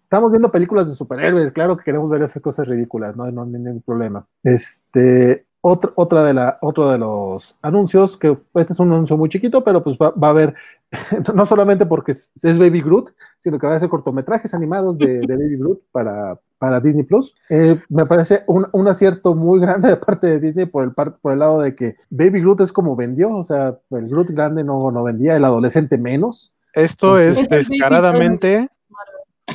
[0.00, 3.48] Estamos viendo películas de superhéroes, claro que queremos ver esas cosas ridículas, no, no, hay
[3.48, 4.24] ningún problema.
[4.44, 9.28] Este, otra, otra de la, otro de los anuncios, que este es un anuncio muy
[9.28, 10.54] chiquito, pero pues va, va a haber,
[11.34, 13.10] no solamente porque es, es Baby Groot,
[13.40, 17.34] sino que va a ser cortometrajes animados de, de Baby Groot para, para Disney Plus.
[17.50, 21.18] Eh, me parece un, un, acierto muy grande de parte de Disney por el, par,
[21.18, 24.64] por el lado de que Baby Groot es como vendió, o sea, el Groot grande
[24.64, 26.52] no, no vendía, el adolescente menos.
[26.72, 28.68] Esto es descaradamente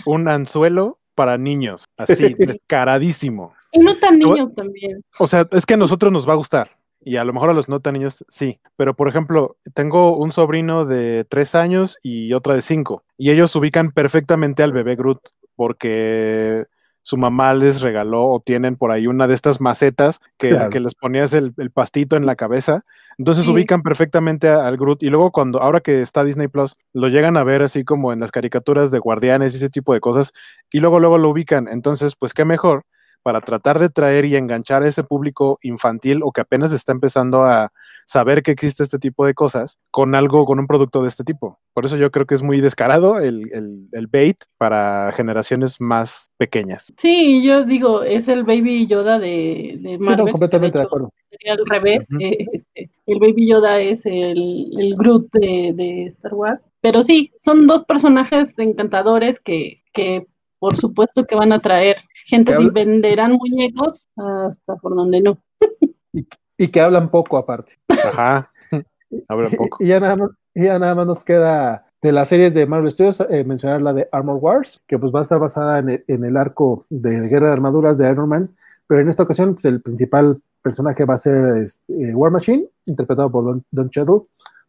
[0.06, 3.54] un anzuelo para niños, así, descaradísimo.
[3.72, 5.04] Y no tan niños también.
[5.20, 6.79] O sea, es que a nosotros nos va a gustar.
[7.02, 8.60] Y a lo mejor a los no tan niños sí.
[8.76, 13.04] Pero, por ejemplo, tengo un sobrino de tres años y otra de cinco.
[13.18, 15.20] Y ellos ubican perfectamente al bebé Groot
[15.56, 16.66] porque
[17.02, 20.70] su mamá les regaló o tienen por ahí una de estas macetas que, Claro.
[20.70, 22.84] que les ponías el, el pastito en la cabeza.
[23.18, 23.52] Entonces Sí.
[23.52, 25.02] ubican perfectamente a- al Groot.
[25.02, 28.20] Y luego cuando, ahora que está Disney Plus, lo llegan a ver así como en
[28.20, 30.34] las caricaturas de guardianes y ese tipo de cosas.
[30.72, 31.68] Y luego, luego lo ubican.
[31.70, 32.84] Entonces, pues qué mejor
[33.24, 37.44] para tratar de traer y enganchar a ese público infantil o que apenas está empezando
[37.44, 37.72] a
[38.06, 41.60] saber que existe este tipo de cosas con algo, con un producto de este tipo.
[41.74, 46.32] Por eso yo creo que es muy descarado el, el, el bait para generaciones más
[46.38, 46.94] pequeñas.
[46.98, 50.26] Sí, yo digo, es el Baby Yoda de, de Sí, Marvel.
[50.26, 51.10] no, completamente de hecho acuerdo.
[51.30, 52.08] Sería al revés.
[52.20, 56.70] Eh, este, el Baby Yoda es el, el Groot de, de Star Wars.
[56.82, 60.26] Pero sí, son dos personajes encantadores que, que
[60.58, 61.98] por supuesto que van a traer
[62.30, 65.38] gente Que venderán muñecos hasta por donde no.
[66.58, 67.74] Y que hablan poco aparte.
[67.88, 68.52] Ajá.
[69.28, 69.84] Habla un poco.
[69.84, 72.92] Y ya nada más, y ya nada más nos queda de las series de Marvel
[72.92, 76.04] Studios eh, mencionar la de Armor Wars, que pues va a estar basada en el,
[76.08, 78.50] en el arco de guerra de armaduras de Iron Man,
[78.88, 82.68] pero en esta ocasión pues, el principal personaje va a ser este, eh, War Machine,
[82.86, 84.22] interpretado por Don, Don Cheadle.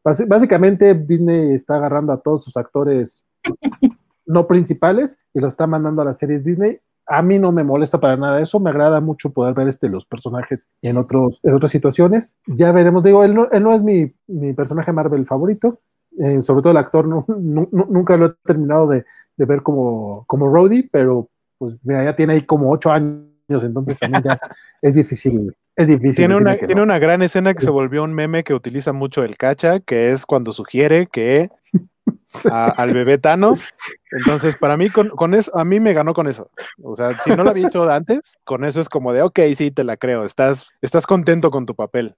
[0.02, 3.24] Básicamente Disney está agarrando a todos sus actores
[4.26, 6.78] no principales y los está mandando a las series Disney.
[7.12, 10.06] A mí no me molesta para nada eso, me agrada mucho poder ver este, los
[10.06, 12.36] personajes en, otros, en otras situaciones.
[12.46, 15.80] Ya veremos, digo, él no, él no es mi, mi personaje Marvel favorito,
[16.18, 19.04] eh, sobre todo el actor, no, nu- nu- nunca lo he terminado de,
[19.36, 21.28] de ver como, como Rhodey, pero
[21.58, 23.28] pues mira, ya tiene ahí como ocho años,
[23.64, 24.38] entonces también ya
[24.82, 26.14] es difícil, es difícil.
[26.16, 26.82] Tiene una, tiene no.
[26.84, 30.26] una gran escena que se volvió un meme que utiliza mucho el cacha, que es
[30.26, 31.50] cuando sugiere que
[32.50, 33.72] a- al bebé Thanos.
[34.12, 36.50] Entonces, para mí, con, con eso, a mí me ganó con eso.
[36.82, 39.70] O sea, si no lo había hecho antes, con eso es como de, ok, sí,
[39.70, 42.14] te la creo, estás, estás contento con tu papel.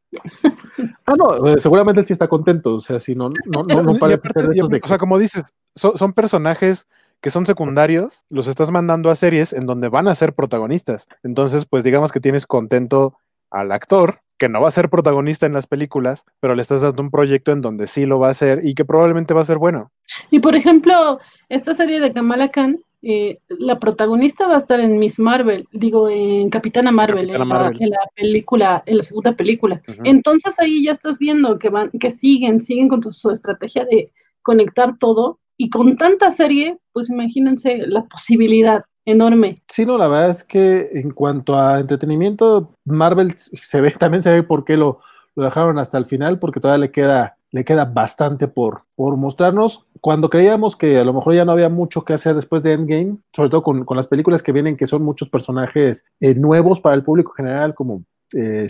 [1.07, 3.99] Ah, no, eh, seguramente él sí está contento, o sea, si no, no, no, no
[3.99, 5.45] parece aparte- ser de O sea, como dices,
[5.75, 6.87] son, son personajes
[7.21, 11.07] que son secundarios, los estás mandando a series en donde van a ser protagonistas.
[11.23, 13.17] Entonces, pues digamos que tienes contento
[13.51, 17.01] al actor, que no va a ser protagonista en las películas, pero le estás dando
[17.01, 19.59] un proyecto en donde sí lo va a hacer y que probablemente va a ser
[19.59, 19.93] bueno.
[20.33, 24.99] Y por ejemplo, esta serie de Kamala Khan, eh, la protagonista va a estar en
[24.99, 29.33] Miss Marvel, digo, en Capitana Marvel, Capitana en, la, en la película, en la segunda
[29.37, 29.81] película.
[30.03, 34.11] Entonces ahí ya estás viendo que van, que siguen, siguen con su estrategia de
[34.43, 35.39] conectar todo.
[35.57, 39.63] Y con tanta serie, pues imagínense la posibilidad enorme.
[39.69, 44.31] Sí, no, la verdad es que en cuanto a entretenimiento, Marvel se ve, también se
[44.31, 45.01] ve por qué lo,
[45.35, 49.87] lo dejaron hasta el final, porque todavía le queda, le queda bastante por, por mostrarnos.
[50.01, 53.17] Cuando creíamos que a lo mejor ya no había mucho que hacer después de Endgame,
[53.33, 56.95] sobre todo con, con las películas que vienen, que son muchos personajes eh, nuevos para
[56.95, 58.05] el público general, como
[58.35, 58.69] eh,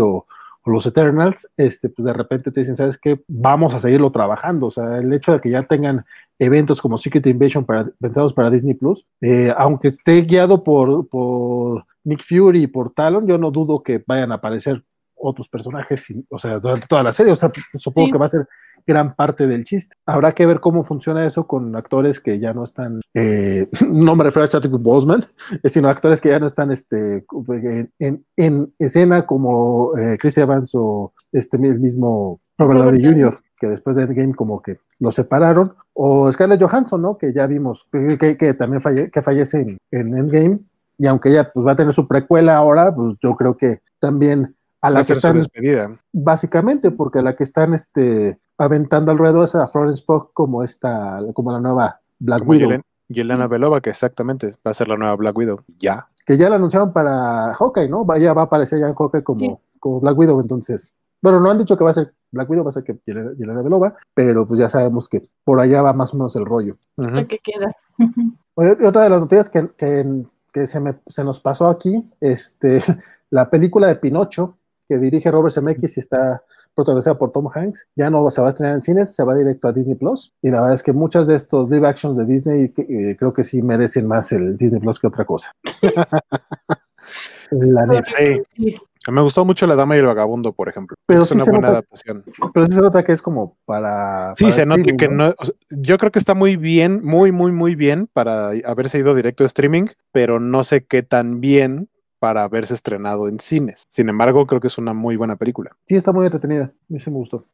[0.00, 0.26] o, o
[0.72, 3.20] los Eternals, este, pues de repente te dicen, ¿sabes qué?
[3.28, 4.66] Vamos a seguirlo trabajando.
[4.66, 6.04] O sea, el hecho de que ya tengan
[6.38, 11.84] eventos como Secret Invasion para, pensados para Disney Plus, eh, aunque esté guiado por, por
[12.04, 14.82] Nick Fury y por Talon, yo no dudo que vayan a aparecer
[15.14, 17.32] otros personajes, o sea, durante toda la serie.
[17.32, 18.12] O sea, supongo Sí.
[18.12, 18.46] que va a ser
[18.88, 19.94] gran parte del chiste.
[20.06, 24.24] Habrá que ver cómo funciona eso con actores que ya no están, eh, no me
[24.24, 25.22] refiero a Chadwick Boseman,
[25.62, 30.38] eh, sino actores que ya no están este, en, en- en escena como eh, Chris
[30.38, 33.04] Evans o este el mismo Robert Downey.
[33.04, 37.18] Jr., que después de Endgame como que lo separaron, o Scarlett Johansson, ¿no?
[37.18, 40.58] Que ya vimos que, también falle- que fallece en, en Endgame,
[40.96, 44.54] y aunque ella pues va a tener su precuela ahora, pues yo creo que también
[44.80, 46.00] a Va la a que están despedida.
[46.12, 51.20] básicamente porque la que están este, aventando al ruedo es a Florence Pugh como esta,
[51.34, 54.96] como la nueva Black Como Widow, Yelen- Yelena Belova, que exactamente va a ser la
[54.96, 55.60] nueva Black Widow.
[55.78, 56.08] Ya.
[56.26, 58.04] que ya la anunciaron para Hawkeye, ¿no?
[58.04, 59.56] Va- Ya va a aparecer ya en Hawkeye como, Sí.
[59.80, 60.92] como Black Widow, entonces.
[61.22, 63.32] Bueno, no han dicho que va a ser Black Widow, va a ser que Yelena
[63.38, 66.76] Yelena Belova, pero pues ya sabemos que por allá va más o menos el rollo.
[66.96, 67.74] La que queda.
[68.60, 72.82] Y otra de las noticias que, que, que se, me, se nos pasó aquí, este,
[73.30, 74.56] la película de Pinocho,
[74.88, 76.42] que dirige Robert Zemeckis y está
[76.78, 79.66] protagonizada por Tom Hanks, ya no se va a estrenar en cines, se va directo
[79.66, 80.32] a Disney Plus.
[80.40, 83.42] Y la verdad es que muchas de estos live actions de Disney eh, creo que
[83.42, 85.50] sí merecen más el Disney Plus que otra cosa.
[87.50, 88.04] la neta.
[88.04, 88.76] Sí.
[89.10, 90.96] Me gustó mucho La Dama y el Vagabundo, por ejemplo.
[91.06, 92.22] Pero es sí una buena nota- adaptación.
[92.54, 94.34] Pero sí se nota que es como para.
[94.36, 95.34] Sí, para se nota que no.
[95.36, 99.14] o sea, yo creo que está muy bien, muy, muy, muy bien para haberse ido
[99.16, 101.88] directo a streaming, pero no sé qué tan bien
[102.18, 103.84] para haberse estrenado en cines.
[103.88, 105.70] Sin embargo, creo que es una muy buena película.
[105.86, 106.64] Sí, está muy entretenida.
[106.64, 107.44] A mí sí me gustó.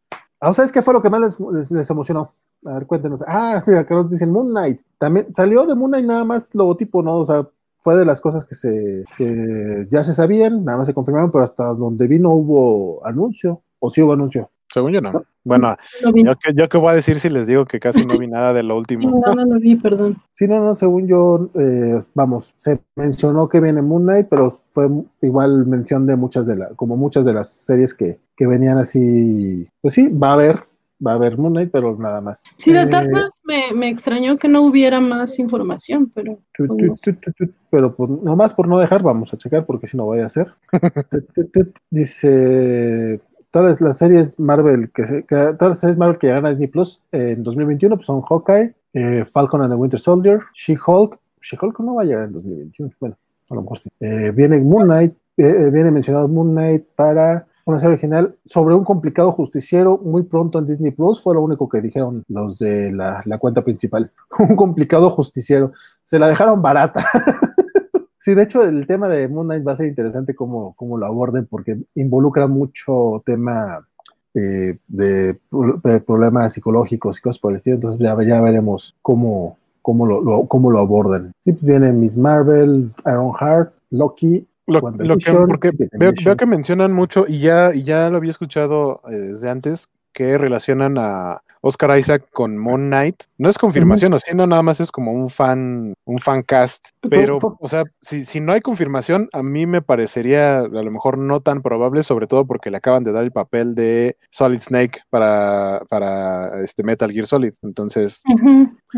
[0.41, 2.35] Ah, ¿Sabes qué fue lo que más les, les- les emocionó?
[2.67, 3.23] A ver, cuéntenos.
[3.27, 4.81] Ah, acá nos dicen Moon Knight.
[4.99, 7.19] También salió de Moon Knight nada más logotipo, ¿no?
[7.19, 7.47] O sea,
[7.81, 11.45] fue de las cosas que se que ya se sabían, nada más se confirmaron, pero
[11.45, 13.63] hasta donde vino hubo anuncio.
[13.79, 14.51] ¿O sí hubo anuncio?
[14.75, 15.23] Según yo, no.
[15.45, 18.27] Bueno, yo que, yo qué voy a decir si les digo que casi no vi
[18.27, 19.23] nada de lo último.
[19.25, 20.17] no, no lo vi, perdón.
[20.33, 24.89] Sí, no, no, según yo, eh, vamos, se mencionó que viene Moon Knight, pero fue
[25.23, 29.69] igual mención de muchas de las, como muchas de las series que, que venían así.
[29.81, 30.65] Pues sí, va a haber,
[31.07, 32.43] va a haber Moon Knight, pero nada más.
[32.57, 33.09] Sí, de Eh,
[33.45, 37.13] me, me extrañó que no hubiera más información, pero Tu, pues, tu, no sé.
[37.13, 40.05] tu, tu, tu, Pero por, nomás por no dejar, vamos a checar porque si no
[40.05, 40.53] voy a hacer.
[41.91, 43.21] Dice
[43.55, 47.01] todas las series Marvel que, que- todas las series Marvel que llegan a Disney Plus
[47.13, 51.17] en 2021 pues son Hawkeye, eh, Falcon and the Winter Soldier, She-Hulk.
[51.41, 52.93] She-Hulk no va a llegar en 2021.
[52.99, 53.17] Bueno,
[53.51, 53.91] a lo mejor sí.
[54.01, 58.75] Eh, viene Moon Knight, eh, eh, viene mencionado Moon Knight para una serie original sobre
[58.75, 61.23] un complicado justiciero muy pronto en Disney Plus.
[61.23, 64.11] Fue lo único que dijeron los de la, la cuenta principal.
[64.41, 65.73] un complicado justiciero.
[66.03, 67.07] Se la dejaron barata.
[68.25, 71.05] Sí, de hecho, el tema de Moon Knight va a ser interesante cómo, cómo lo
[71.05, 73.87] aborden, porque involucra mucho tema
[74.33, 77.75] eh, de, pro- de problemas psicológicos y cosas por el estilo.
[77.75, 81.33] Entonces, ya, ya veremos cómo, cómo, lo, lo- cómo lo abordan.
[81.41, 84.47] Sí, pues viene Miss Marvel, Iron Heart, Loki.
[84.67, 89.03] Lo, lo que, porque veo que mencionan mucho y ya, y ya lo había escuchado
[89.07, 93.23] eh, desde antes que relacionan a Oscar Isaac con Moon Knight.
[93.39, 96.89] No es confirmación, o sea, no nada más es como un fan, un fan cast.
[97.09, 100.91] Pero, Fue- o sea, si, si no hay confirmación, a mí me parecería a lo
[100.91, 104.61] mejor no tan probable, sobre todo porque le acaban de dar el papel de Solid
[104.61, 107.55] Snake para, para este Metal Gear Solid.
[107.63, 108.23] Entonces.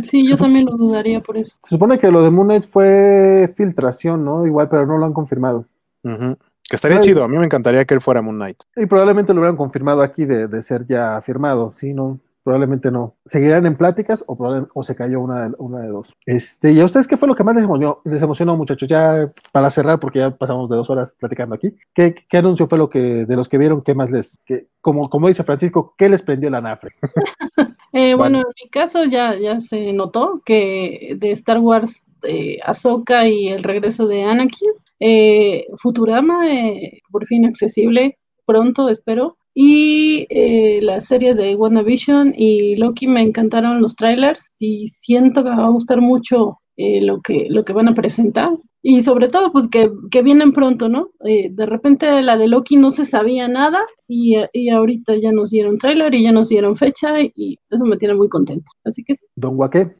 [0.02, 1.56] Sí, yo también lo dudaría por eso.
[1.62, 4.44] Se supone que lo de Moon Knight fue filtración, ¿no?
[4.46, 5.66] Igual, pero no lo han confirmado.
[6.02, 7.04] que estaría Ay.
[7.04, 7.22] chido.
[7.22, 8.58] A mí me encantaría que él fuera Moon Knight.
[8.74, 13.16] Y probablemente lo hubieran confirmado aquí de, de ser ya firmado, sí, no, probablemente no.
[13.24, 14.38] ¿Seguirán en pláticas o,
[14.72, 16.12] o se cayó una, de- una de dos?
[16.24, 18.88] Este, ¿Y a ustedes qué fue lo que más les emocionó, les emocionó, muchachos?
[18.88, 22.78] Ya para cerrar, porque ya pasamos de dos horas platicando aquí, ¿qué, qué anuncio fue
[22.78, 26.08] lo que, de los que vieron, qué más les, qué- como, como dice Francisco, qué
[26.08, 26.92] les prendió la nafre?
[27.92, 28.14] Eh.
[28.14, 33.48] Bueno, en mi caso ya, ya se notó que de Star Wars, eh, Ahsoka y
[33.48, 34.70] el regreso de Anakin,
[35.00, 42.76] eh, Futurama, eh, por fin accesible, pronto espero, y eh, las series de WandaVision y
[42.76, 47.22] Loki me encantaron los trailers y siento que me va a gustar mucho eh, lo
[47.22, 48.50] que, lo que van a presentar.
[48.82, 51.08] Y sobre todo, pues que, que vienen pronto, ¿no?
[51.24, 55.48] Eh, de repente la de Loki no se sabía nada y, y ahorita ya nos
[55.48, 58.70] dieron tráiler y ya nos dieron fecha y eso me tiene muy contenta.
[58.84, 59.24] Así que sí.
[59.36, 59.90] Don Guaqué,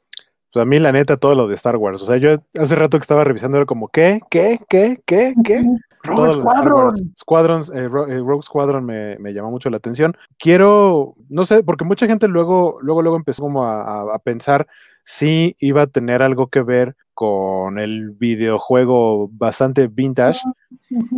[0.61, 2.03] a mí, la neta, todo lo de Star Wars.
[2.03, 4.21] O sea, yo hace rato que estaba revisando, era como, ¿qué?
[4.31, 4.61] ¿Qué?
[4.69, 5.01] ¿Qué?
[5.07, 5.35] ¿Qué?
[5.45, 5.63] ¿Qué?
[6.07, 7.15] Rogue Squadron.
[7.19, 10.17] Squadrons, eh, eh, Rogue Squadron me, me, llamó mucho la atención.
[10.39, 14.67] Quiero, no sé, porque mucha gente luego, luego, luego empezó como a, a pensar
[15.05, 20.41] si iba a tener algo que ver con el videojuego bastante vintage,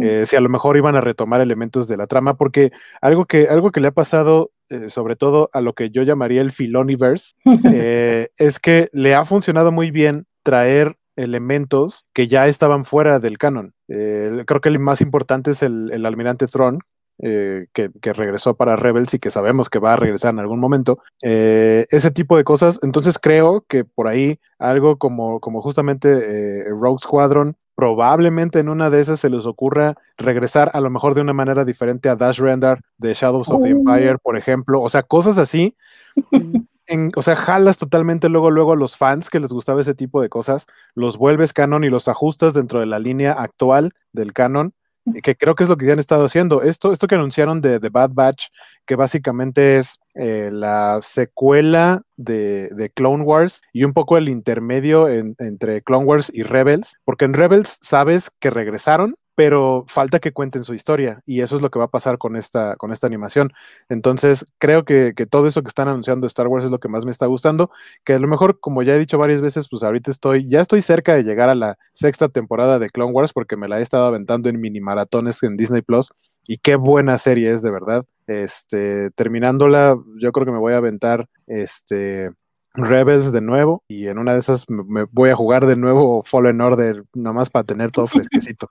[0.01, 2.71] eh, si a lo mejor iban a retomar elementos de la trama, porque
[3.01, 6.41] algo que, algo que le ha pasado, eh, sobre todo a lo que yo llamaría
[6.41, 7.35] el Filoniverse,
[7.65, 13.37] eh, es que le ha funcionado muy bien traer elementos que ya estaban fuera del
[13.37, 13.75] canon.
[13.89, 16.81] Creo que el más importante es el, el almirante Thrawn,
[17.21, 21.01] eh, que, regresó para Rebels y que sabemos que va a regresar en algún momento.
[21.23, 22.79] Eh, ese tipo de cosas.
[22.83, 28.89] Entonces creo que por ahí algo como, como justamente eh, Rogue Squadron, probablemente en una
[28.89, 32.39] de esas se les ocurra regresar a lo mejor de una manera diferente a Dash
[32.39, 33.71] Render de Shadows of the.
[33.71, 34.81] Empire, por ejemplo.
[34.81, 35.77] O sea, cosas así.
[36.89, 40.21] En, o sea, jalas totalmente luego, luego a los fans que les gustaba ese tipo
[40.23, 44.75] de cosas, los vuelves canon y los ajustas dentro de la línea actual del canon
[45.23, 46.63] que creo que es lo que ya han estado haciendo.
[46.63, 48.47] Esto, esto que anunciaron de The Bad Batch,
[48.87, 55.83] que básicamente es eh, la secuela de, Clone Wars y un poco el intermedio entre
[55.83, 60.75] Clone Wars y Rebels, porque en Rebels sabes que regresaron, pero falta que cuenten su
[60.75, 63.53] historia y eso es lo que va a pasar con esta, con esta animación.
[63.89, 67.13] Entonces, creo que, todo eso que están anunciando Star Wars es lo que más me
[67.13, 67.71] está gustando,
[68.03, 70.83] que a lo mejor, como ya he dicho varias veces, pues ahorita estoy, ya estoy
[70.83, 74.07] cerca de llegar a la sexta temporada de Clone Wars porque me la he estado
[74.07, 76.11] aventando en mini maratones en Disney Plus
[76.49, 78.05] y qué buena serie es de verdad.
[78.27, 82.33] Este, terminándola, yo creo que me voy a aventar este
[82.75, 86.61] Rebels de nuevo y en una de esas me, voy a jugar de nuevo Fallen
[86.61, 88.69] Order nomás para tener todo fresquecito.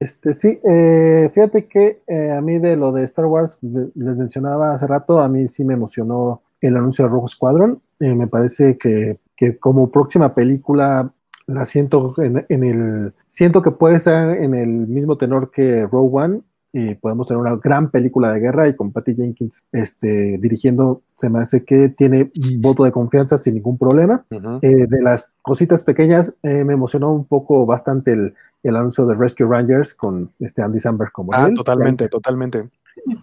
[0.00, 4.72] Este, sí, eh, fíjate que eh, a mí de lo de Star Wars, les mencionaba
[4.72, 7.80] hace rato, a mí sí me emocionó el anuncio de Rogue Squadron.
[8.00, 11.12] Eh, me parece que, que, como próxima película
[11.46, 16.24] la siento en, en, el, siento que puede estar en el mismo tenor que Rogue
[16.24, 16.40] One
[16.76, 21.30] y podemos tener una gran película de guerra y con Patty Jenkins este, dirigiendo, se
[21.30, 24.24] me hace que tiene voto de confianza sin ningún problema.
[24.60, 28.34] Eh, de las cositas pequeñas, eh, me emocionó un poco bastante el,
[28.64, 32.68] el, anuncio de Rescue Rangers con este Andy Samberg como ah, totalmente, totalmente.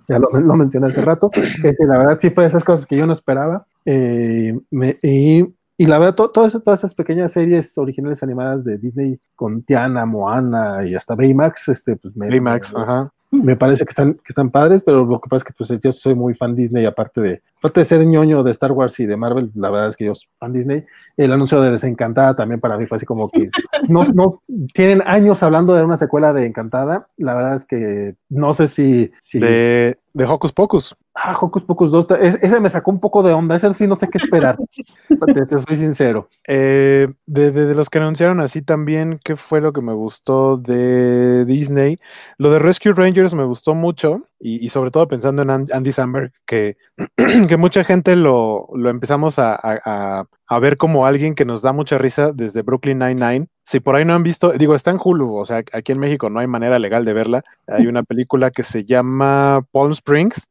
[0.07, 1.29] Ya lo, lo, mencioné hace rato.
[1.61, 3.65] Este, la verdad sí fue esas cosas que yo no esperaba.
[3.83, 4.57] Eh,
[5.03, 5.45] y
[5.77, 10.93] y la verdad, todas esas pequeñas series originales animadas de Disney con Tiana, Moana y
[10.93, 15.05] hasta Baymax, este, pues me, Baymax, ajá me parece que están, que están padres, pero
[15.05, 17.85] lo que pasa es que pues, yo soy muy fan Disney, aparte de, aparte de
[17.85, 20.51] ser ñoño de Star Wars y de Marvel, la verdad es que yo soy fan
[20.51, 20.83] Disney.
[21.15, 23.49] El anuncio de Desencantada también para mí fue así como que
[23.87, 24.41] no, no
[24.73, 27.07] tienen años hablando de una secuela de Encantada.
[27.17, 29.11] La verdad es que no sé si.
[29.21, 29.39] si...
[29.39, 30.95] De, de Hocus Pocus.
[31.13, 32.07] Ah, Hocus Pocus 2,
[32.41, 34.57] ese me sacó un poco de onda, ese sí no sé qué esperar,
[35.49, 36.29] te, soy sincero.
[36.47, 41.97] Eh, de, los que anunciaron así también, ¿qué fue lo que me gustó de Disney?
[42.37, 46.77] Lo de Rescue Rangers me gustó mucho, y, sobre todo pensando en Andy Samberg, que,
[47.47, 51.73] que mucha gente lo, lo empezamos a, a, a, ver como alguien que nos da
[51.73, 53.47] mucha risa desde Brooklyn Nine-Nine.
[53.63, 56.29] Si por ahí no han visto, digo, está en Hulu, o sea, aquí en México
[56.31, 57.43] no hay manera legal de verla.
[57.67, 60.49] Hay una película que se llama Palm Springs,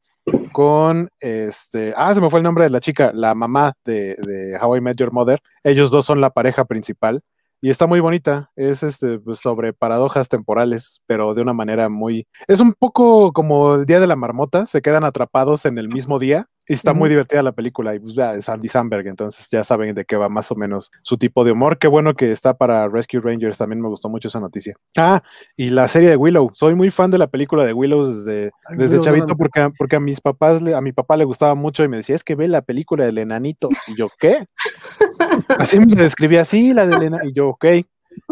[0.53, 4.59] con este, ah, se me fue el nombre de la chica, la mamá de, de
[4.61, 5.41] How I Met Your Mother.
[5.63, 7.23] Ellos dos son la pareja principal
[7.61, 8.51] y está muy bonita.
[8.57, 12.27] Es este pues, sobre paradojas temporales, pero de una manera muy.
[12.49, 16.19] Es un poco como el día de la marmota, se quedan atrapados en el mismo
[16.19, 19.65] día y está muy divertida la película y pues ya es Andy Samberg, entonces ya
[19.65, 21.79] saben de qué va más o menos su tipo de humor.
[21.79, 24.77] Qué bueno que está para Rescue Rangers, también me gustó mucho esa noticia.
[24.97, 25.21] Ah,
[25.57, 26.51] y la serie de Willow.
[26.53, 30.21] Soy muy fan de la película de Willow desde, desde chavito porque, porque a mis
[30.21, 33.05] papás, a mi papá le gustaba mucho y me decía, es que ve la película
[33.05, 33.69] del enanito.
[33.89, 34.47] Y yo, ¿qué?
[35.59, 37.29] Así me describía así, la del enanito.
[37.29, 37.65] Y yo, ok.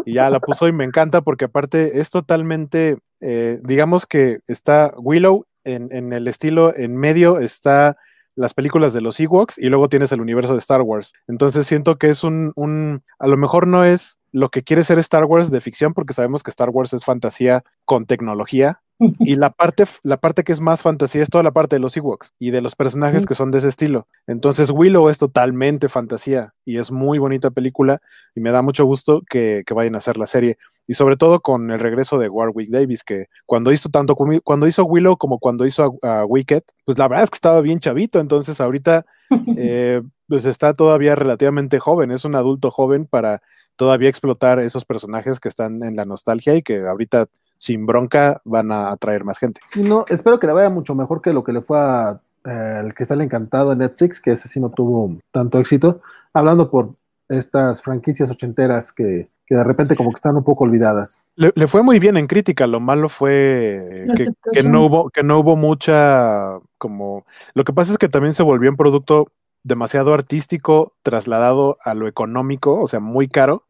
[0.05, 4.93] Y ya la puso y me encanta porque aparte es totalmente, eh, digamos que está
[4.97, 7.97] Willow en, en el estilo, en medio está
[8.35, 11.13] las películas de los Ewoks y luego tienes el universo de Star Wars.
[11.27, 14.97] Entonces siento que es un, un, a lo mejor no es lo que quiere ser
[14.99, 19.49] Star Wars de ficción, porque sabemos que Star Wars es fantasía con tecnología, y la
[19.49, 22.51] parte, la parte que es más fantasía es toda la parte de los Ewoks y
[22.51, 24.07] de los personajes que son de ese estilo.
[24.27, 28.01] Entonces Willow es totalmente fantasía y es muy bonita película
[28.35, 30.57] y me da mucho gusto que, que vayan a hacer la serie.
[30.85, 34.83] Y sobre todo con el regreso de Warwick Davis, que cuando hizo tanto cuando hizo
[34.85, 38.59] Willow como cuando hizo a, Wicked, pues la verdad es que estaba bien chavito, entonces
[38.59, 39.05] ahorita
[39.57, 43.43] eh, pues está todavía relativamente joven, es un adulto joven para
[43.75, 47.27] todavía explotar esos personajes que están en la nostalgia y que ahorita
[47.59, 49.61] sin bronca van a atraer más gente.
[49.63, 52.93] Sí, no, espero que le vaya mucho mejor que lo que le fue al eh,
[52.95, 56.01] que está el encantado en Netflix, que ese sí no tuvo tanto éxito.
[56.33, 56.95] Hablando por
[57.27, 61.25] estas franquicias ochenteras que, que de repente como que están un poco olvidadas.
[61.35, 65.23] Le, le fue muy bien en crítica, lo malo fue que, que no hubo, que
[65.23, 67.25] no hubo mucha como.
[67.53, 69.27] Lo que pasa es que también se volvió un producto
[69.63, 73.65] demasiado artístico, trasladado a lo económico, o sea, muy caro.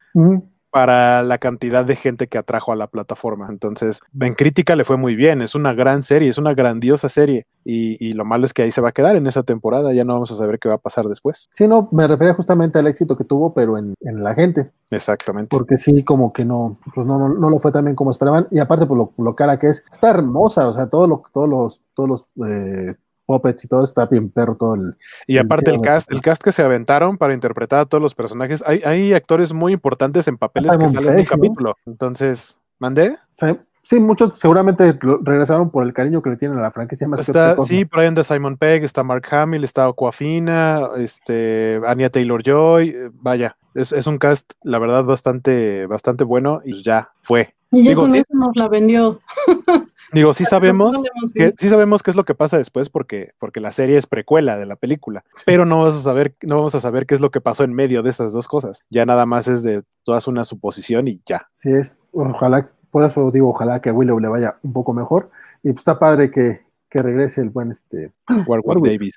[0.71, 3.47] Para la cantidad de gente que atrajo a la plataforma.
[3.49, 7.47] Entonces, en crítica le fue muy bien, es una gran serie, es una grandiosa serie.
[7.65, 10.03] Y, y lo malo es que ahí se va a quedar en esa temporada, ya
[10.03, 11.47] no vamos a saber qué va a pasar después.
[11.51, 15.55] Sí, no, me refería justamente al éxito que tuvo, pero en, en la gente, Exactamente.
[15.55, 18.47] porque sí, como que no, pues no, no, no lo fue tan bien como esperaban,
[18.51, 21.49] y aparte por lo, lo cara que es, está hermosa, o sea, todo lo, todos
[21.49, 22.95] los, todos los eh,
[23.29, 24.93] puppets y todo está bien perro, todo el,
[25.27, 28.63] Y aparte el cast, el cast que se aventaron para interpretar a todos los personajes,
[28.65, 31.75] hay, hay actores muy importantes en papeles que salen en un capítulo.
[31.85, 33.17] Entonces, ¿mandé?
[33.29, 33.45] Sí,
[33.83, 37.55] sí, muchos seguramente regresaron por el cariño que le tienen a la franquicia más Está,
[37.59, 42.89] sí, por ahí anda Simon Pegg, está Mark Hamill, está Aquafina, este, Anya Taylor Joy,
[42.89, 47.53] eh, vaya, es, es un cast, la verdad, bastante, bastante bueno, y ya fue.
[47.69, 48.17] Y ya Digo, con sí.
[48.17, 49.19] eso nos la vendió.
[50.11, 50.95] Digo, sí sabemos
[51.33, 54.57] que, sí sabemos qué es lo que pasa después porque, porque la serie es precuela
[54.57, 57.31] de la película, pero no vamos a saber, no vamos a saber qué es lo
[57.31, 58.81] que pasó en medio de esas dos cosas.
[58.89, 61.47] Ya nada más es de todas una suposición y ya.
[61.51, 65.29] Sí es, ojalá, por eso digo, ojalá que a Willow le vaya un poco mejor,
[65.61, 68.11] y pues está padre que, que regrese el buen este
[68.47, 68.85] Warwick.
[68.85, 69.15] Davis.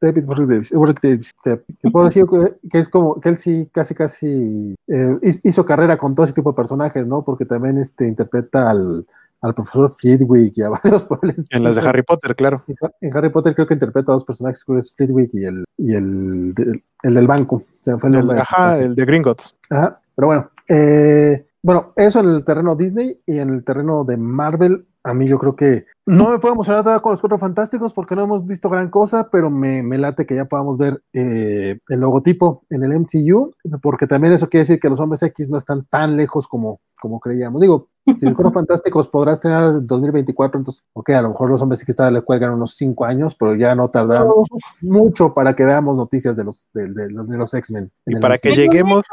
[0.00, 2.24] David Warwick Davis, Warwick Davis, que, que puedo decir
[2.68, 6.34] que, es como que él sí casi casi eh, hizo- hizo carrera con todo ese
[6.34, 7.24] tipo de personajes, ¿no?
[7.24, 9.06] Porque también este interpreta al,
[9.42, 11.82] al profesor Flitwick y a varios por el En las de.
[11.88, 12.64] Harry Potter, claro.
[12.68, 15.30] En Ha- En Harry Potter creo que interpreta a dos personajes, creo que es Flitwick
[15.34, 16.54] y el, y el,
[17.02, 17.64] el del banco.
[17.82, 19.54] Se me fue el El- ajá, el de Gringotts.
[19.70, 24.16] Ajá, pero bueno, eh, bueno, eso en el terreno Disney y en el terreno de
[24.16, 27.92] Marvel, a mí yo creo que no me puedo emocionar todavía con los Cuatro Fantásticos
[27.92, 31.78] porque no hemos visto gran cosa, pero me, me late que ya podamos ver eh,
[31.88, 33.52] el logotipo en el MCU,
[33.82, 37.20] porque también eso quiere decir que los Hombres X no están tan lejos como, como
[37.20, 37.60] creíamos.
[37.60, 37.88] Digo,
[38.18, 41.82] si los Cuatro Fantásticos podrá estrenar en 2024, entonces, ok, a lo mejor los Hombres
[41.82, 44.44] X todavía le cuelgan unos cinco años, pero ya no tardará Oh,
[44.80, 47.90] mucho para que veamos noticias de los, de, de los, de los X-Men.
[48.06, 49.04] en Y para que lleguemos,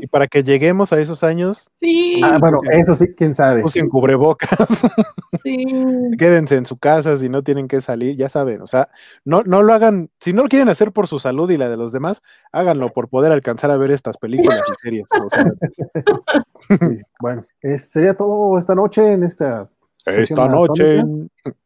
[0.00, 3.64] y para que lleguemos a esos años, Sí, Ah, bueno, eso sí, quién sabe.
[3.64, 4.84] usen cubrebocas,
[5.42, 5.64] sí.
[6.18, 8.88] quédense en su casa si no tienen que salir, ya saben, o sea,
[9.24, 11.76] no, no lo hagan, si no lo quieren hacer por su salud y la de
[11.76, 15.04] los demás, háganlo por poder alcanzar a ver estas películas y series.
[15.24, 15.44] O sea,
[16.68, 17.02] Sí, sí.
[17.20, 19.68] Bueno, es- sería todo esta noche en esta
[20.06, 21.02] esta noche.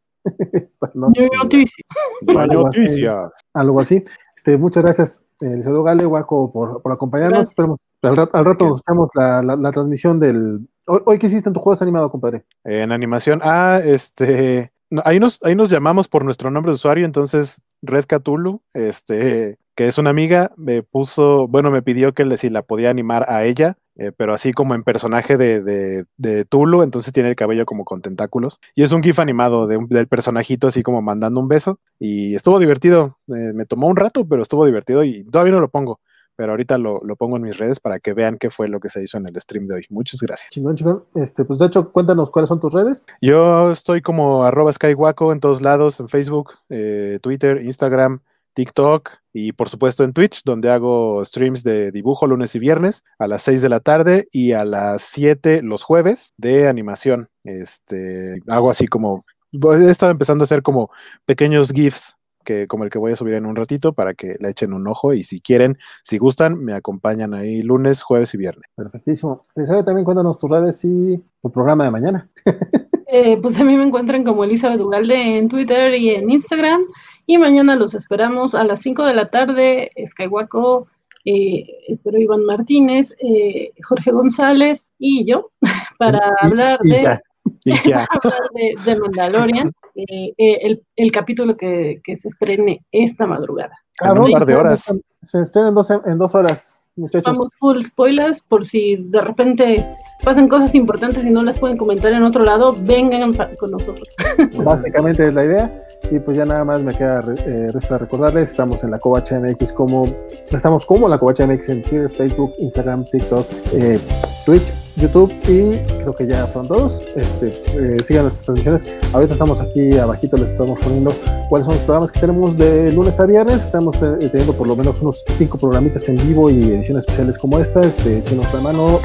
[0.53, 1.83] Esta noche, Yo noticia.
[2.27, 2.79] la algo así.
[2.79, 3.31] noticia.
[3.55, 4.05] algo así.
[4.35, 7.47] Este, muchas gracias, eh, Liceo Gale, Guaco, por, por acompañarnos.
[7.47, 10.67] Esperemos, al, rato, al rato nos echamos la, la- la transmisión del.
[10.85, 12.43] Hoy, hoy, ¿qué hiciste en tu juego animado, compadre?
[12.63, 14.71] En animación, ah, este,
[15.05, 19.87] ahí nos, ahí nos llamamos por nuestro nombre de usuario, entonces Red Cthulhu, este, que
[19.87, 23.45] es una amiga, me puso, bueno, me pidió que le, si la podía animar a
[23.45, 27.65] ella, eh, pero así como en personaje de, de, de Tulu, entonces tiene el cabello
[27.65, 28.59] como con tentáculos.
[28.73, 31.79] Y es un GIF animado de un- del personajito así como mandando un beso.
[31.99, 33.19] Y estuvo divertido.
[33.27, 35.99] eh, me tomó un rato, pero estuvo divertido y todavía no lo pongo.
[36.35, 38.89] Pero ahorita lo, lo pongo en mis redes para que vean qué fue lo que
[38.89, 39.85] se hizo en el stream de hoy.
[39.89, 40.51] Muchas gracias.
[40.51, 41.05] Chingón, chingón.
[41.15, 43.05] Este, pues de hecho, cuéntanos cuáles son tus redes.
[43.21, 48.21] Yo estoy como arroba skywaco en todos lados, en Facebook, eh, Twitter, Instagram,
[48.53, 53.27] TikTok y por supuesto en Twitch, donde hago streams de dibujo lunes y viernes a
[53.27, 57.29] las 6 de la tarde y a las 7 los jueves de animación.
[57.43, 60.91] Este, hago así como, he estado empezando a hacer como
[61.25, 64.49] pequeños GIFs que como el que voy a subir en un ratito para que le
[64.49, 68.65] echen un ojo y si quieren, si gustan, me acompañan ahí lunes, jueves y viernes.
[68.75, 69.45] Perfectísimo.
[69.55, 72.29] Liceo, también cuéntanos tus redes y tu programa de mañana.
[73.13, 76.79] Eh, pues a mí me encuentran como Elizabeth Ugalde en Twitter y en Instagram.
[77.25, 80.87] Y mañana los esperamos a las 5 de la tarde, Skywaco,
[81.25, 85.51] eh, espero Iván Martínez, eh, Jorge González y yo,
[85.99, 87.21] para Y- hablar y de, ya.
[87.63, 92.83] Y ya, hablar de, de Mandalorian, eh, eh, el, el capítulo que, que se estrene
[92.91, 93.77] esta madrugada.
[94.01, 94.93] en un Cabrón, par de horas.
[95.23, 97.37] Se estrena en dos, en dos horas, muchachos.
[97.37, 99.85] Vamos full spoilers por si de repente
[100.23, 104.07] pasan cosas importantes y no las pueden comentar en otro lado, vengan con nosotros.
[104.53, 105.83] Básicamente es la idea.
[106.11, 109.71] Y pues ya nada más me queda eh, resta recordarles, estamos en la Covacha MX
[109.71, 110.05] como,
[110.51, 113.97] estamos como la Covacha MX en Twitter, Facebook, Instagram, TikTok, eh,
[114.45, 117.01] Twitch, YouTube y creo que ya fueron todos.
[117.15, 118.83] Este, eh, sigan nuestras transmisiones.
[119.13, 121.13] Ahorita estamos aquí abajito, les estamos poniendo
[121.47, 123.61] cuáles son los programas que tenemos de lunes a viernes.
[123.61, 127.57] Estamos eh, teniendo por lo menos unos cinco programitas en vivo y ediciones especiales como
[127.57, 127.79] esta.
[127.85, 128.99] Este, echenos la mano,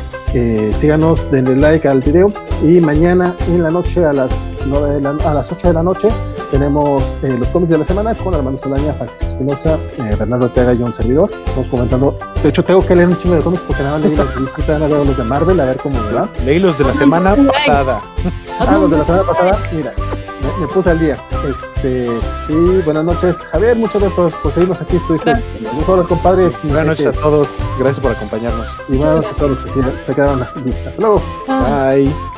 [0.80, 2.32] síganos, denle like al video
[2.64, 4.32] y mañana en la noche a las,
[4.66, 6.08] nueve de la- a las 8 de la noche
[6.50, 10.72] tenemos eh, los cómics de la semana con Armando Saldaña, Francisco Espinosa, eh, Bernardo Ortega
[10.74, 11.30] y un servidor.
[11.46, 12.18] Estamos comentando.
[12.42, 15.16] De hecho, tengo que leer un chingo de cómics porque nada más leí los, los
[15.16, 16.28] de Marvel, a ver cómo me va.
[16.44, 18.02] Leí los de la semana pasada.
[18.58, 19.92] Ah, los de la semana pasada, mira,
[20.40, 21.18] me, me puse al día.
[21.46, 22.08] Este,
[22.48, 24.96] y buenas noches, Javier, muchas gracias por, por seguirnos aquí.
[24.96, 25.34] Estuviste,
[25.86, 26.50] hola, compadre.
[26.62, 27.48] Buenas noches a todos.
[27.78, 28.66] Gracias por acompañarnos.
[28.88, 31.22] Y buenas noches a todos los que se, se quedaron hasta, hasta luego.
[31.46, 32.35] Bye.